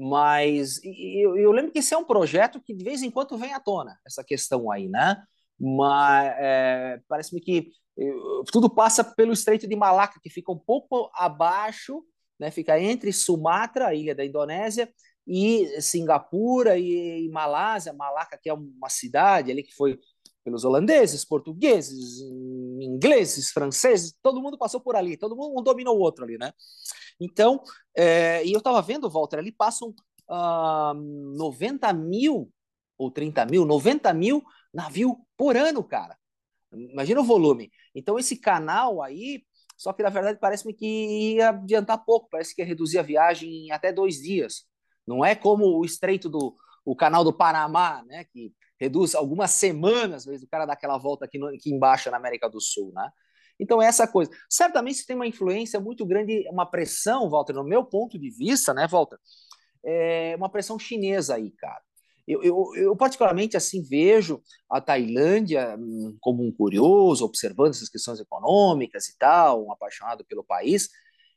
Mas 0.00 0.80
eu, 0.84 1.36
eu, 1.36 1.50
lembro 1.50 1.72
que 1.72 1.80
esse 1.80 1.92
é 1.92 1.98
um 1.98 2.04
projeto 2.04 2.60
que 2.60 2.72
de 2.72 2.84
vez 2.84 3.02
em 3.02 3.10
quando 3.10 3.36
vem 3.36 3.52
à 3.52 3.58
tona, 3.58 3.98
essa 4.06 4.22
questão 4.22 4.70
aí, 4.70 4.88
né? 4.88 5.20
Mas 5.58 6.34
é, 6.38 7.00
parece-me 7.08 7.40
que 7.40 7.72
eu, 7.96 8.44
tudo 8.52 8.70
passa 8.70 9.02
pelo 9.02 9.32
Estreito 9.32 9.66
de 9.66 9.74
Malaca, 9.74 10.20
que 10.22 10.30
fica 10.30 10.52
um 10.52 10.58
pouco 10.58 11.10
abaixo, 11.12 12.04
né? 12.38 12.48
fica 12.52 12.78
entre 12.80 13.12
Sumatra, 13.12 13.88
a 13.88 13.94
ilha 13.94 14.14
da 14.14 14.24
Indonésia, 14.24 14.88
e 15.26 15.80
Singapura 15.82 16.78
e, 16.78 17.26
e 17.26 17.28
Malásia. 17.30 17.92
Malaca, 17.92 18.38
que 18.40 18.48
é 18.48 18.54
uma 18.54 18.88
cidade 18.88 19.50
ali 19.50 19.64
que 19.64 19.74
foi 19.74 19.98
pelos 20.44 20.64
holandeses, 20.64 21.24
portugueses, 21.24 22.20
ingleses, 22.80 23.50
franceses, 23.50 24.14
todo 24.22 24.40
mundo 24.40 24.56
passou 24.56 24.80
por 24.80 24.96
ali, 24.96 25.16
todo 25.16 25.36
mundo 25.36 25.60
um 25.60 25.62
dominou 25.62 25.98
o 25.98 26.00
outro 26.00 26.24
ali, 26.24 26.38
né? 26.38 26.52
Então, 27.20 27.62
é, 27.96 28.44
e 28.44 28.52
eu 28.52 28.58
estava 28.58 28.80
vendo, 28.80 29.10
Walter, 29.10 29.38
ali 29.38 29.52
passam 29.52 29.94
uh, 30.30 30.94
90 31.36 31.92
mil 31.92 32.52
ou 32.96 33.10
30 33.10 33.46
mil, 33.46 33.64
90 33.64 34.12
mil 34.14 34.42
navios 34.72 35.14
por 35.36 35.56
ano, 35.56 35.82
cara. 35.84 36.16
Imagina 36.72 37.20
o 37.20 37.24
volume. 37.24 37.70
Então, 37.94 38.18
esse 38.18 38.36
canal 38.36 39.02
aí, 39.02 39.44
só 39.76 39.92
que 39.92 40.02
na 40.02 40.10
verdade 40.10 40.38
parece-me 40.40 40.74
que 40.74 41.34
ia 41.34 41.50
adiantar 41.50 42.04
pouco, 42.04 42.28
parece 42.30 42.54
que 42.54 42.60
ia 42.60 42.66
reduzir 42.66 42.98
a 42.98 43.02
viagem 43.02 43.66
em 43.66 43.72
até 43.72 43.92
dois 43.92 44.16
dias. 44.16 44.64
Não 45.06 45.24
é 45.24 45.34
como 45.34 45.78
o 45.78 45.84
estreito 45.84 46.28
do 46.28 46.54
o 46.84 46.96
canal 46.96 47.22
do 47.22 47.34
Panamá, 47.34 48.02
né, 48.06 48.24
que 48.32 48.50
reduz 48.80 49.14
algumas 49.14 49.50
semanas, 49.50 50.22
às 50.22 50.24
vezes 50.24 50.42
o 50.46 50.48
cara 50.48 50.64
dá 50.64 50.72
aquela 50.72 50.96
volta 50.96 51.26
aqui, 51.26 51.36
no, 51.38 51.48
aqui 51.48 51.70
embaixo 51.70 52.10
na 52.10 52.16
América 52.16 52.48
do 52.48 52.60
Sul, 52.62 52.92
né? 52.94 53.10
Então, 53.58 53.82
essa 53.82 54.06
coisa. 54.06 54.30
Certamente 54.48 55.04
tem 55.06 55.16
uma 55.16 55.26
influência 55.26 55.80
muito 55.80 56.06
grande, 56.06 56.46
uma 56.50 56.66
pressão, 56.66 57.28
Walter, 57.28 57.54
no 57.54 57.64
meu 57.64 57.84
ponto 57.84 58.18
de 58.18 58.30
vista, 58.30 58.72
né, 58.72 58.86
Walter? 58.86 59.18
É 59.84 60.34
uma 60.36 60.48
pressão 60.48 60.78
chinesa 60.78 61.34
aí, 61.34 61.50
cara. 61.52 61.80
Eu, 62.26 62.42
eu, 62.42 62.72
eu, 62.76 62.96
particularmente 62.96 63.56
assim 63.56 63.82
vejo 63.82 64.42
a 64.68 64.82
Tailândia 64.82 65.76
hum, 65.78 66.14
como 66.20 66.46
um 66.46 66.52
curioso, 66.52 67.24
observando 67.24 67.70
essas 67.70 67.88
questões 67.88 68.20
econômicas 68.20 69.08
e 69.08 69.16
tal, 69.16 69.64
um 69.64 69.72
apaixonado 69.72 70.26
pelo 70.26 70.44
país. 70.44 70.90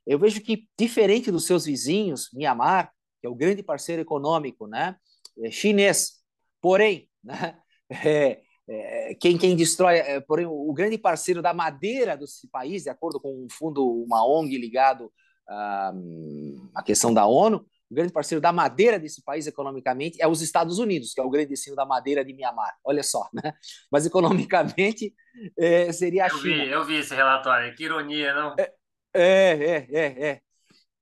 Eu 0.05 0.19
vejo 0.19 0.41
que, 0.41 0.67
diferente 0.77 1.31
dos 1.31 1.45
seus 1.45 1.63
vizinhos, 1.63 2.29
Myanmar, 2.33 2.91
que 3.21 3.27
é 3.27 3.29
o 3.29 3.35
grande 3.35 3.63
parceiro 3.63 4.01
econômico 4.01 4.67
né, 4.67 4.97
é 5.39 5.49
chinês, 5.49 6.21
porém, 6.59 7.09
né, 7.23 7.57
é, 7.89 8.41
é, 8.71 9.15
quem, 9.15 9.37
quem 9.37 9.55
destrói, 9.55 9.97
é, 9.97 10.19
porém, 10.21 10.45
o, 10.45 10.71
grande 10.73 10.97
parceiro 10.97 11.41
da 11.41 11.53
madeira 11.53 12.15
desse 12.15 12.47
país, 12.49 12.83
de 12.83 12.89
acordo 12.89 13.19
com 13.19 13.29
um 13.29 13.47
fundo, 13.51 13.85
uma 13.85 14.25
ONG 14.25 14.57
ligado 14.57 15.11
à, 15.47 15.93
à 16.75 16.81
questão 16.81 17.13
da 17.13 17.25
ONU, 17.25 17.65
o 17.89 17.93
grande 17.93 18.13
parceiro 18.13 18.41
da 18.41 18.53
madeira 18.53 18.97
desse 18.97 19.21
país 19.21 19.45
economicamente 19.45 20.21
é 20.21 20.27
os 20.27 20.41
Estados 20.41 20.79
Unidos, 20.79 21.13
que 21.13 21.19
é 21.19 21.23
o 21.23 21.29
grande 21.29 21.49
destino 21.49 21.75
da 21.75 21.85
madeira 21.85 22.23
de 22.23 22.33
Mianmar. 22.33 22.73
Olha 22.85 23.03
só, 23.03 23.27
né? 23.33 23.53
Mas 23.91 24.05
economicamente 24.05 25.13
é, 25.59 25.91
seria 25.91 26.23
a 26.23 26.27
eu 26.29 26.37
China. 26.37 26.63
Vi, 26.63 26.71
eu 26.71 26.85
vi 26.85 26.95
esse 26.95 27.13
relatório, 27.13 27.75
que 27.75 27.83
ironia, 27.83 28.33
não? 28.33 28.55
É, 28.57 28.73
é, 29.13 29.57
é, 29.59 29.87
é. 29.91 30.29
é. 30.29 30.41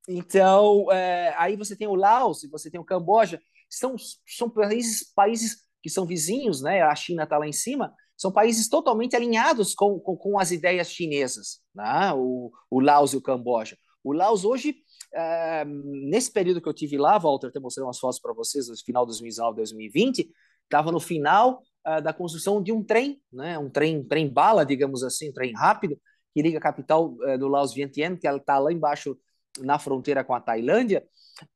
Então, 0.07 0.91
é, 0.91 1.36
aí 1.38 1.55
você 1.55 1.76
tem 1.76 1.88
o 1.88 1.93
Laos, 1.93 2.41
você 2.49 2.72
tem 2.72 2.80
o 2.80 2.86
Camboja, 2.86 3.39
são, 3.70 3.95
são 4.26 4.49
países, 4.49 5.13
países 5.13 5.68
que 5.82 5.89
são 5.89 6.05
vizinhos, 6.05 6.61
né? 6.61 6.82
A 6.82 6.95
China 6.95 7.23
está 7.23 7.38
lá 7.38 7.47
em 7.47 7.53
cima, 7.53 7.93
são 8.17 8.32
países 8.32 8.67
totalmente 8.67 9.15
alinhados 9.15 9.73
com, 9.73 9.99
com, 9.99 10.15
com 10.17 10.39
as 10.39 10.51
ideias 10.51 10.91
chinesas, 10.91 11.61
né? 11.73 12.13
o, 12.13 12.51
o 12.69 12.80
Laos 12.80 13.13
e 13.13 13.17
o 13.17 13.21
Camboja. 13.21 13.77
O 14.03 14.13
Laos 14.13 14.43
hoje 14.43 14.75
é, 15.13 15.65
nesse 15.65 16.32
período 16.32 16.61
que 16.61 16.69
eu 16.69 16.73
tive 16.73 16.97
lá, 16.97 17.17
Walter, 17.17 17.47
até 17.47 17.59
mostrei 17.59 17.86
umas 17.86 17.99
fotos 17.99 18.19
para 18.19 18.34
vocês, 18.34 18.67
no 18.67 18.75
final 18.77 19.05
de 19.05 19.11
2019, 19.11 19.57
2020, 19.57 20.30
estava 20.63 20.91
no 20.91 20.99
final 20.99 21.63
uh, 21.88 22.01
da 22.01 22.13
construção 22.13 22.61
de 22.61 22.71
um 22.71 22.84
trem, 22.84 23.21
né, 23.32 23.57
um 23.57 23.69
trem, 23.69 24.03
trem 24.03 24.32
bala, 24.32 24.65
digamos 24.65 25.03
assim, 25.03 25.30
um 25.30 25.34
trem 25.34 25.53
rápido, 25.53 25.99
que 26.34 26.41
liga 26.41 26.59
a 26.59 26.61
capital 26.61 27.15
uh, 27.15 27.38
do 27.38 27.47
Laos, 27.47 27.73
Vientiane, 27.73 28.17
que 28.17 28.27
ela 28.27 28.38
está 28.38 28.59
lá 28.59 28.71
embaixo 28.71 29.17
na 29.59 29.80
fronteira 29.80 30.23
com 30.23 30.34
a 30.34 30.39
Tailândia, 30.39 31.03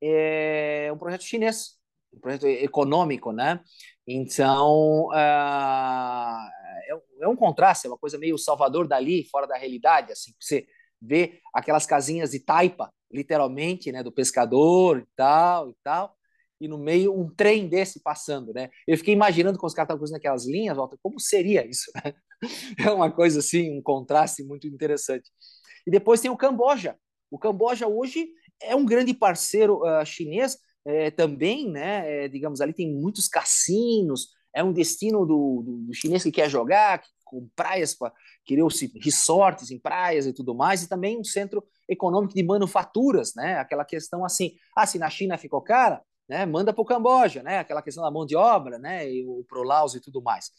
é 0.02 0.90
um 0.92 0.98
projeto 0.98 1.24
chinês, 1.24 1.78
um 2.12 2.20
projeto 2.20 2.48
econômico, 2.48 3.32
né? 3.32 3.60
Então, 4.08 5.08
uh, 5.08 5.14
é, 5.14 7.02
é, 7.22 7.28
um 7.28 7.36
contraste, 7.36 7.88
é 7.88 7.90
uma 7.90 7.98
coisa 7.98 8.18
meio 8.18 8.38
Salvador 8.38 8.88
Dali, 8.88 9.26
fora 9.30 9.48
da 9.48 9.58
realidade, 9.58 10.12
assim, 10.12 10.32
você 10.40 10.66
vê 11.02 11.40
aquelas 11.54 11.86
casinhas 11.86 12.32
de 12.32 12.40
taipa, 12.40 12.92
literalmente, 13.12 13.92
né, 13.92 14.04
do 14.04 14.12
pescador 14.12 15.00
e 15.00 15.08
tal 15.16 15.70
e 15.70 15.76
tal, 15.84 16.16
e 16.60 16.68
no 16.68 16.78
meio 16.78 17.14
um 17.14 17.30
trem 17.30 17.68
desse 17.68 18.02
passando, 18.02 18.54
né? 18.54 18.70
Eu 18.88 18.98
fiquei 18.98 19.14
imaginando 19.14 19.60
com 19.60 19.68
os 19.68 19.74
caras 19.74 19.98
cruzando 19.98 20.18
aquelas 20.18 20.46
linhas, 20.46 20.78
Walter, 20.78 20.98
como 21.02 21.20
seria 21.20 21.66
isso, 21.66 21.92
né? 21.96 22.14
É 22.88 22.92
uma 22.92 23.10
coisa 23.10 23.40
assim, 23.40 23.78
um 23.78 23.82
contraste 23.82 24.44
muito 24.44 24.68
interessante. 24.68 25.30
E 25.88 25.92
depois 25.92 26.20
tem 26.20 26.30
o 26.30 26.38
Camboja. 26.38 26.98
O 27.32 27.40
Camboja 27.40 27.88
hoje 27.88 28.28
é 28.62 28.76
um 28.76 28.86
grande 28.86 29.14
parceiro 29.14 29.82
uh, 29.82 30.06
chinês 30.06 30.58
é, 30.86 31.12
também, 31.12 31.70
né? 31.70 32.26
É, 32.26 32.28
digamos 32.28 32.62
ali 32.62 32.74
tem 32.74 32.92
muitos 32.92 33.28
cassinos, 33.28 34.30
é 34.54 34.64
um 34.64 34.74
destino 34.74 35.26
do, 35.26 35.64
do, 35.66 35.78
do 35.88 35.94
chinês 35.94 36.24
que 36.24 36.32
quer 36.32 36.50
jogar, 36.50 37.02
com 37.26 37.50
praias, 37.56 37.98
criou-se 38.46 38.92
resorts 39.02 39.72
em 39.72 39.80
praias 39.80 40.28
e 40.28 40.34
tudo 40.34 40.54
mais, 40.54 40.84
e 40.84 40.90
também 40.90 41.20
um 41.20 41.24
centro 41.24 41.64
econômico 41.90 42.36
de 42.36 42.44
manufaturas, 42.44 43.34
né? 43.36 43.58
Aquela 43.58 43.84
questão 43.84 44.24
assim, 44.24 44.54
ah, 44.76 44.86
se 44.86 45.00
na 45.00 45.10
China 45.10 45.38
ficou 45.38 45.62
cara, 45.62 46.02
né? 46.30 46.46
Manda 46.46 46.72
para 46.72 46.82
o 46.82 46.86
Camboja, 46.86 47.42
né? 47.42 47.60
Aquela 47.60 47.82
questão 47.82 48.04
da 48.04 48.12
mão 48.12 48.26
de 48.26 48.36
obra, 48.36 48.78
né? 48.78 49.10
E 49.10 49.26
o 49.26 49.44
pro 49.48 49.64
Laos 49.64 49.96
e 49.96 50.00
tudo 50.00 50.22
mais. 50.22 50.52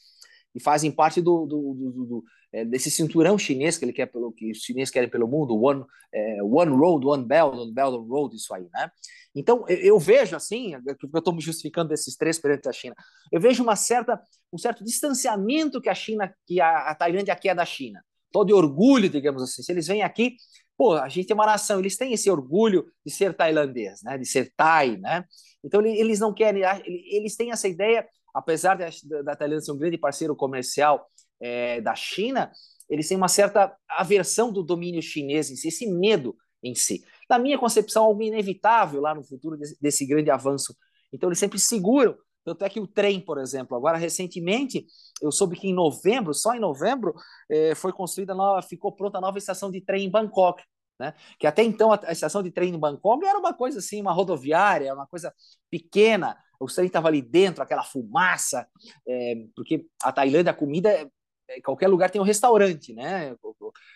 E 0.55 0.61
fazem 0.61 0.91
parte 0.91 1.21
do, 1.21 1.47
do, 1.47 1.75
do, 1.75 2.05
do 2.07 2.25
é, 2.53 2.65
desse 2.65 2.91
cinturão 2.91 3.37
chinês 3.37 3.77
que 3.77 3.85
ele 3.85 3.93
quer 3.93 4.07
pelo 4.07 4.31
que 4.31 4.53
os 4.53 4.59
chineses 4.59 4.91
querem 4.91 5.11
pelo 5.11 5.27
mundo, 5.27 5.61
one, 5.61 5.85
é, 6.13 6.43
one 6.43 6.71
road, 6.71 7.05
one 7.05 7.25
belt, 7.25 7.55
one 7.55 7.73
belt, 7.75 7.95
one 7.95 8.09
road, 8.09 8.37
isso 8.37 8.55
aí, 8.55 8.69
né? 8.73 8.91
Então 9.35 9.65
eu, 9.69 9.77
eu 9.79 9.99
vejo 9.99 10.37
assim, 10.37 10.75
eu 10.75 11.19
estou 11.19 11.35
me 11.35 11.41
justificando 11.41 11.89
desses 11.89 12.17
três 12.17 12.39
perante 12.39 12.69
a 12.69 12.73
China, 12.73 12.95
eu 13.33 13.41
vejo 13.41 13.63
uma 13.63 13.75
certa, 13.75 14.21
um 14.53 14.59
certo 14.59 14.85
distanciamento 14.85 15.81
que 15.81 15.89
a 15.89 15.95
China, 15.95 16.33
que 16.47 16.61
a, 16.61 16.91
a 16.91 16.95
Tailândia 16.95 17.35
quer 17.35 17.57
da 17.57 17.65
China, 17.65 18.01
todo 18.31 18.47
de 18.47 18.55
orgulho, 18.55 19.09
digamos 19.11 19.43
assim. 19.43 19.63
Se 19.63 19.73
eles 19.73 19.89
vêm 19.89 20.03
aqui, 20.03 20.37
pô, 20.77 20.93
a 20.93 21.09
gente 21.09 21.31
é 21.33 21.35
uma 21.35 21.47
nação, 21.47 21.81
eles 21.81 21.97
têm 21.97 22.13
esse 22.13 22.31
orgulho 22.31 22.87
de 23.05 23.13
ser 23.13 23.35
tailandês, 23.35 24.01
né? 24.05 24.17
De 24.17 24.27
ser 24.27 24.53
Thai, 24.57 24.97
né? 24.97 25.25
Então 25.65 25.85
eles 25.85 26.21
não 26.21 26.33
querem, 26.33 26.63
eles 26.87 27.35
têm 27.37 27.51
essa 27.51 27.67
ideia, 27.67 28.07
apesar 28.35 28.77
da, 28.77 28.89
da 29.23 29.37
Tailândia 29.37 29.65
ser 29.65 29.73
um 29.73 29.79
grande 29.79 29.97
parceiro 29.97 30.35
comercial 30.35 31.07
é, 31.41 31.81
da 31.81 31.95
China, 31.95 32.51
eles 32.89 33.09
têm 33.09 33.17
uma 33.17 33.29
certa 33.29 33.75
aversão 33.89 34.53
do 34.53 34.63
domínio 34.63 35.01
chinês 35.01 35.51
em 35.51 35.57
si, 35.57 35.69
esse 35.69 35.87
medo 35.87 36.37
em 36.63 36.75
si. 36.75 37.05
Na 37.31 37.39
minha 37.39 37.59
concepção, 37.59 38.05
algo 38.05 38.23
inevitável 38.23 39.01
lá 39.01 39.15
no 39.15 39.23
futuro 39.23 39.57
desse, 39.57 39.81
desse 39.81 40.07
grande 40.07 40.31
avanço. 40.31 40.75
Então 41.13 41.29
eles 41.29 41.39
sempre 41.39 41.59
seguram 41.59 42.17
tanto 42.45 42.65
é 42.65 42.69
que 42.69 42.79
o 42.79 42.87
trem, 42.87 43.21
por 43.21 43.39
exemplo, 43.39 43.77
agora 43.77 43.97
recentemente, 43.97 44.87
eu 45.23 45.33
soube 45.33 45.57
que 45.57 45.67
em 45.67 45.73
novembro, 45.73 46.35
só 46.35 46.55
em 46.55 46.61
novembro, 46.61 47.15
eh, 47.51 47.75
foi 47.75 47.91
construída 47.93 48.35
nova, 48.35 48.61
ficou 48.61 48.93
pronta 48.93 49.17
a 49.17 49.21
nova 49.21 49.39
estação 49.39 49.71
de 49.71 49.81
trem 49.81 50.05
em 50.05 50.11
Bangkok. 50.11 50.63
Né? 51.01 51.15
Que 51.39 51.47
até 51.47 51.63
então 51.63 51.91
a, 51.91 52.13
estação 52.13 52.43
de 52.43 52.51
trem 52.51 52.75
em 52.75 52.79
Bangkok 52.79 53.25
era 53.25 53.39
uma 53.39 53.55
coisa 53.55 53.79
assim, 53.79 54.01
uma 54.01 54.13
rodoviária, 54.13 54.95
uma 54.95 55.07
coisa 55.07 55.33
pequena. 55.71 56.37
O 56.59 56.67
trem 56.67 56.87
estava 56.87 57.09
ali 57.09 57.23
dentro, 57.23 57.63
aquela 57.63 57.83
fumaça, 57.83 58.67
é, 59.07 59.35
porque 59.55 59.87
a 60.03 60.13
Tailândia, 60.13 60.51
a 60.51 60.55
comida, 60.55 61.11
é, 61.49 61.61
qualquer 61.61 61.89
lugar 61.89 62.11
tem 62.11 62.21
um 62.21 62.25
restaurante, 62.25 62.93
né? 62.95 63.37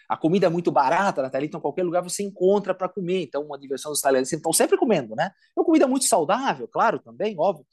A 0.08 0.16
comida 0.16 0.46
é 0.46 0.50
muito 0.50 0.70
barata 0.70 1.22
na 1.22 1.30
Tailândia, 1.30 1.48
então 1.48 1.60
qualquer 1.60 1.82
lugar 1.82 2.02
você 2.02 2.22
encontra 2.22 2.74
para 2.74 2.88
comer. 2.88 3.22
Então, 3.22 3.42
uma 3.44 3.58
diversão 3.58 3.90
dos 3.92 4.00
tailandeses 4.00 4.32
estão 4.32 4.52
sempre 4.52 4.76
comendo, 4.76 5.14
né? 5.14 5.30
É 5.56 5.60
uma 5.60 5.64
comida 5.64 5.86
muito 5.86 6.04
saudável, 6.04 6.68
claro, 6.68 6.98
também, 6.98 7.34
óbvio. 7.38 7.66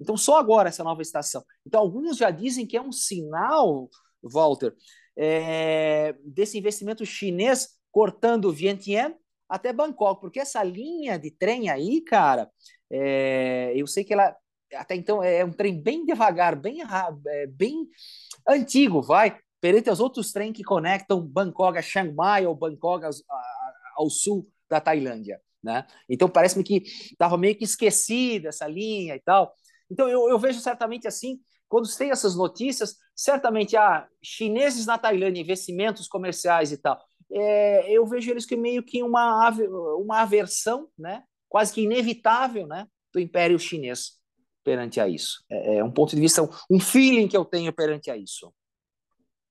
Então, 0.00 0.16
só 0.16 0.38
agora 0.38 0.68
essa 0.70 0.82
nova 0.82 1.02
estação. 1.02 1.44
Então, 1.66 1.80
alguns 1.80 2.16
já 2.16 2.30
dizem 2.30 2.66
que 2.66 2.76
é 2.76 2.80
um 2.80 2.92
sinal, 2.92 3.90
Walter, 4.22 4.74
é, 5.16 6.14
desse 6.24 6.56
investimento 6.56 7.04
chinês 7.04 7.68
cortando 7.92 8.52
Vientiane 8.52 9.14
até 9.50 9.72
Bangkok, 9.72 10.20
porque 10.20 10.40
essa 10.40 10.62
linha 10.62 11.18
de 11.18 11.30
trem 11.32 11.68
aí, 11.68 12.00
cara, 12.00 12.48
é, 12.90 13.72
eu 13.74 13.86
sei 13.86 14.04
que 14.04 14.12
ela 14.12 14.34
até 14.74 14.94
então 14.94 15.20
é 15.20 15.44
um 15.44 15.52
trem 15.52 15.82
bem 15.82 16.06
devagar, 16.06 16.54
bem, 16.54 16.78
é, 17.26 17.46
bem 17.48 17.88
antigo, 18.48 19.02
vai, 19.02 19.36
perante 19.60 19.90
os 19.90 19.98
outros 19.98 20.32
trens 20.32 20.52
que 20.52 20.62
conectam 20.62 21.20
Bangkok 21.20 21.76
a 21.76 21.82
Chiang 21.82 22.14
Mai 22.14 22.46
ou 22.46 22.54
Bangkok 22.54 23.04
ao, 23.04 23.10
ao 23.96 24.08
sul 24.08 24.48
da 24.68 24.80
Tailândia, 24.80 25.40
né? 25.60 25.84
Então 26.08 26.28
parece-me 26.28 26.62
que 26.62 26.84
estava 26.84 27.36
meio 27.36 27.56
que 27.56 27.64
esquecida 27.64 28.50
essa 28.50 28.68
linha 28.68 29.16
e 29.16 29.20
tal. 29.20 29.52
Então, 29.90 30.08
eu, 30.08 30.28
eu 30.28 30.38
vejo 30.38 30.60
certamente 30.60 31.08
assim, 31.08 31.40
quando 31.68 31.88
tem 31.96 32.10
essas 32.10 32.36
notícias, 32.36 32.96
certamente 33.14 33.76
há 33.76 33.98
ah, 33.98 34.08
chineses 34.22 34.86
na 34.86 34.96
Tailândia, 34.96 35.40
investimentos 35.40 36.06
comerciais 36.06 36.70
e 36.70 36.78
tal. 36.78 37.00
É, 37.32 37.92
eu 37.92 38.06
vejo 38.06 38.30
eles 38.30 38.44
que 38.44 38.56
meio 38.56 38.82
que 38.82 39.02
uma, 39.02 39.50
uma 39.98 40.20
aversão, 40.22 40.88
né, 40.98 41.22
quase 41.48 41.72
que 41.72 41.82
inevitável, 41.82 42.66
né, 42.66 42.86
do 43.12 43.20
Império 43.20 43.58
Chinês 43.58 44.18
perante 44.64 45.00
a 45.00 45.08
isso. 45.08 45.44
É, 45.50 45.76
é 45.76 45.84
um 45.84 45.90
ponto 45.90 46.14
de 46.14 46.20
vista, 46.20 46.42
um 46.70 46.80
feeling 46.80 47.28
que 47.28 47.36
eu 47.36 47.44
tenho 47.44 47.72
perante 47.72 48.10
a 48.10 48.16
isso. 48.16 48.52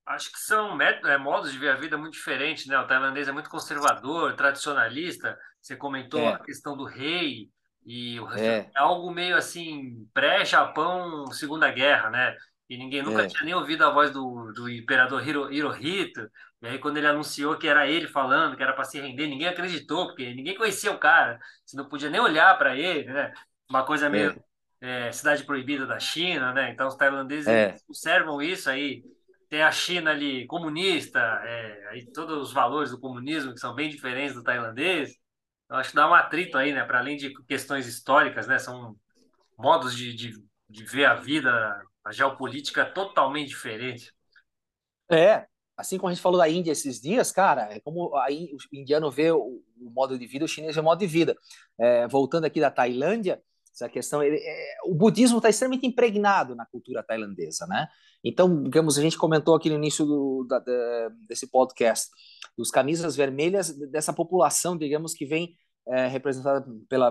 Acho 0.06 0.32
que 0.32 0.40
são 0.40 0.74
métodos, 0.74 1.10
é, 1.10 1.16
modos 1.16 1.52
de 1.52 1.58
ver 1.58 1.70
a 1.70 1.76
vida 1.76 1.96
muito 1.96 2.14
diferentes, 2.14 2.66
né? 2.66 2.76
O 2.78 2.86
tailandês 2.86 3.28
é 3.28 3.32
muito 3.32 3.48
conservador, 3.48 4.34
tradicionalista. 4.34 5.38
Você 5.60 5.76
comentou 5.76 6.20
é. 6.20 6.32
a 6.32 6.38
questão 6.38 6.76
do 6.76 6.84
rei, 6.84 7.48
e 7.86 8.18
é. 8.36 8.70
é 8.74 8.78
algo 8.78 9.10
meio 9.10 9.36
assim, 9.36 10.08
pré-Japão, 10.12 11.26
Segunda 11.28 11.70
Guerra, 11.70 12.10
né? 12.10 12.36
E 12.68 12.76
ninguém 12.76 13.02
nunca 13.02 13.24
é. 13.24 13.26
tinha 13.26 13.44
nem 13.44 13.54
ouvido 13.54 13.84
a 13.84 13.90
voz 13.90 14.10
do, 14.12 14.52
do 14.52 14.68
imperador 14.68 15.26
Hiro, 15.26 15.52
Hirohito. 15.52 16.28
E 16.62 16.66
aí, 16.66 16.78
quando 16.78 16.98
ele 16.98 17.06
anunciou 17.06 17.56
que 17.56 17.66
era 17.66 17.86
ele 17.86 18.06
falando, 18.06 18.56
que 18.56 18.62
era 18.62 18.74
para 18.74 18.84
se 18.84 19.00
render, 19.00 19.26
ninguém 19.26 19.48
acreditou, 19.48 20.08
porque 20.08 20.34
ninguém 20.34 20.54
conhecia 20.54 20.92
o 20.92 20.98
cara. 20.98 21.38
Você 21.64 21.76
não 21.76 21.88
podia 21.88 22.10
nem 22.10 22.20
olhar 22.20 22.56
para 22.58 22.76
ele, 22.76 23.10
né? 23.10 23.32
Uma 23.68 23.84
coisa 23.84 24.10
meio. 24.10 24.42
É. 24.80 25.08
é, 25.08 25.12
cidade 25.12 25.44
proibida 25.44 25.86
da 25.86 25.98
China, 25.98 26.52
né? 26.52 26.70
Então 26.70 26.86
os 26.86 26.96
tailandeses 26.96 27.48
é. 27.48 27.76
observam 27.88 28.42
isso 28.42 28.68
aí. 28.68 29.02
Tem 29.48 29.62
a 29.62 29.72
China 29.72 30.10
ali 30.10 30.46
comunista, 30.46 31.18
é, 31.18 31.88
aí 31.88 32.06
todos 32.12 32.36
os 32.40 32.52
valores 32.52 32.90
do 32.90 33.00
comunismo 33.00 33.52
que 33.54 33.58
são 33.58 33.74
bem 33.74 33.88
diferentes 33.88 34.34
do 34.34 34.44
tailandês. 34.44 35.18
Eu 35.68 35.76
acho 35.76 35.90
que 35.90 35.96
dá 35.96 36.08
um 36.08 36.14
atrito 36.14 36.58
aí, 36.58 36.74
né? 36.74 36.84
Para 36.84 36.98
além 36.98 37.16
de 37.16 37.32
questões 37.44 37.86
históricas, 37.86 38.46
né? 38.46 38.58
São 38.58 38.94
modos 39.58 39.96
de, 39.96 40.12
de, 40.14 40.32
de 40.68 40.84
ver 40.84 41.06
a 41.06 41.14
vida, 41.14 41.82
a 42.04 42.12
geopolítica 42.12 42.84
totalmente 42.84 43.48
diferente. 43.48 44.12
É, 45.10 45.46
assim 45.80 45.98
como 45.98 46.10
a 46.10 46.14
gente 46.14 46.22
falou 46.22 46.38
da 46.38 46.48
Índia 46.48 46.72
esses 46.72 47.00
dias, 47.00 47.32
cara, 47.32 47.74
é 47.74 47.80
como 47.80 48.14
a, 48.16 48.26
o 48.28 48.76
indiano 48.76 49.10
vê 49.10 49.32
o, 49.32 49.62
o, 49.80 49.90
modo 49.90 50.18
de 50.18 50.26
vida, 50.26 50.44
o 50.44 50.48
chinês 50.48 50.74
vê 50.74 50.80
o 50.80 50.84
modo 50.84 50.98
de 50.98 51.06
vida. 51.06 51.36
É, 51.78 52.06
voltando 52.06 52.44
aqui 52.44 52.60
da 52.60 52.70
Tailândia, 52.70 53.42
essa 53.72 53.88
questão, 53.88 54.22
ele, 54.22 54.36
é, 54.36 54.76
o 54.84 54.94
budismo 54.94 55.38
está 55.38 55.48
extremamente 55.48 55.86
impregnado 55.86 56.54
na 56.54 56.66
cultura 56.66 57.02
tailandesa, 57.02 57.66
né? 57.66 57.88
Então, 58.22 58.62
digamos, 58.62 58.98
a 58.98 59.02
gente 59.02 59.16
comentou 59.16 59.54
aqui 59.54 59.70
no 59.70 59.76
início 59.76 60.04
do, 60.04 60.46
da, 60.48 60.58
da, 60.58 61.08
desse 61.26 61.50
podcast 61.50 62.10
dos 62.56 62.70
camisas 62.70 63.16
vermelhas 63.16 63.70
dessa 63.90 64.12
população, 64.12 64.76
digamos, 64.76 65.14
que 65.14 65.24
vem 65.24 65.56
é, 65.88 66.06
representada 66.06 66.66
pela, 66.88 67.10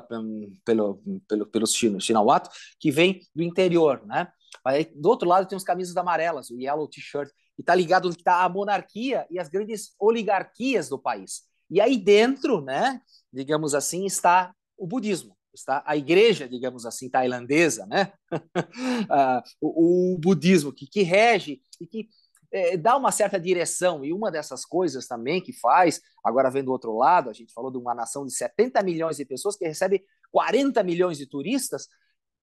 pelo, 0.63 1.01
pelo, 1.27 1.45
pelos 1.47 1.73
Chinawat, 1.73 2.47
que 2.79 2.91
vem 2.91 3.19
do 3.33 3.41
interior, 3.41 4.05
né? 4.05 4.27
Aí, 4.65 4.85
do 4.95 5.09
outro 5.09 5.27
lado 5.27 5.47
tem 5.47 5.57
os 5.57 5.63
camisas 5.63 5.95
amarelas, 5.97 6.49
o 6.49 6.59
yellow 6.59 6.87
t-shirt, 6.87 7.29
e 7.59 7.61
está 7.61 7.75
ligado 7.75 8.07
onde 8.07 8.17
está 8.17 8.41
a 8.41 8.47
monarquia 8.47 9.27
e 9.29 9.37
as 9.37 9.49
grandes 9.49 9.93
oligarquias 9.99 10.87
do 10.87 10.97
país. 10.97 11.41
E 11.69 11.81
aí 11.81 11.97
dentro, 11.97 12.61
né, 12.61 13.01
digamos 13.33 13.75
assim, 13.75 14.05
está 14.05 14.55
o 14.77 14.87
budismo, 14.87 15.35
está 15.53 15.83
a 15.85 15.97
igreja, 15.97 16.47
digamos 16.47 16.85
assim, 16.85 17.09
tailandesa, 17.09 17.85
né, 17.85 18.13
uh, 18.33 19.43
o, 19.59 20.13
o, 20.13 20.17
budismo 20.17 20.71
que, 20.71 20.87
que 20.87 21.03
rege 21.03 21.61
e 21.81 21.85
que 21.85 22.07
é, 22.49 22.77
dá 22.77 22.95
uma 22.95 23.11
certa 23.11 23.37
direção. 23.37 24.05
E 24.05 24.13
uma 24.13 24.31
dessas 24.31 24.63
coisas 24.63 25.05
também 25.05 25.41
que 25.41 25.51
faz, 25.51 25.99
agora 26.23 26.49
vendo 26.49 26.67
do 26.67 26.71
outro 26.71 26.95
lado, 26.95 27.29
a 27.29 27.33
gente 27.33 27.51
falou 27.51 27.69
de 27.69 27.77
uma 27.77 27.93
nação 27.93 28.25
de 28.25 28.33
70 28.33 28.81
milhões 28.83 29.17
de 29.17 29.25
pessoas 29.25 29.57
que 29.57 29.67
recebe 29.67 30.05
40 30.31 30.81
milhões 30.81 31.17
de 31.17 31.25
turistas, 31.25 31.89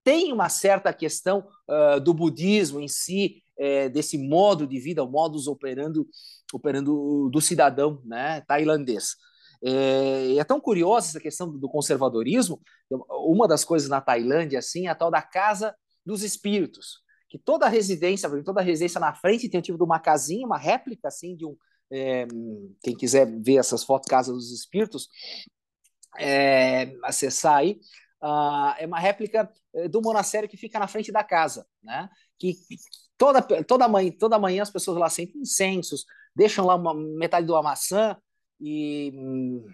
tem 0.05 0.31
uma 0.31 0.51
certa 0.51 0.93
questão 0.93 1.49
uh, 1.69 1.99
do 1.99 2.13
budismo 2.13 2.81
em 2.81 2.87
si, 2.87 3.43
é, 3.59 3.89
desse 3.89 4.19
modo 4.19 4.67
de 4.67 4.79
vida, 4.79 5.03
o 5.03 5.11
modus 5.11 5.47
operando, 5.47 6.07
operando 6.53 7.29
do 7.31 7.41
cidadão 7.41 8.03
né, 8.05 8.41
tailandês. 8.43 9.17
É, 9.65 10.37
é 10.37 10.45
tão 10.45 10.61
curiosa 10.61 11.09
essa 11.09 11.21
questão 11.21 11.51
do 11.51 11.69
conservadorismo. 11.69 12.61
Uma 13.11 13.49
das 13.49 13.65
coisas 13.65 13.89
na 13.89 14.01
Tailândia 14.01 14.59
assim, 14.59 14.87
é 14.87 14.91
a 14.91 14.95
tal 14.95 15.11
da 15.11 15.23
casa 15.23 15.75
dos 16.05 16.23
espíritos, 16.23 17.01
que 17.29 17.39
toda 17.39 17.69
residência, 17.69 18.31
toda 18.45 18.63
residência 18.63 19.01
na 19.01 19.15
frente 19.15 19.49
tem 19.49 19.59
o 19.59 19.63
tipo 19.63 19.79
de 19.79 19.85
uma 19.85 19.99
casinha, 19.99 20.47
uma 20.47 20.59
réplica 20.59 21.09
assim 21.09 21.37
de 21.37 21.45
um. 21.45 21.57
É, 21.91 22.27
quem 22.83 22.97
quiser 22.97 23.27
ver 23.41 23.59
essas 23.59 23.85
fotos 23.85 24.09
Casa 24.09 24.33
dos 24.33 24.51
Espíritos, 24.51 25.09
é, 26.19 26.93
acessar 27.05 27.59
aí, 27.59 27.79
uh, 28.23 28.75
é 28.79 28.87
uma 28.87 28.99
réplica 28.99 29.49
eh, 29.75 29.89
do 29.89 30.01
monastério 30.01 30.49
que 30.49 30.57
fica 30.57 30.79
na 30.79 30.89
frente 30.89 31.13
da 31.13 31.23
casa, 31.23 31.67
né? 31.83 32.09
Que 32.39 32.55
toda, 33.17 33.43
toda, 33.43 33.89
manhã, 33.89 34.13
toda 34.19 34.39
manhã 34.39 34.63
as 34.63 34.71
pessoas 34.71 34.99
lá 34.99 35.09
sentem 35.09 35.41
incensos, 35.41 36.05
deixam 36.35 36.67
lá 36.67 36.75
uma, 36.75 36.95
metade 36.95 37.47
de 37.47 37.53
uma 37.53 37.63
maçã 37.63 38.17
e 38.61 39.13
hum, 39.15 39.65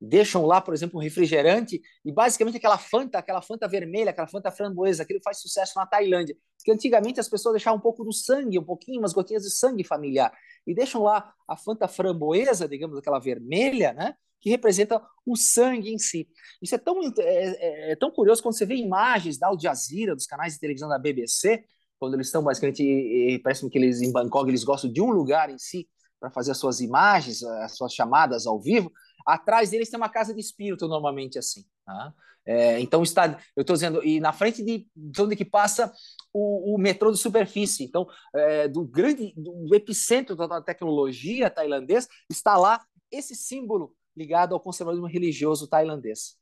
deixam 0.00 0.44
lá, 0.44 0.60
por 0.60 0.74
exemplo, 0.74 0.98
um 0.98 1.02
refrigerante 1.02 1.80
e 2.04 2.12
basicamente 2.12 2.56
aquela 2.56 2.78
fanta, 2.78 3.18
aquela 3.18 3.42
fanta 3.42 3.66
vermelha, 3.66 4.10
aquela 4.10 4.28
fanta 4.28 4.50
framboesa, 4.50 5.02
aquilo 5.02 5.20
faz 5.22 5.40
sucesso 5.40 5.72
na 5.76 5.86
Tailândia. 5.86 6.36
Porque 6.58 6.72
antigamente 6.72 7.20
as 7.20 7.28
pessoas 7.28 7.54
deixavam 7.54 7.78
um 7.78 7.82
pouco 7.82 8.04
do 8.04 8.12
sangue, 8.12 8.58
um 8.58 8.64
pouquinho, 8.64 9.00
umas 9.00 9.12
gotinhas 9.12 9.42
de 9.42 9.50
sangue 9.50 9.84
familiar 9.84 10.32
e 10.66 10.74
deixam 10.74 11.02
lá 11.02 11.32
a 11.48 11.56
fanta 11.56 11.88
framboesa, 11.88 12.68
digamos, 12.68 12.98
aquela 12.98 13.18
vermelha, 13.18 13.92
né? 13.92 14.14
que 14.40 14.50
representa 14.50 15.02
o 15.24 15.34
sangue 15.34 15.92
em 15.92 15.98
si. 15.98 16.28
Isso 16.62 16.74
é 16.74 16.78
tão, 16.78 17.00
é, 17.18 17.20
é, 17.20 17.92
é 17.92 17.96
tão 17.96 18.12
curioso 18.12 18.42
quando 18.42 18.56
você 18.56 18.64
vê 18.64 18.76
imagens 18.76 19.38
da 19.38 19.48
Al 19.48 19.58
Jazeera, 19.58 20.14
dos 20.14 20.26
canais 20.26 20.54
de 20.54 20.60
televisão 20.60 20.88
da 20.88 20.98
BBC, 20.98 21.64
quando 21.98 22.14
eles 22.14 22.26
estão 22.26 22.42
basicamente, 22.42 23.40
parece 23.42 23.68
que 23.68 23.78
eles 23.78 24.00
em 24.02 24.12
Bangkok, 24.12 24.48
eles 24.48 24.64
gostam 24.64 24.92
de 24.92 25.00
um 25.00 25.10
lugar 25.10 25.50
em 25.50 25.58
si 25.58 25.88
para 26.20 26.30
fazer 26.30 26.52
as 26.52 26.58
suas 26.58 26.80
imagens, 26.80 27.42
as 27.42 27.76
suas 27.76 27.92
chamadas 27.92 28.46
ao 28.46 28.60
vivo, 28.60 28.92
atrás 29.26 29.70
deles 29.70 29.90
tem 29.90 29.98
uma 29.98 30.08
casa 30.08 30.32
de 30.32 30.40
espírito, 30.40 30.88
normalmente 30.88 31.38
assim. 31.38 31.64
Tá? 31.84 32.14
É, 32.46 32.80
então 32.80 33.02
está, 33.02 33.38
eu 33.56 33.62
estou 33.62 33.74
dizendo, 33.74 34.04
e 34.04 34.20
na 34.20 34.32
frente 34.32 34.62
de, 34.64 34.86
de 34.94 35.22
onde 35.22 35.34
que 35.34 35.44
passa 35.44 35.92
o, 36.32 36.74
o 36.74 36.78
metrô 36.78 37.10
de 37.10 37.18
superfície, 37.18 37.84
então 37.84 38.06
é, 38.34 38.68
do 38.68 38.84
grande, 38.84 39.34
do 39.36 39.74
epicentro 39.74 40.36
da 40.36 40.62
tecnologia 40.62 41.50
tailandês 41.50 42.08
está 42.30 42.56
lá 42.56 42.84
esse 43.10 43.34
símbolo 43.34 43.92
ligado 44.16 44.54
ao 44.54 44.60
conservadorismo 44.60 45.08
religioso 45.08 45.66
tailandês. 45.66 46.36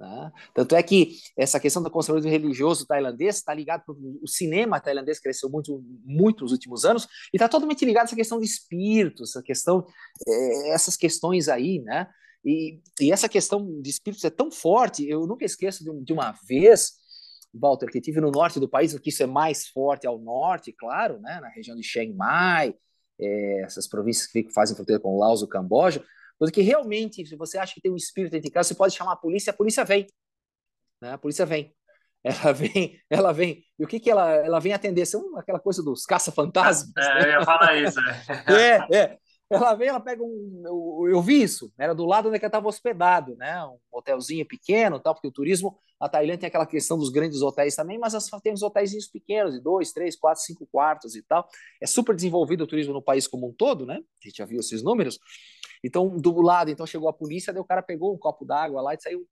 Tá? 0.00 0.32
Tanto 0.54 0.74
é 0.74 0.82
que 0.82 1.18
essa 1.36 1.60
questão 1.60 1.82
do 1.82 1.90
conservadorismo 1.90 2.32
religioso 2.32 2.86
tailandês 2.86 3.36
está 3.36 3.52
ligado 3.52 3.84
o 4.22 4.26
cinema 4.26 4.80
tailandês 4.80 5.20
cresceu 5.20 5.50
muito 5.50 5.84
muito 6.02 6.44
nos 6.44 6.52
últimos 6.52 6.86
anos 6.86 7.04
e 7.30 7.36
está 7.36 7.46
totalmente 7.46 7.84
ligado 7.84 8.04
a 8.04 8.06
essa 8.06 8.16
questão 8.16 8.40
de 8.40 8.46
espíritos, 8.46 9.28
essa 9.28 9.42
questão 9.42 9.86
é, 10.26 10.70
essas 10.70 10.96
questões 10.96 11.50
aí, 11.50 11.82
né? 11.82 12.08
E, 12.42 12.80
e, 12.98 13.12
essa 13.12 13.28
questão 13.28 13.78
de 13.82 13.90
espíritos 13.90 14.24
é 14.24 14.30
tão 14.30 14.50
forte, 14.50 15.06
eu 15.06 15.26
nunca 15.26 15.44
esqueço 15.44 15.84
de, 15.84 16.02
de 16.02 16.12
uma 16.14 16.32
vez, 16.48 16.92
Walter, 17.52 17.90
que 17.90 18.00
tive 18.00 18.22
no 18.22 18.30
norte 18.30 18.58
do 18.58 18.66
país, 18.66 18.98
que 18.98 19.10
isso 19.10 19.22
é 19.22 19.26
mais 19.26 19.68
forte 19.68 20.06
ao 20.06 20.18
norte, 20.18 20.72
claro, 20.72 21.20
né? 21.20 21.40
Na 21.42 21.50
região 21.50 21.76
de 21.76 21.82
Chiang 21.82 22.14
Mai, 22.14 22.74
é, 23.20 23.64
essas 23.64 23.86
províncias 23.86 24.28
que 24.28 24.50
fazem 24.50 24.74
fronteira 24.74 24.98
com 24.98 25.18
Laos, 25.18 25.42
o 25.42 25.46
Camboja, 25.46 26.02
porque 26.40 26.62
realmente, 26.62 27.26
se 27.26 27.36
você 27.36 27.58
acha 27.58 27.74
que 27.74 27.82
tem 27.82 27.92
um 27.92 27.96
espírito 27.96 28.32
dentro 28.32 28.48
de 28.48 28.50
casa, 28.50 28.70
você 28.70 28.74
pode 28.74 28.96
chamar 28.96 29.12
a 29.12 29.16
polícia, 29.16 29.50
a 29.50 29.54
polícia 29.54 29.84
vem. 29.84 30.06
Né? 30.98 31.12
A 31.12 31.18
polícia 31.18 31.44
vem. 31.44 31.74
Ela 32.24 32.52
vem, 32.52 33.00
ela 33.08 33.32
vem. 33.32 33.64
E 33.78 33.84
o 33.84 33.88
que 33.88 33.98
que 33.98 34.10
ela, 34.10 34.30
ela 34.34 34.60
vem 34.60 34.74
atender? 34.74 35.06
São 35.06 35.38
aquela 35.38 35.58
coisa 35.58 35.82
dos 35.82 36.04
caça-fantasmas. 36.04 36.92
É, 36.94 37.14
né? 37.14 37.24
eu 37.24 37.30
ia 37.30 37.44
falar 37.46 37.74
isso. 37.78 37.98
É. 37.98 38.84
é, 38.92 38.94
é. 38.94 39.18
Ela 39.48 39.74
vem, 39.74 39.88
ela 39.88 39.98
pega 39.98 40.22
um. 40.22 40.62
Eu, 40.64 41.08
eu 41.12 41.22
vi 41.22 41.42
isso, 41.42 41.72
era 41.78 41.94
do 41.94 42.04
lado 42.04 42.28
onde 42.28 42.36
ela 42.36 42.46
estava 42.46 42.68
hospedado, 42.68 43.34
né? 43.36 43.64
Um 43.64 43.78
hotelzinho 43.90 44.46
pequeno, 44.46 45.00
tal, 45.00 45.14
porque 45.14 45.26
o 45.26 45.32
turismo, 45.32 45.76
a 45.98 46.08
Tailândia 46.08 46.38
tem 46.38 46.48
aquela 46.48 46.66
questão 46.66 46.96
dos 46.96 47.08
grandes 47.08 47.42
hotéis 47.42 47.74
também, 47.74 47.98
mas 47.98 48.14
as, 48.14 48.28
tem 48.42 48.52
os 48.52 48.62
hotéis 48.62 49.10
pequenos, 49.10 49.54
de 49.54 49.60
dois, 49.60 49.90
três, 49.90 50.14
quatro, 50.14 50.42
cinco 50.42 50.68
quartos 50.70 51.16
e 51.16 51.22
tal. 51.22 51.48
É 51.80 51.86
super 51.86 52.14
desenvolvido 52.14 52.64
o 52.64 52.66
turismo 52.66 52.92
no 52.92 53.02
país 53.02 53.26
como 53.26 53.48
um 53.48 53.52
todo, 53.52 53.84
né? 53.84 53.94
A 53.94 54.28
gente 54.28 54.36
já 54.36 54.44
viu 54.44 54.60
esses 54.60 54.82
números. 54.82 55.18
Então, 55.82 56.08
do 56.16 56.40
lado, 56.40 56.70
então 56.70 56.86
chegou 56.86 57.08
a 57.08 57.12
polícia, 57.12 57.52
daí 57.52 57.60
o 57.60 57.64
cara 57.64 57.82
pegou 57.82 58.14
um 58.14 58.18
copo 58.18 58.44
d'água 58.44 58.82
lá 58.82 58.94
e 58.94 59.00
saiu, 59.00 59.26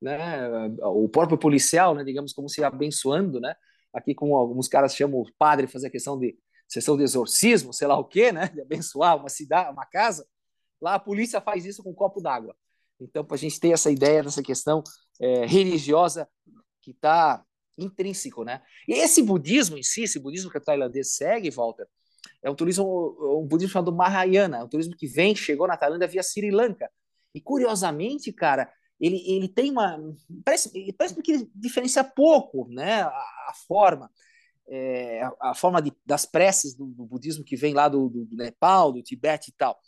né? 0.00 0.48
O 0.82 1.08
próprio 1.08 1.38
policial, 1.38 1.94
né? 1.94 2.04
Digamos 2.04 2.32
como 2.32 2.48
se 2.48 2.62
abençoando, 2.62 3.40
né? 3.40 3.54
Aqui, 3.92 4.14
como 4.14 4.36
alguns 4.36 4.68
caras 4.68 4.94
chamam 4.94 5.20
o 5.20 5.32
padre 5.38 5.66
fazer 5.66 5.86
a 5.86 5.90
questão 5.90 6.18
de 6.18 6.36
sessão 6.68 6.96
de 6.96 7.02
exorcismo, 7.02 7.72
sei 7.72 7.86
lá 7.86 7.98
o 7.98 8.04
quê, 8.04 8.32
né? 8.32 8.48
De 8.48 8.60
abençoar 8.60 9.16
uma 9.16 9.28
cidade, 9.28 9.70
uma 9.70 9.86
casa. 9.86 10.26
Lá 10.80 10.94
a 10.94 10.98
polícia 10.98 11.40
faz 11.40 11.64
isso 11.64 11.82
com 11.82 11.90
um 11.90 11.94
copo 11.94 12.20
d'água. 12.20 12.54
Então, 13.00 13.24
para 13.24 13.36
a 13.36 13.38
gente 13.38 13.58
ter 13.58 13.70
essa 13.70 13.90
ideia 13.90 14.22
dessa 14.22 14.42
questão 14.42 14.82
é, 15.20 15.46
religiosa 15.46 16.28
que 16.80 16.90
está 16.90 17.42
intrínseco, 17.78 18.44
né? 18.44 18.62
E 18.86 18.92
esse 18.94 19.22
budismo 19.22 19.76
em 19.76 19.82
si, 19.82 20.02
esse 20.02 20.18
budismo 20.18 20.50
que 20.50 20.58
o 20.58 20.60
tailandês 20.60 21.14
segue, 21.16 21.50
Walter, 21.50 21.86
é 22.44 22.50
um 22.50 22.54
turismo, 22.54 23.16
um 23.40 23.46
budismo 23.46 23.72
chamado 23.72 23.92
Mahayana, 23.92 24.58
é 24.58 24.62
um 24.62 24.68
turismo 24.68 24.94
que 24.94 25.06
vem, 25.06 25.34
chegou 25.34 25.66
na 25.66 25.78
Tailândia 25.78 26.06
via 26.06 26.22
Sri 26.22 26.50
Lanka. 26.50 26.90
E 27.34 27.40
curiosamente, 27.40 28.30
cara, 28.32 28.70
ele, 29.00 29.16
ele 29.26 29.48
tem 29.48 29.70
uma. 29.70 29.98
Parece, 30.44 30.70
parece 30.92 31.20
que 31.22 31.32
ele 31.32 31.50
diferencia 31.54 32.04
pouco 32.04 32.68
né, 32.68 33.00
a, 33.00 33.08
a 33.08 33.52
forma. 33.66 34.10
É, 34.68 35.22
a, 35.40 35.54
forma 35.54 35.80
de, 35.80 35.92
das 36.06 36.24
preces 36.24 36.74
do, 36.74 36.86
do, 36.86 37.04
budismo 37.04 37.44
que 37.44 37.54
vem 37.54 37.74
lá 37.74 37.86
do, 37.86 38.08
do, 38.08 38.24
do, 38.24 38.36
Nepal, 38.36 38.92
do 38.92 39.02
Tibete 39.02 39.50
e 39.50 39.54
tal. 39.54 39.78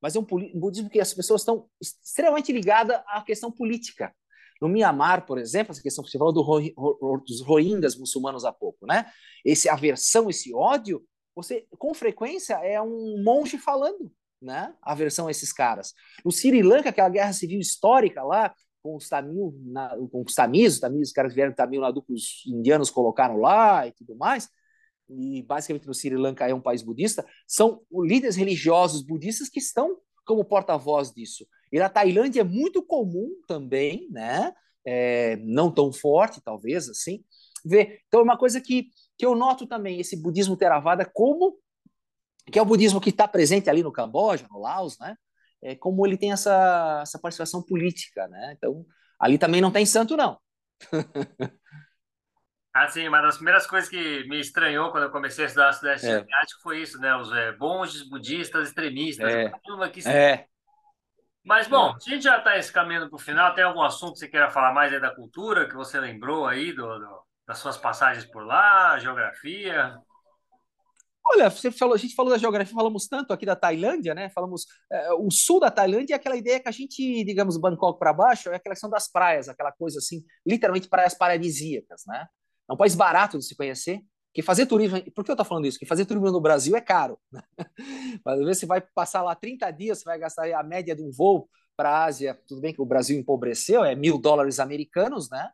Mas 0.00 0.14
é 0.16 0.18
um, 0.18 0.26
um 0.30 0.60
budismo 0.60 0.90
que 0.90 1.00
as 1.00 1.12
pessoas 1.12 1.42
estão 1.42 1.68
extremamente 1.80 2.52
ligadas 2.52 3.00
à 3.08 3.22
questão 3.22 3.52
política. 3.52 4.14
No 4.60 4.68
Mianmar, 4.68 5.26
por 5.26 5.38
exemplo, 5.38 5.72
essa 5.72 5.82
questão 5.82 6.02
que 6.02 6.10
você 6.10 6.18
falou 6.18 6.32
do, 6.32 7.22
dos 7.26 7.42
rohingyas 7.42 7.96
muçulmanos 7.96 8.44
há 8.44 8.52
pouco, 8.52 8.86
né? 8.86 9.06
Esse 9.44 9.68
aversão, 9.68 10.30
esse 10.30 10.54
ódio, 10.54 11.02
você 11.36 11.66
com 11.78 11.92
frequência 11.92 12.54
é 12.54 12.80
um 12.80 13.22
monge 13.22 13.58
falando, 13.58 14.10
né? 14.40 14.74
A 14.82 14.94
versão 14.94 15.28
a 15.28 15.30
esses 15.30 15.52
caras. 15.52 15.92
No 16.24 16.32
Sri 16.32 16.62
Lanka, 16.62 16.88
aquela 16.88 17.10
guerra 17.10 17.32
civil 17.32 17.60
histórica 17.60 18.22
lá 18.22 18.52
com 18.82 18.96
os 18.96 19.08
tamil, 19.08 19.54
na, 19.64 19.94
com 20.10 20.24
os 20.26 20.34
tamis, 20.34 20.74
os 20.74 20.80
tamis, 20.80 21.08
os 21.08 21.12
caras 21.12 21.34
vieram 21.34 21.52
do 21.52 21.56
Tamil 21.56 21.80
Nadu 21.80 22.02
que 22.02 22.12
os 22.12 22.42
indianos 22.46 22.90
colocaram 22.90 23.36
lá 23.36 23.86
e 23.86 23.92
tudo 23.92 24.16
mais. 24.16 24.48
E 25.08 25.42
basicamente 25.42 25.86
no 25.86 25.94
Sri 25.94 26.16
Lanka 26.16 26.48
é 26.48 26.54
um 26.54 26.60
país 26.60 26.82
budista, 26.82 27.24
são 27.46 27.82
líderes 27.92 28.34
religiosos 28.34 29.02
budistas 29.02 29.48
que 29.48 29.58
estão 29.58 29.98
como 30.24 30.44
porta-voz 30.44 31.12
disso. 31.12 31.46
E 31.70 31.78
na 31.78 31.88
Tailândia 31.88 32.40
é 32.40 32.44
muito 32.44 32.82
comum 32.82 33.30
também, 33.46 34.08
né? 34.10 34.52
É, 34.84 35.36
não 35.36 35.70
tão 35.70 35.92
forte, 35.92 36.40
talvez, 36.40 36.88
assim, 36.88 37.24
ver. 37.64 38.00
Então, 38.06 38.20
é 38.20 38.22
uma 38.22 38.38
coisa 38.38 38.60
que, 38.60 38.88
que 39.18 39.24
eu 39.24 39.34
noto 39.34 39.66
também, 39.66 40.00
esse 40.00 40.20
budismo 40.20 40.56
Theravada, 40.56 41.04
como 41.04 41.58
que 42.50 42.58
é 42.58 42.62
o 42.62 42.66
budismo 42.66 43.00
que 43.00 43.10
está 43.10 43.26
presente 43.26 43.68
ali 43.68 43.82
no 43.82 43.92
Camboja, 43.92 44.46
no 44.50 44.60
Laos, 44.60 44.98
né? 44.98 45.16
É, 45.62 45.74
como 45.74 46.06
ele 46.06 46.16
tem 46.16 46.32
essa, 46.32 47.00
essa 47.02 47.18
participação 47.18 47.62
política, 47.62 48.28
né? 48.28 48.54
Então, 48.56 48.84
ali 49.18 49.38
também 49.38 49.60
não 49.60 49.70
tem 49.70 49.84
santo, 49.84 50.16
não. 50.16 50.38
Ah, 52.78 52.88
sim, 52.88 53.08
uma 53.08 53.22
das 53.22 53.36
primeiras 53.36 53.66
coisas 53.66 53.88
que 53.88 54.28
me 54.28 54.38
estranhou 54.38 54.90
quando 54.90 55.04
eu 55.04 55.10
comecei 55.10 55.44
a 55.44 55.46
estudar 55.46 55.72
Sudeste 55.72 56.08
é. 56.08 56.16
Asiático 56.16 56.60
foi 56.62 56.82
isso, 56.82 56.98
né? 57.00 57.16
Os 57.16 57.32
é, 57.32 57.56
monges 57.56 58.06
budistas 58.06 58.68
extremistas. 58.68 59.32
É. 59.32 59.50
Que... 59.88 60.06
é. 60.06 60.46
Mas, 61.42 61.66
bom, 61.66 61.88
é. 61.88 61.94
a 61.94 62.10
gente 62.10 62.24
já 62.24 62.36
está 62.36 62.72
caminhando 62.74 63.08
para 63.08 63.16
o 63.16 63.18
final. 63.18 63.54
Tem 63.54 63.64
algum 63.64 63.80
assunto 63.80 64.12
que 64.12 64.18
você 64.18 64.28
queira 64.28 64.50
falar 64.50 64.74
mais 64.74 64.92
aí 64.92 65.00
da 65.00 65.14
cultura, 65.14 65.66
que 65.66 65.74
você 65.74 65.98
lembrou 65.98 66.46
aí 66.46 66.70
do, 66.70 66.98
do 66.98 67.25
das 67.46 67.58
suas 67.58 67.76
passagens 67.76 68.24
por 68.24 68.44
lá, 68.44 68.98
geografia? 68.98 69.98
Olha, 71.28 71.50
você 71.50 71.72
falou, 71.72 71.94
a 71.94 71.98
gente 71.98 72.14
falou 72.14 72.30
da 72.30 72.38
geografia, 72.38 72.74
falamos 72.74 73.08
tanto 73.08 73.32
aqui 73.32 73.44
da 73.44 73.56
Tailândia, 73.56 74.14
né? 74.14 74.30
Falamos 74.30 74.64
é, 74.90 75.12
o 75.14 75.30
sul 75.30 75.58
da 75.58 75.70
Tailândia 75.70 76.14
é 76.14 76.16
aquela 76.16 76.36
ideia 76.36 76.60
que 76.60 76.68
a 76.68 76.72
gente, 76.72 77.24
digamos, 77.24 77.56
Bangkok 77.56 77.98
para 77.98 78.12
baixo, 78.12 78.48
é 78.48 78.56
aquela 78.56 78.74
questão 78.74 78.90
das 78.90 79.10
praias, 79.10 79.48
aquela 79.48 79.72
coisa 79.72 79.98
assim, 79.98 80.24
literalmente 80.46 80.88
praias 80.88 81.14
paradisíacas, 81.14 82.04
né? 82.06 82.26
É 82.68 82.72
um 82.72 82.76
país 82.76 82.94
barato 82.94 83.38
de 83.38 83.44
se 83.44 83.56
conhecer. 83.56 84.00
Que 84.32 84.42
fazer 84.42 84.66
turismo, 84.66 85.02
por 85.12 85.24
que 85.24 85.30
eu 85.30 85.34
estou 85.34 85.46
falando 85.46 85.66
isso? 85.66 85.78
Que 85.78 85.86
fazer 85.86 86.04
turismo 86.04 86.30
no 86.30 86.40
Brasil 86.40 86.76
é 86.76 86.80
caro. 86.80 87.18
Né? 87.32 87.42
Às 88.24 88.38
vezes 88.40 88.58
você 88.58 88.66
vai 88.66 88.82
passar 88.82 89.22
lá 89.22 89.34
30 89.34 89.70
dias, 89.70 89.98
você 89.98 90.04
vai 90.04 90.18
gastar 90.18 90.52
a 90.52 90.62
média 90.62 90.94
de 90.94 91.02
um 91.02 91.10
voo 91.10 91.48
para 91.74 91.90
a 91.90 92.04
Ásia. 92.04 92.38
Tudo 92.46 92.60
bem 92.60 92.74
que 92.74 92.82
o 92.82 92.84
Brasil 92.84 93.18
empobreceu, 93.18 93.82
é 93.82 93.94
mil 93.94 94.18
dólares 94.18 94.60
americanos, 94.60 95.30
né? 95.30 95.50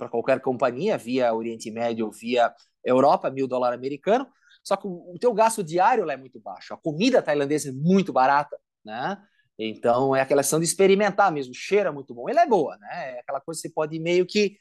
Para 0.00 0.08
qualquer 0.08 0.40
companhia, 0.40 0.96
via 0.96 1.34
Oriente 1.34 1.70
Médio, 1.70 2.10
via 2.10 2.50
Europa, 2.82 3.30
mil 3.30 3.46
dólares 3.46 3.76
americano. 3.76 4.26
Só 4.64 4.74
que 4.74 4.86
o, 4.86 5.18
teu 5.20 5.34
gasto 5.34 5.62
diário 5.62 6.06
lá 6.06 6.14
é 6.14 6.16
muito 6.16 6.40
baixo. 6.40 6.72
A 6.72 6.78
comida 6.78 7.20
tailandesa 7.20 7.68
é 7.68 7.72
muito 7.72 8.10
barata, 8.10 8.56
né? 8.82 9.18
Então 9.58 10.16
é 10.16 10.22
aquela 10.22 10.40
questão 10.40 10.58
de 10.58 10.64
experimentar 10.64 11.30
mesmo. 11.30 11.52
Cheira 11.54 11.92
muito 11.92 12.14
bom. 12.14 12.30
Ele 12.30 12.38
é 12.38 12.46
boa, 12.46 12.78
né? 12.78 13.16
É 13.16 13.20
aquela 13.20 13.42
coisa 13.42 13.60
que 13.60 13.68
você 13.68 13.74
pode 13.74 14.00
meio 14.00 14.24
que 14.24 14.56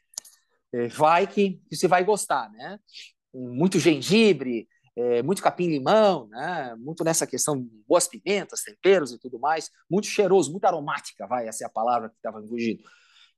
é, 0.73 0.89
vai 0.89 1.25
que, 1.25 1.61
você 1.71 1.87
vai 1.87 2.03
gostar, 2.03 2.51
né? 2.51 2.77
Muito 3.33 3.79
gengibre, 3.79 4.67
é, 4.93 5.23
muito 5.23 5.41
capim-limão, 5.41 6.27
né? 6.27 6.75
Muito 6.77 7.01
nessa 7.05 7.25
questão 7.25 7.65
boas 7.87 8.09
pimentas, 8.09 8.61
temperos 8.61 9.13
e 9.13 9.17
tudo 9.17 9.39
mais. 9.39 9.71
Muito 9.89 10.07
cheiroso, 10.07 10.51
muito 10.51 10.65
aromática, 10.65 11.25
vai, 11.27 11.47
essa 11.47 11.63
é 11.63 11.67
a 11.67 11.69
palavra 11.69 12.09
que 12.09 12.15
estava 12.17 12.45
fugindo. 12.45 12.83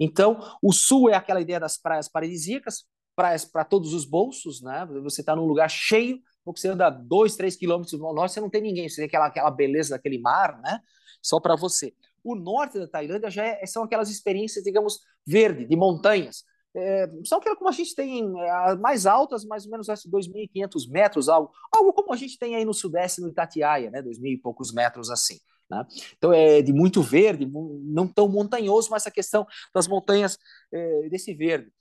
Então, 0.03 0.39
o 0.63 0.73
sul 0.73 1.09
é 1.09 1.13
aquela 1.13 1.39
ideia 1.39 1.59
das 1.59 1.77
praias 1.77 2.09
paradisíacas, 2.09 2.85
praias 3.15 3.45
para 3.45 3.63
todos 3.63 3.93
os 3.93 4.03
bolsos, 4.03 4.61
né? 4.61 4.87
Você 5.03 5.21
está 5.21 5.35
num 5.35 5.45
lugar 5.45 5.69
cheio, 5.69 6.19
você 6.43 6.69
anda 6.69 6.89
dois, 6.89 7.35
três 7.35 7.55
quilômetros 7.55 7.91
do 7.91 7.99
norte, 7.99 8.33
você 8.33 8.41
não 8.41 8.49
tem 8.49 8.61
ninguém, 8.61 8.89
você 8.89 8.95
tem 8.97 9.05
aquela, 9.05 9.27
aquela 9.27 9.51
beleza 9.51 9.91
daquele 9.91 10.19
mar, 10.19 10.59
né? 10.61 10.79
Só 11.21 11.39
para 11.39 11.55
você. 11.55 11.93
O 12.23 12.35
norte 12.35 12.79
da 12.79 12.87
Tailândia 12.87 13.29
já 13.29 13.45
é, 13.45 13.63
são 13.67 13.83
aquelas 13.83 14.09
experiências, 14.09 14.63
digamos, 14.63 14.99
verde, 15.25 15.65
de 15.65 15.75
montanhas 15.75 16.43
é, 16.73 17.09
são 17.25 17.37
aquelas 17.37 17.57
como 17.57 17.69
a 17.69 17.73
gente 17.73 17.93
tem 17.93 18.23
é, 18.39 18.75
mais 18.75 19.05
altas, 19.05 19.43
mais 19.43 19.65
ou 19.65 19.71
menos 19.71 19.87
2.500 19.87 20.89
metros, 20.89 21.27
algo, 21.27 21.51
algo 21.71 21.93
como 21.93 22.13
a 22.13 22.17
gente 22.17 22.37
tem 22.37 22.55
aí 22.55 22.63
no 22.63 22.73
sudeste, 22.73 23.21
no 23.21 23.29
Itatiaia, 23.29 23.91
né, 23.91 24.01
2.000 24.01 24.33
e 24.33 24.37
poucos 24.37 24.73
metros 24.73 25.09
assim. 25.09 25.37
Né? 25.71 25.85
Então 26.17 26.33
é 26.33 26.61
de 26.61 26.73
muito 26.73 27.01
verde, 27.01 27.49
não 27.83 28.05
tão 28.05 28.27
montanhoso, 28.27 28.89
mas 28.91 29.07
a 29.07 29.11
questão 29.11 29.47
das 29.73 29.87
montanhas 29.87 30.37
é, 30.71 31.09
desse 31.09 31.33
verde. 31.33 31.71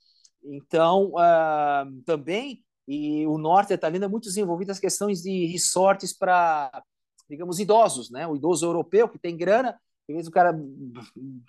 Então, 0.42 1.12
uh, 1.14 2.02
também, 2.06 2.64
e 2.88 3.26
o 3.26 3.36
norte 3.36 3.74
italiano 3.74 4.04
é 4.04 4.08
muito 4.08 4.24
desenvolvido 4.24 4.70
as 4.70 4.78
questões 4.78 5.20
de 5.20 5.46
resorts 5.46 6.16
para, 6.16 6.82
digamos, 7.28 7.58
idosos, 7.58 8.10
né? 8.10 8.26
O 8.26 8.36
idoso 8.36 8.64
europeu 8.64 9.08
que 9.08 9.18
tem 9.18 9.36
grana, 9.36 9.78
vezes 10.08 10.28
o 10.28 10.32
cara 10.32 10.58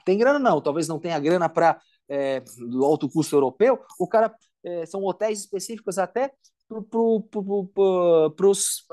tem 0.06 0.18
grana 0.18 0.40
não, 0.40 0.62
talvez 0.62 0.88
não 0.88 1.00
tenha 1.00 1.20
grana 1.20 1.48
para 1.48 1.80
é, 2.10 2.42
do 2.70 2.84
alto 2.84 3.10
custo 3.10 3.36
europeu, 3.36 3.80
o 4.00 4.08
cara 4.08 4.36
é, 4.64 4.86
são 4.86 5.04
hotéis 5.04 5.40
específicos 5.40 5.98
até 5.98 6.32
para 6.68 8.48
os 8.48 8.86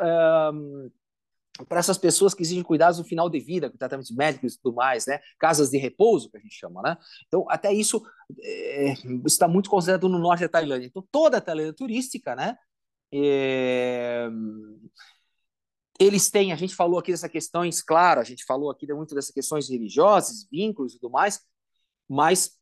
para 1.66 1.78
essas 1.78 1.98
pessoas 1.98 2.34
que 2.34 2.42
exigem 2.42 2.62
cuidados 2.62 2.98
no 2.98 3.04
final 3.04 3.28
de 3.28 3.40
vida, 3.40 3.72
tratamentos 3.78 4.10
médicos 4.10 4.54
e 4.54 4.60
tudo 4.60 4.76
mais, 4.76 5.06
né? 5.06 5.18
Casas 5.38 5.70
de 5.70 5.78
repouso, 5.78 6.30
que 6.30 6.36
a 6.36 6.40
gente 6.40 6.54
chama, 6.54 6.82
né? 6.82 6.96
Então, 7.26 7.44
até 7.48 7.72
isso 7.72 8.02
é, 8.40 8.94
está 9.26 9.48
muito 9.48 9.70
considerado 9.70 10.08
no 10.08 10.18
norte 10.18 10.42
da 10.42 10.48
Tailândia. 10.48 10.86
Então, 10.86 11.06
toda 11.10 11.38
a 11.38 11.40
Tailândia 11.40 11.72
turística, 11.72 12.36
né? 12.36 12.56
É, 13.12 14.28
eles 15.98 16.30
têm, 16.30 16.52
a 16.52 16.56
gente 16.56 16.74
falou 16.74 16.98
aqui 16.98 17.10
dessas 17.10 17.30
questões, 17.30 17.82
claro, 17.82 18.20
a 18.20 18.24
gente 18.24 18.44
falou 18.44 18.70
aqui 18.70 18.86
muito 18.92 19.14
dessas 19.14 19.32
questões 19.32 19.68
religiosas, 19.68 20.46
vínculos 20.50 20.94
e 20.94 21.00
tudo 21.00 21.10
mais, 21.10 21.40
mas 22.08 22.52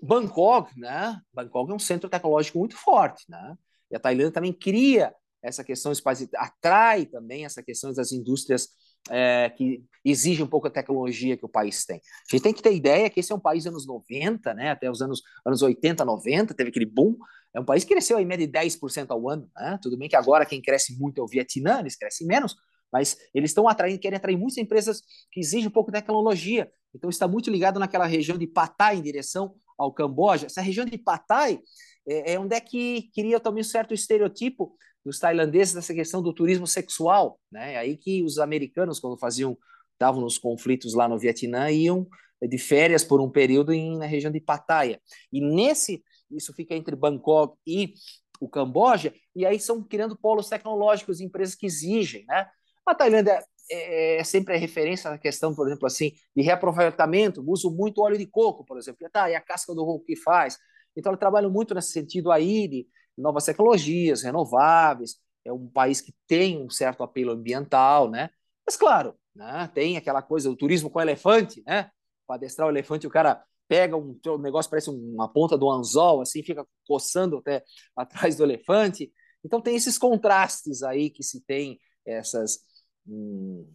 Bangkok, 0.00 0.78
né? 0.78 1.20
Bangkok 1.32 1.70
é 1.72 1.74
um 1.74 1.78
centro 1.78 2.08
tecnológico 2.08 2.58
muito 2.58 2.76
forte, 2.76 3.24
né? 3.28 3.56
E 3.90 3.96
a 3.96 4.00
Tailândia 4.00 4.32
também 4.32 4.52
cria 4.52 5.14
essa 5.44 5.62
questão 5.62 5.92
espacial, 5.92 6.28
atrai 6.36 7.04
também 7.04 7.44
essa 7.44 7.62
questão 7.62 7.92
das 7.92 8.12
indústrias 8.12 8.70
é, 9.10 9.50
que 9.50 9.84
exigem 10.02 10.44
um 10.44 10.48
pouco 10.48 10.66
a 10.66 10.70
tecnologia 10.70 11.36
que 11.36 11.44
o 11.44 11.48
país 11.48 11.84
tem. 11.84 11.96
A 11.96 12.34
gente 12.34 12.42
tem 12.42 12.54
que 12.54 12.62
ter 12.62 12.74
ideia 12.74 13.10
que 13.10 13.20
esse 13.20 13.30
é 13.30 13.34
um 13.34 13.40
país 13.40 13.66
anos 13.66 13.86
90, 13.86 14.54
né? 14.54 14.70
Até 14.70 14.90
os 14.90 15.02
anos, 15.02 15.22
anos 15.44 15.60
80, 15.60 16.04
90, 16.04 16.54
teve 16.54 16.70
aquele 16.70 16.86
boom. 16.86 17.16
É 17.54 17.60
um 17.60 17.64
país 17.64 17.84
que 17.84 17.92
cresceu 17.92 18.18
em 18.18 18.24
média 18.24 18.46
de 18.46 18.52
10% 18.52 19.10
ao 19.10 19.28
ano, 19.28 19.48
né? 19.54 19.78
Tudo 19.82 19.98
bem 19.98 20.08
que 20.08 20.16
agora 20.16 20.46
quem 20.46 20.62
cresce 20.62 20.98
muito 20.98 21.20
é 21.20 21.22
o 21.22 21.28
Vietnã, 21.28 21.80
eles 21.80 21.96
crescem 21.96 22.26
menos, 22.26 22.56
mas 22.90 23.16
eles 23.34 23.50
estão 23.50 23.68
atraindo, 23.68 24.00
querem 24.00 24.16
atrair 24.16 24.38
muitas 24.38 24.56
empresas 24.56 25.02
que 25.30 25.40
exigem 25.40 25.68
um 25.68 25.72
pouco 25.72 25.92
de 25.92 25.98
tecnologia. 25.98 26.70
Então 26.94 27.10
está 27.10 27.28
muito 27.28 27.50
ligado 27.50 27.78
naquela 27.78 28.06
região 28.06 28.38
de 28.38 28.46
Pattaya 28.46 28.98
em 28.98 29.02
direção 29.02 29.54
ao 29.76 29.92
Camboja, 29.92 30.46
essa 30.46 30.62
região 30.62 30.86
de 30.86 30.96
Pattaya 30.96 31.60
é, 32.06 32.34
é 32.34 32.38
onde 32.38 32.54
é 32.54 32.60
que 32.60 33.10
cria 33.14 33.40
também 33.40 33.60
um 33.60 33.64
certo 33.64 33.92
estereotipo 33.92 34.76
dos 35.04 35.18
tailandeses 35.18 35.74
dessa 35.74 35.94
questão 35.94 36.22
do 36.22 36.32
turismo 36.32 36.66
sexual, 36.66 37.38
né? 37.50 37.76
Aí 37.76 37.96
que 37.96 38.22
os 38.22 38.38
americanos, 38.38 38.98
quando 38.98 39.18
faziam, 39.18 39.56
estavam 39.92 40.20
nos 40.20 40.38
conflitos 40.38 40.94
lá 40.94 41.08
no 41.08 41.18
Vietnã, 41.18 41.70
iam 41.70 42.06
de 42.42 42.58
férias 42.58 43.04
por 43.04 43.20
um 43.20 43.30
período 43.30 43.72
em, 43.72 43.96
na 43.98 44.06
região 44.06 44.30
de 44.30 44.40
Pattaya. 44.40 45.00
E 45.32 45.40
nesse, 45.40 46.02
isso 46.30 46.52
fica 46.52 46.74
entre 46.74 46.96
Bangkok 46.96 47.56
e 47.66 47.94
o 48.40 48.48
Camboja, 48.48 49.14
e 49.34 49.46
aí 49.46 49.58
são 49.60 49.82
criando 49.82 50.16
polos 50.16 50.48
tecnológicos, 50.48 51.20
empresas 51.20 51.54
que 51.54 51.66
exigem, 51.66 52.24
né? 52.26 52.46
A 52.84 52.94
Tailândia 52.94 53.42
é, 53.70 54.18
é 54.18 54.24
sempre 54.24 54.54
a 54.54 54.58
referência 54.58 55.10
na 55.10 55.18
questão, 55.18 55.54
por 55.54 55.66
exemplo, 55.66 55.86
assim, 55.86 56.12
de 56.36 56.42
reaproveitamento. 56.42 57.42
Uso 57.46 57.70
muito 57.70 58.02
óleo 58.02 58.18
de 58.18 58.26
coco, 58.26 58.64
por 58.64 58.76
exemplo. 58.76 59.08
Tá, 59.10 59.30
e 59.30 59.34
a 59.34 59.40
casca 59.40 59.74
do 59.74 59.84
coco 59.84 60.04
que 60.04 60.16
faz. 60.16 60.58
Então, 60.96 61.12
eu 61.12 61.18
trabalho 61.18 61.50
muito 61.50 61.74
nesse 61.74 61.92
sentido 61.92 62.30
aí 62.30 62.68
de 62.68 62.86
novas 63.16 63.44
tecnologias, 63.44 64.22
renováveis. 64.22 65.16
É 65.44 65.52
um 65.52 65.68
país 65.68 66.00
que 66.00 66.14
tem 66.26 66.62
um 66.62 66.70
certo 66.70 67.02
apelo 67.02 67.32
ambiental, 67.32 68.10
né? 68.10 68.30
Mas, 68.66 68.76
claro, 68.76 69.14
né, 69.34 69.70
tem 69.74 69.96
aquela 69.96 70.22
coisa 70.22 70.48
do 70.48 70.56
turismo 70.56 70.90
com 70.90 71.00
elefante, 71.00 71.62
né? 71.66 71.90
Para 72.26 72.36
adestrar 72.36 72.66
o 72.66 72.70
elefante, 72.70 73.06
o 73.06 73.10
cara 73.10 73.44
pega 73.68 73.96
um, 73.96 74.18
um 74.26 74.38
negócio, 74.38 74.70
parece 74.70 74.90
uma 74.90 75.28
ponta 75.28 75.56
do 75.56 75.70
anzol, 75.70 76.20
assim, 76.20 76.42
fica 76.42 76.66
coçando 76.86 77.38
até 77.38 77.62
atrás 77.96 78.36
do 78.36 78.44
elefante. 78.44 79.12
Então, 79.44 79.60
tem 79.60 79.76
esses 79.76 79.98
contrastes 79.98 80.82
aí 80.82 81.10
que 81.10 81.22
se 81.22 81.40
tem, 81.44 81.78
essas 82.06 82.60
hum, 83.06 83.66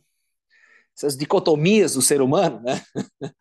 essas 0.99 1.15
dicotomias 1.15 1.93
do 1.93 2.01
ser 2.01 2.21
humano, 2.21 2.59
né? 2.61 2.83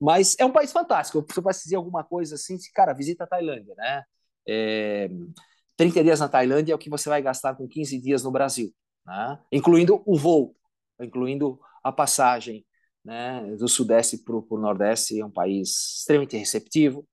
Mas 0.00 0.34
é 0.38 0.44
um 0.44 0.50
país 0.50 0.72
fantástico. 0.72 1.24
Se 1.30 1.38
eu 1.38 1.42
posso 1.42 1.62
dizer 1.62 1.76
alguma 1.76 2.02
coisa 2.02 2.34
assim, 2.34 2.56
cara, 2.74 2.94
visita 2.94 3.24
a 3.24 3.26
Tailândia, 3.26 3.74
né? 3.76 4.02
É, 4.46 5.08
30 5.76 6.02
dias 6.02 6.20
na 6.20 6.28
Tailândia 6.28 6.72
é 6.72 6.74
o 6.74 6.78
que 6.78 6.90
você 6.90 7.08
vai 7.08 7.22
gastar 7.22 7.54
com 7.54 7.68
15 7.68 7.98
dias 8.00 8.22
no 8.22 8.30
Brasil, 8.30 8.72
né? 9.06 9.38
incluindo 9.50 10.02
o 10.06 10.16
voo, 10.16 10.54
incluindo 11.00 11.60
a 11.82 11.90
passagem 11.90 12.64
né? 13.04 13.42
do 13.56 13.68
Sudeste 13.68 14.18
para 14.18 14.36
o 14.36 14.58
Nordeste. 14.58 15.20
É 15.20 15.24
um 15.24 15.30
país 15.30 15.98
extremamente 15.98 16.36
receptivo, 16.36 17.06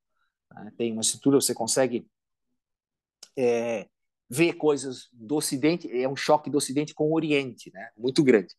né? 0.52 0.72
tem 0.78 0.92
uma 0.92 1.02
estrutura, 1.02 1.40
você 1.40 1.54
consegue 1.54 2.08
é, 3.38 3.88
ver 4.30 4.54
coisas 4.54 5.08
do 5.12 5.36
Ocidente, 5.36 5.90
é 5.92 6.08
um 6.08 6.16
choque 6.16 6.50
do 6.50 6.58
Ocidente 6.58 6.94
com 6.94 7.06
o 7.06 7.16
Oriente, 7.16 7.72
né? 7.74 7.90
Muito 7.98 8.24
grande. 8.24 8.54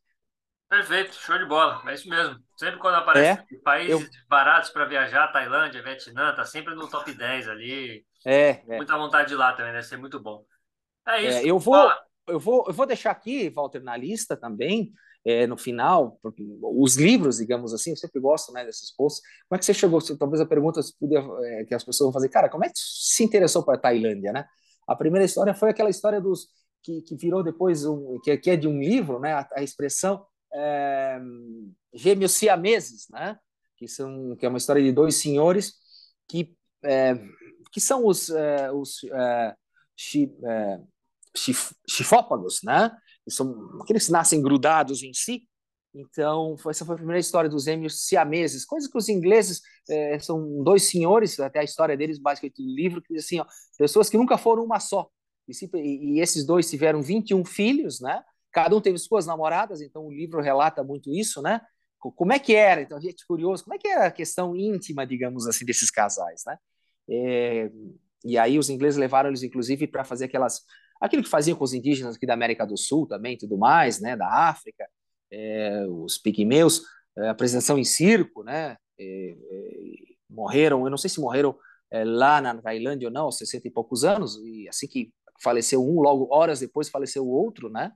Perfeito, 0.68 1.14
show 1.14 1.36
de 1.36 1.46
bola, 1.46 1.82
é 1.90 1.94
isso 1.94 2.08
mesmo. 2.08 2.38
Sempre 2.56 2.78
quando 2.78 2.94
aparece 2.94 3.42
é, 3.42 3.58
países 3.58 3.90
eu... 3.90 4.08
baratos 4.28 4.70
para 4.70 4.84
viajar, 4.84 5.28
Tailândia, 5.28 5.82
Vietnã, 5.82 6.32
tá 6.32 6.44
sempre 6.44 6.74
no 6.74 6.88
top 6.88 7.12
10 7.12 7.48
ali. 7.48 8.04
É, 8.24 8.62
é. 8.68 8.76
Muita 8.76 8.96
vontade 8.96 9.28
de 9.28 9.34
ir 9.34 9.36
lá 9.36 9.52
também, 9.52 9.72
deve 9.72 9.86
ser 9.86 9.96
muito 9.96 10.20
bom. 10.20 10.44
É 11.06 11.22
isso. 11.22 11.38
É, 11.38 11.44
eu, 11.44 11.58
vou, 11.58 11.90
eu, 12.26 12.38
vou, 12.38 12.64
eu 12.66 12.72
vou 12.72 12.86
deixar 12.86 13.10
aqui, 13.10 13.48
Walter, 13.50 13.82
na 13.82 13.96
lista 13.96 14.36
também, 14.36 14.92
é, 15.24 15.46
no 15.46 15.56
final, 15.56 16.18
os 16.62 16.96
livros, 16.96 17.36
digamos 17.36 17.74
assim, 17.74 17.90
eu 17.90 17.96
sempre 17.96 18.20
gosto 18.20 18.52
né, 18.52 18.64
desses 18.64 18.94
posts. 18.94 19.22
Como 19.48 19.56
é 19.56 19.58
que 19.58 19.64
você 19.64 19.74
chegou? 19.74 20.00
Talvez 20.16 20.40
a 20.40 20.46
pergunta 20.46 20.80
é, 21.42 21.64
que 21.64 21.74
as 21.74 21.84
pessoas 21.84 22.06
vão 22.06 22.12
fazer, 22.12 22.28
cara, 22.28 22.48
como 22.48 22.64
é 22.64 22.68
que 22.68 22.78
você 22.78 23.16
se 23.16 23.24
interessou 23.24 23.62
para 23.62 23.74
a 23.74 23.80
Tailândia, 23.80 24.32
né? 24.32 24.46
A 24.86 24.96
primeira 24.96 25.24
história 25.24 25.54
foi 25.54 25.70
aquela 25.70 25.90
história 25.90 26.20
dos 26.20 26.48
que, 26.82 27.02
que 27.02 27.14
virou 27.16 27.42
depois 27.42 27.84
um, 27.84 28.18
que, 28.24 28.36
que, 28.38 28.50
é 28.50 28.56
de 28.56 28.66
um 28.66 28.80
livro, 28.80 29.20
né? 29.20 29.34
A, 29.34 29.48
a 29.56 29.62
expressão 29.62 30.24
é, 30.52 31.20
gêmeos 31.92 32.32
siameses, 32.32 33.06
né? 33.10 33.38
Que 33.76 33.86
são 33.86 34.34
que 34.36 34.46
é 34.46 34.48
uma 34.48 34.58
história 34.58 34.82
de 34.82 34.92
dois 34.92 35.16
senhores 35.16 35.74
que 36.26 36.56
é, 36.82 37.14
que 37.70 37.80
são 37.80 38.06
os 38.06 38.30
é, 38.30 38.72
os 38.72 39.04
é, 39.04 39.54
chi, 39.96 40.32
é, 40.44 40.80
chif, 41.36 41.74
chifópagos, 41.88 42.60
né? 42.62 42.90
São 43.28 43.80
aqueles 43.82 44.06
que 44.06 44.12
nascem 44.12 44.42
grudados 44.42 45.02
em 45.02 45.12
si 45.14 45.48
então, 45.94 46.54
essa 46.68 46.84
foi 46.84 46.94
a 46.94 46.98
primeira 46.98 47.18
história 47.18 47.50
dos 47.50 47.64
gêmeos 47.64 48.06
siameses, 48.06 48.64
coisa 48.64 48.88
que 48.88 48.96
os 48.96 49.08
ingleses 49.08 49.60
é, 49.88 50.18
são 50.20 50.62
dois 50.62 50.84
senhores, 50.84 51.38
até 51.40 51.60
a 51.60 51.64
história 51.64 51.96
deles, 51.96 52.18
basicamente, 52.18 52.62
do 52.62 52.74
livro, 52.74 53.02
que 53.02 53.12
diz 53.12 53.24
assim, 53.24 53.40
ó, 53.40 53.46
pessoas 53.76 54.08
que 54.08 54.16
nunca 54.16 54.38
foram 54.38 54.64
uma 54.64 54.78
só. 54.78 55.08
E, 55.48 55.54
se, 55.54 55.68
e, 55.74 56.20
esses 56.20 56.46
dois 56.46 56.70
tiveram 56.70 57.02
21 57.02 57.44
filhos, 57.44 58.00
né? 58.00 58.22
Cada 58.52 58.76
um 58.76 58.80
teve 58.80 58.98
suas 58.98 59.26
namoradas, 59.26 59.80
então 59.80 60.06
o 60.06 60.12
livro 60.12 60.40
relata 60.40 60.82
muito 60.84 61.12
isso, 61.12 61.42
né? 61.42 61.60
Como 61.98 62.32
é 62.32 62.38
que 62.38 62.54
era? 62.54 62.82
Então, 62.82 62.96
a 62.96 63.00
gente 63.00 63.22
é 63.22 63.26
curioso, 63.26 63.64
como 63.64 63.74
é 63.74 63.78
que 63.78 63.88
era 63.88 64.06
a 64.06 64.10
questão 64.10 64.56
íntima, 64.56 65.06
digamos 65.06 65.46
assim, 65.46 65.64
desses 65.64 65.90
casais, 65.90 66.42
né? 66.46 66.56
É, 67.10 67.70
e 68.24 68.38
aí 68.38 68.58
os 68.58 68.70
ingleses 68.70 68.98
levaram 68.98 69.30
eles, 69.30 69.42
inclusive, 69.42 69.86
para 69.86 70.04
fazer 70.04 70.26
aquelas 70.26 70.62
aquilo 71.00 71.22
que 71.22 71.28
faziam 71.30 71.56
com 71.56 71.64
os 71.64 71.72
indígenas 71.72 72.16
aqui 72.16 72.26
da 72.26 72.34
América 72.34 72.66
do 72.66 72.76
Sul 72.76 73.06
também, 73.06 73.38
tudo 73.38 73.56
mais, 73.56 74.00
né? 74.00 74.16
Da 74.16 74.28
África 74.48 74.86
é, 75.30 75.86
os 75.88 76.18
pigmeus, 76.18 76.82
é, 77.16 77.28
apresentação 77.28 77.78
em 77.78 77.84
circo, 77.84 78.42
né? 78.42 78.76
É, 78.98 79.30
é 79.30 80.10
morreram, 80.28 80.84
eu 80.84 80.90
não 80.90 80.98
sei 80.98 81.10
se 81.10 81.20
morreram 81.20 81.56
é, 81.90 82.04
lá 82.04 82.40
na 82.40 82.60
Tailândia 82.62 83.08
ou 83.08 83.12
não, 83.12 83.24
aos 83.24 83.36
60 83.38 83.66
e 83.66 83.70
poucos 83.70 84.04
anos, 84.04 84.36
e 84.44 84.68
assim 84.68 84.86
que 84.86 85.12
faleceu 85.42 85.82
um, 85.82 86.00
logo 86.00 86.28
horas 86.32 86.60
depois 86.60 86.88
faleceu 86.88 87.24
o 87.26 87.30
outro, 87.30 87.68
né? 87.68 87.92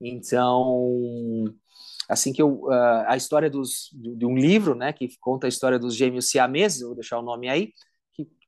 Então, 0.00 1.44
assim 2.08 2.32
que 2.32 2.40
eu, 2.40 2.70
a 3.06 3.16
história 3.16 3.50
dos, 3.50 3.90
de, 3.92 4.24
um 4.24 4.36
livro, 4.36 4.74
né, 4.74 4.92
que 4.92 5.08
conta 5.20 5.46
a 5.46 5.48
história 5.48 5.78
dos 5.78 5.94
gêmeos 5.94 6.30
siameses, 6.30 6.82
vou 6.82 6.94
deixar 6.94 7.18
o 7.18 7.22
nome 7.22 7.48
aí, 7.48 7.72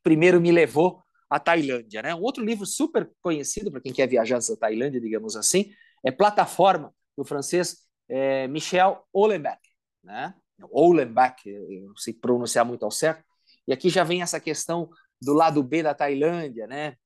primeiro 0.03 0.40
me 0.40 0.51
levou 0.51 1.03
à 1.28 1.38
Tailândia, 1.38 2.03
né? 2.03 2.14
Um 2.14 2.22
outro 2.22 2.44
livro 2.44 2.66
super 2.66 3.11
conhecido 3.20 3.70
para 3.70 3.80
quem 3.80 3.92
quer 3.92 4.07
viajar 4.07 4.36
nessa 4.36 4.57
Tailândia, 4.57 5.01
digamos 5.01 5.36
assim, 5.36 5.72
é 6.05 6.11
Plataforma, 6.11 6.92
do 7.16 7.24
francês 7.24 7.78
é, 8.09 8.48
Michel 8.48 9.05
Olenbeck, 9.12 9.61
né? 10.03 10.34
Olenbeck, 10.70 11.48
eu 11.48 11.88
não 11.88 11.96
sei 11.96 12.12
pronunciar 12.12 12.64
muito 12.64 12.84
ao 12.84 12.90
certo. 12.90 13.24
E 13.66 13.72
aqui 13.72 13.88
já 13.88 14.05
vem 14.05 14.22
essa 14.22 14.40
questão 14.40 14.90
do 15.20 15.32
lado 15.32 15.62
B 15.62 15.82
da 15.82 15.94
Tailândia, 15.94 16.66
né? 16.66 16.96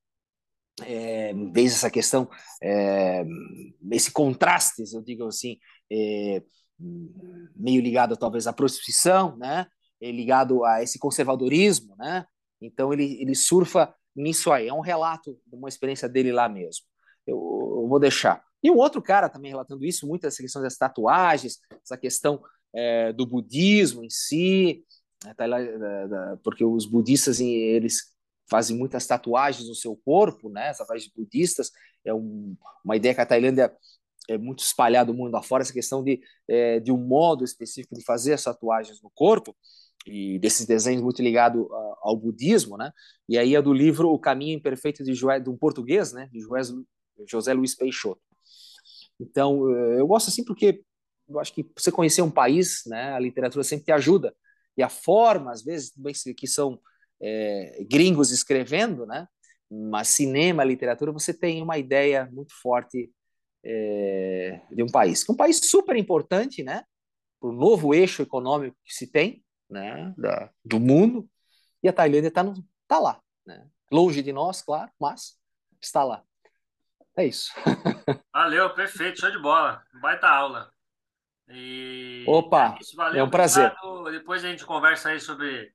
É, 0.82 1.32
desde 1.52 1.76
essa 1.76 1.90
questão, 1.90 2.28
é, 2.62 3.24
esse 3.92 4.10
contraste, 4.10 4.82
eu 4.92 5.02
digo 5.02 5.26
assim, 5.26 5.58
é, 5.92 6.42
meio 7.54 7.80
ligado 7.80 8.16
talvez 8.16 8.46
à 8.46 8.52
prostituição, 8.52 9.36
né? 9.36 9.66
Ligado 10.00 10.64
a 10.64 10.82
esse 10.82 10.98
conservadorismo, 10.98 11.96
né? 11.96 12.26
Então 12.64 12.92
ele, 12.92 13.20
ele 13.20 13.34
surfa 13.34 13.94
nisso 14.14 14.52
aí. 14.52 14.68
É 14.68 14.74
um 14.74 14.80
relato 14.80 15.38
de 15.46 15.56
uma 15.56 15.68
experiência 15.68 16.08
dele 16.08 16.32
lá 16.32 16.48
mesmo. 16.48 16.84
Eu, 17.26 17.36
eu 17.82 17.88
vou 17.88 17.98
deixar. 17.98 18.42
E 18.62 18.70
um 18.70 18.76
outro 18.76 19.02
cara 19.02 19.28
também 19.28 19.50
relatando 19.50 19.84
isso, 19.84 20.06
muito 20.06 20.26
essa 20.26 20.42
questão 20.42 20.62
das 20.62 20.76
tatuagens, 20.76 21.58
essa 21.82 21.96
questão 21.96 22.42
é, 22.74 23.12
do 23.12 23.26
budismo 23.26 24.02
em 24.02 24.10
si, 24.10 24.84
né, 25.24 25.34
tá 25.34 25.46
porque 26.42 26.64
os 26.64 26.86
budistas 26.86 27.40
eles 27.40 28.14
fazem 28.48 28.76
muitas 28.76 29.06
tatuagens 29.06 29.68
no 29.68 29.74
seu 29.74 29.96
corpo, 29.96 30.48
né? 30.48 30.72
Tatuagens 30.74 31.10
budistas 31.14 31.70
é 32.04 32.12
um, 32.12 32.56
uma 32.84 32.96
ideia 32.96 33.14
que 33.14 33.20
a 33.20 33.26
Tailândia 33.26 33.74
é 34.28 34.38
muito 34.38 34.60
espalhada 34.60 35.12
no 35.12 35.18
mundo 35.18 35.34
afora, 35.36 35.62
essa 35.62 35.72
questão 35.72 36.02
de, 36.02 36.20
é, 36.48 36.80
de 36.80 36.90
um 36.90 36.96
modo 36.96 37.44
específico 37.44 37.94
de 37.94 38.04
fazer 38.04 38.32
as 38.32 38.44
tatuagens 38.44 39.02
no 39.02 39.10
corpo 39.10 39.54
e 40.06 40.38
desses 40.38 40.66
desenhos 40.66 41.02
muito 41.02 41.22
ligado 41.22 41.68
ao 42.02 42.16
budismo, 42.16 42.76
né? 42.76 42.92
E 43.28 43.38
aí 43.38 43.54
é 43.54 43.62
do 43.62 43.72
livro 43.72 44.10
O 44.10 44.18
Caminho 44.18 44.56
Imperfeito 44.56 45.02
de, 45.02 45.14
Joé, 45.14 45.40
de 45.40 45.48
um 45.48 45.56
português, 45.56 46.12
né? 46.12 46.28
De 46.32 46.40
José 47.26 47.52
Luiz 47.54 47.74
Peixoto. 47.74 48.20
Então, 49.18 49.70
eh, 49.70 50.00
eu 50.00 50.06
gosto 50.06 50.28
assim 50.28 50.44
porque 50.44 50.82
eu 51.28 51.40
acho 51.40 51.54
que 51.54 51.66
você 51.76 51.90
conhecer 51.90 52.22
um 52.22 52.30
país, 52.30 52.82
né, 52.86 53.12
a 53.12 53.18
literatura 53.18 53.64
sempre 53.64 53.86
te 53.86 53.92
ajuda. 53.92 54.34
E 54.76 54.82
a 54.82 54.88
forma, 54.88 55.52
às 55.52 55.62
vezes, 55.62 55.92
que 56.36 56.46
são 56.46 56.78
é, 57.20 57.84
gringos 57.88 58.30
escrevendo, 58.30 59.06
né, 59.06 59.26
mas 59.70 60.08
cinema, 60.08 60.64
literatura, 60.64 61.12
você 61.12 61.32
tem 61.32 61.62
uma 61.62 61.78
ideia 61.78 62.28
muito 62.32 62.52
forte 62.60 63.10
é, 63.64 64.60
de 64.70 64.82
um 64.82 64.88
país. 64.88 65.26
É 65.28 65.32
um 65.32 65.36
país 65.36 65.58
super 65.64 65.96
importante, 65.96 66.62
né, 66.62 66.84
para 67.40 67.48
o 67.50 67.52
novo 67.52 67.94
eixo 67.94 68.22
econômico 68.22 68.76
que 68.84 68.94
se 68.94 69.06
tem, 69.10 69.42
né, 69.74 70.14
da, 70.16 70.50
do 70.64 70.78
mundo. 70.78 71.28
E 71.82 71.88
a 71.88 71.92
Tailândia 71.92 72.28
está 72.28 72.44
tá 72.86 72.98
lá, 72.98 73.20
né, 73.44 73.66
longe 73.90 74.22
de 74.22 74.32
nós, 74.32 74.62
claro, 74.62 74.90
mas 74.98 75.36
está 75.80 76.04
lá. 76.04 76.22
É 77.16 77.26
isso. 77.26 77.52
Valeu, 78.32 78.72
perfeito, 78.74 79.20
show 79.20 79.30
de 79.30 79.38
bola. 79.38 79.82
Baita 80.00 80.28
aula. 80.28 80.72
E 81.48 82.24
Opa, 82.26 82.74
é, 82.74 82.80
isso, 82.80 82.96
valeu, 82.96 83.20
é 83.20 83.22
um 83.22 83.28
prazer. 83.28 83.70
Obrigado. 83.82 84.18
Depois 84.18 84.44
a 84.44 84.48
gente 84.48 84.64
conversa 84.64 85.10
aí 85.10 85.20
sobre 85.20 85.70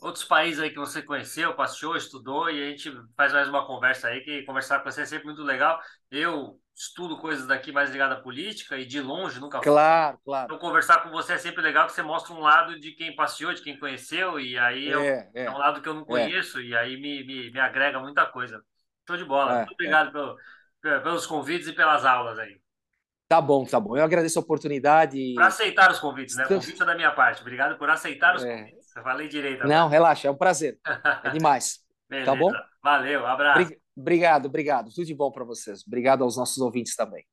outros 0.00 0.24
países 0.24 0.60
aí 0.60 0.70
que 0.70 0.78
você 0.78 1.02
conheceu, 1.02 1.54
passeou, 1.54 1.96
estudou, 1.96 2.50
e 2.50 2.62
a 2.62 2.70
gente 2.70 2.92
faz 3.16 3.32
mais 3.32 3.48
uma 3.48 3.66
conversa 3.66 4.08
aí, 4.08 4.20
que 4.20 4.42
conversar 4.42 4.80
com 4.80 4.90
você 4.90 5.02
é 5.02 5.06
sempre 5.06 5.26
muito 5.26 5.42
legal. 5.42 5.80
Eu 6.10 6.60
estudo 6.78 7.18
coisas 7.18 7.46
daqui 7.46 7.72
mais 7.72 7.90
ligadas 7.90 8.18
à 8.18 8.20
política 8.20 8.78
e 8.78 8.86
de 8.86 9.00
longe 9.00 9.40
nunca 9.40 9.60
Claro, 9.60 10.16
fui. 10.16 10.24
claro. 10.26 10.46
Então 10.46 10.58
conversar 10.58 11.02
com 11.02 11.10
você 11.10 11.32
é 11.32 11.38
sempre 11.38 11.60
legal, 11.60 11.86
que 11.86 11.92
você 11.92 12.02
mostra 12.02 12.32
um 12.32 12.40
lado 12.40 12.78
de 12.78 12.92
quem 12.92 13.14
passeou, 13.16 13.52
de 13.52 13.62
quem 13.62 13.78
conheceu, 13.78 14.38
e 14.38 14.56
aí 14.56 14.92
é, 14.92 15.30
é, 15.34 15.44
é 15.44 15.50
um 15.50 15.58
lado 15.58 15.82
que 15.82 15.88
eu 15.88 15.94
não 15.94 16.02
é. 16.02 16.06
conheço, 16.06 16.60
e 16.60 16.76
aí 16.76 16.96
me, 16.96 17.24
me, 17.24 17.50
me 17.50 17.60
agrega 17.60 17.98
muita 17.98 18.24
coisa. 18.26 18.62
Show 19.06 19.16
de 19.16 19.24
bola. 19.24 19.52
É, 19.52 19.56
muito 19.58 19.72
obrigado 19.72 20.12
pelo 20.12 20.36
pelos 20.80 21.26
convites 21.26 21.68
e 21.68 21.72
pelas 21.72 22.04
aulas 22.04 22.38
aí. 22.38 22.60
Tá 23.26 23.40
bom, 23.40 23.64
tá 23.64 23.78
bom. 23.78 23.96
Eu 23.96 24.04
agradeço 24.04 24.38
a 24.38 24.42
oportunidade. 24.42 25.34
Por 25.34 25.42
aceitar 25.42 25.90
os 25.90 25.98
convites, 25.98 26.34
né? 26.36 26.46
Convite 26.46 26.82
é 26.82 26.86
da 26.86 26.94
minha 26.94 27.10
parte. 27.10 27.42
Obrigado 27.42 27.76
por 27.76 27.90
aceitar 27.90 28.34
os 28.34 28.44
é... 28.44 28.56
convites. 28.56 28.96
Eu 28.96 29.02
falei 29.02 29.28
direito. 29.28 29.62
Agora. 29.62 29.68
Não, 29.68 29.88
relaxa, 29.88 30.28
é 30.28 30.30
um 30.30 30.36
prazer. 30.36 30.78
É 31.22 31.30
demais. 31.30 31.80
tá 32.24 32.34
bom? 32.34 32.50
Valeu, 32.82 33.26
abraço. 33.26 33.87
Obrigado, 33.98 34.46
obrigado. 34.46 34.90
Tudo 34.94 35.04
de 35.04 35.14
bom 35.14 35.32
para 35.32 35.44
vocês. 35.44 35.82
Obrigado 35.84 36.22
aos 36.22 36.36
nossos 36.36 36.58
ouvintes 36.58 36.94
também. 36.94 37.24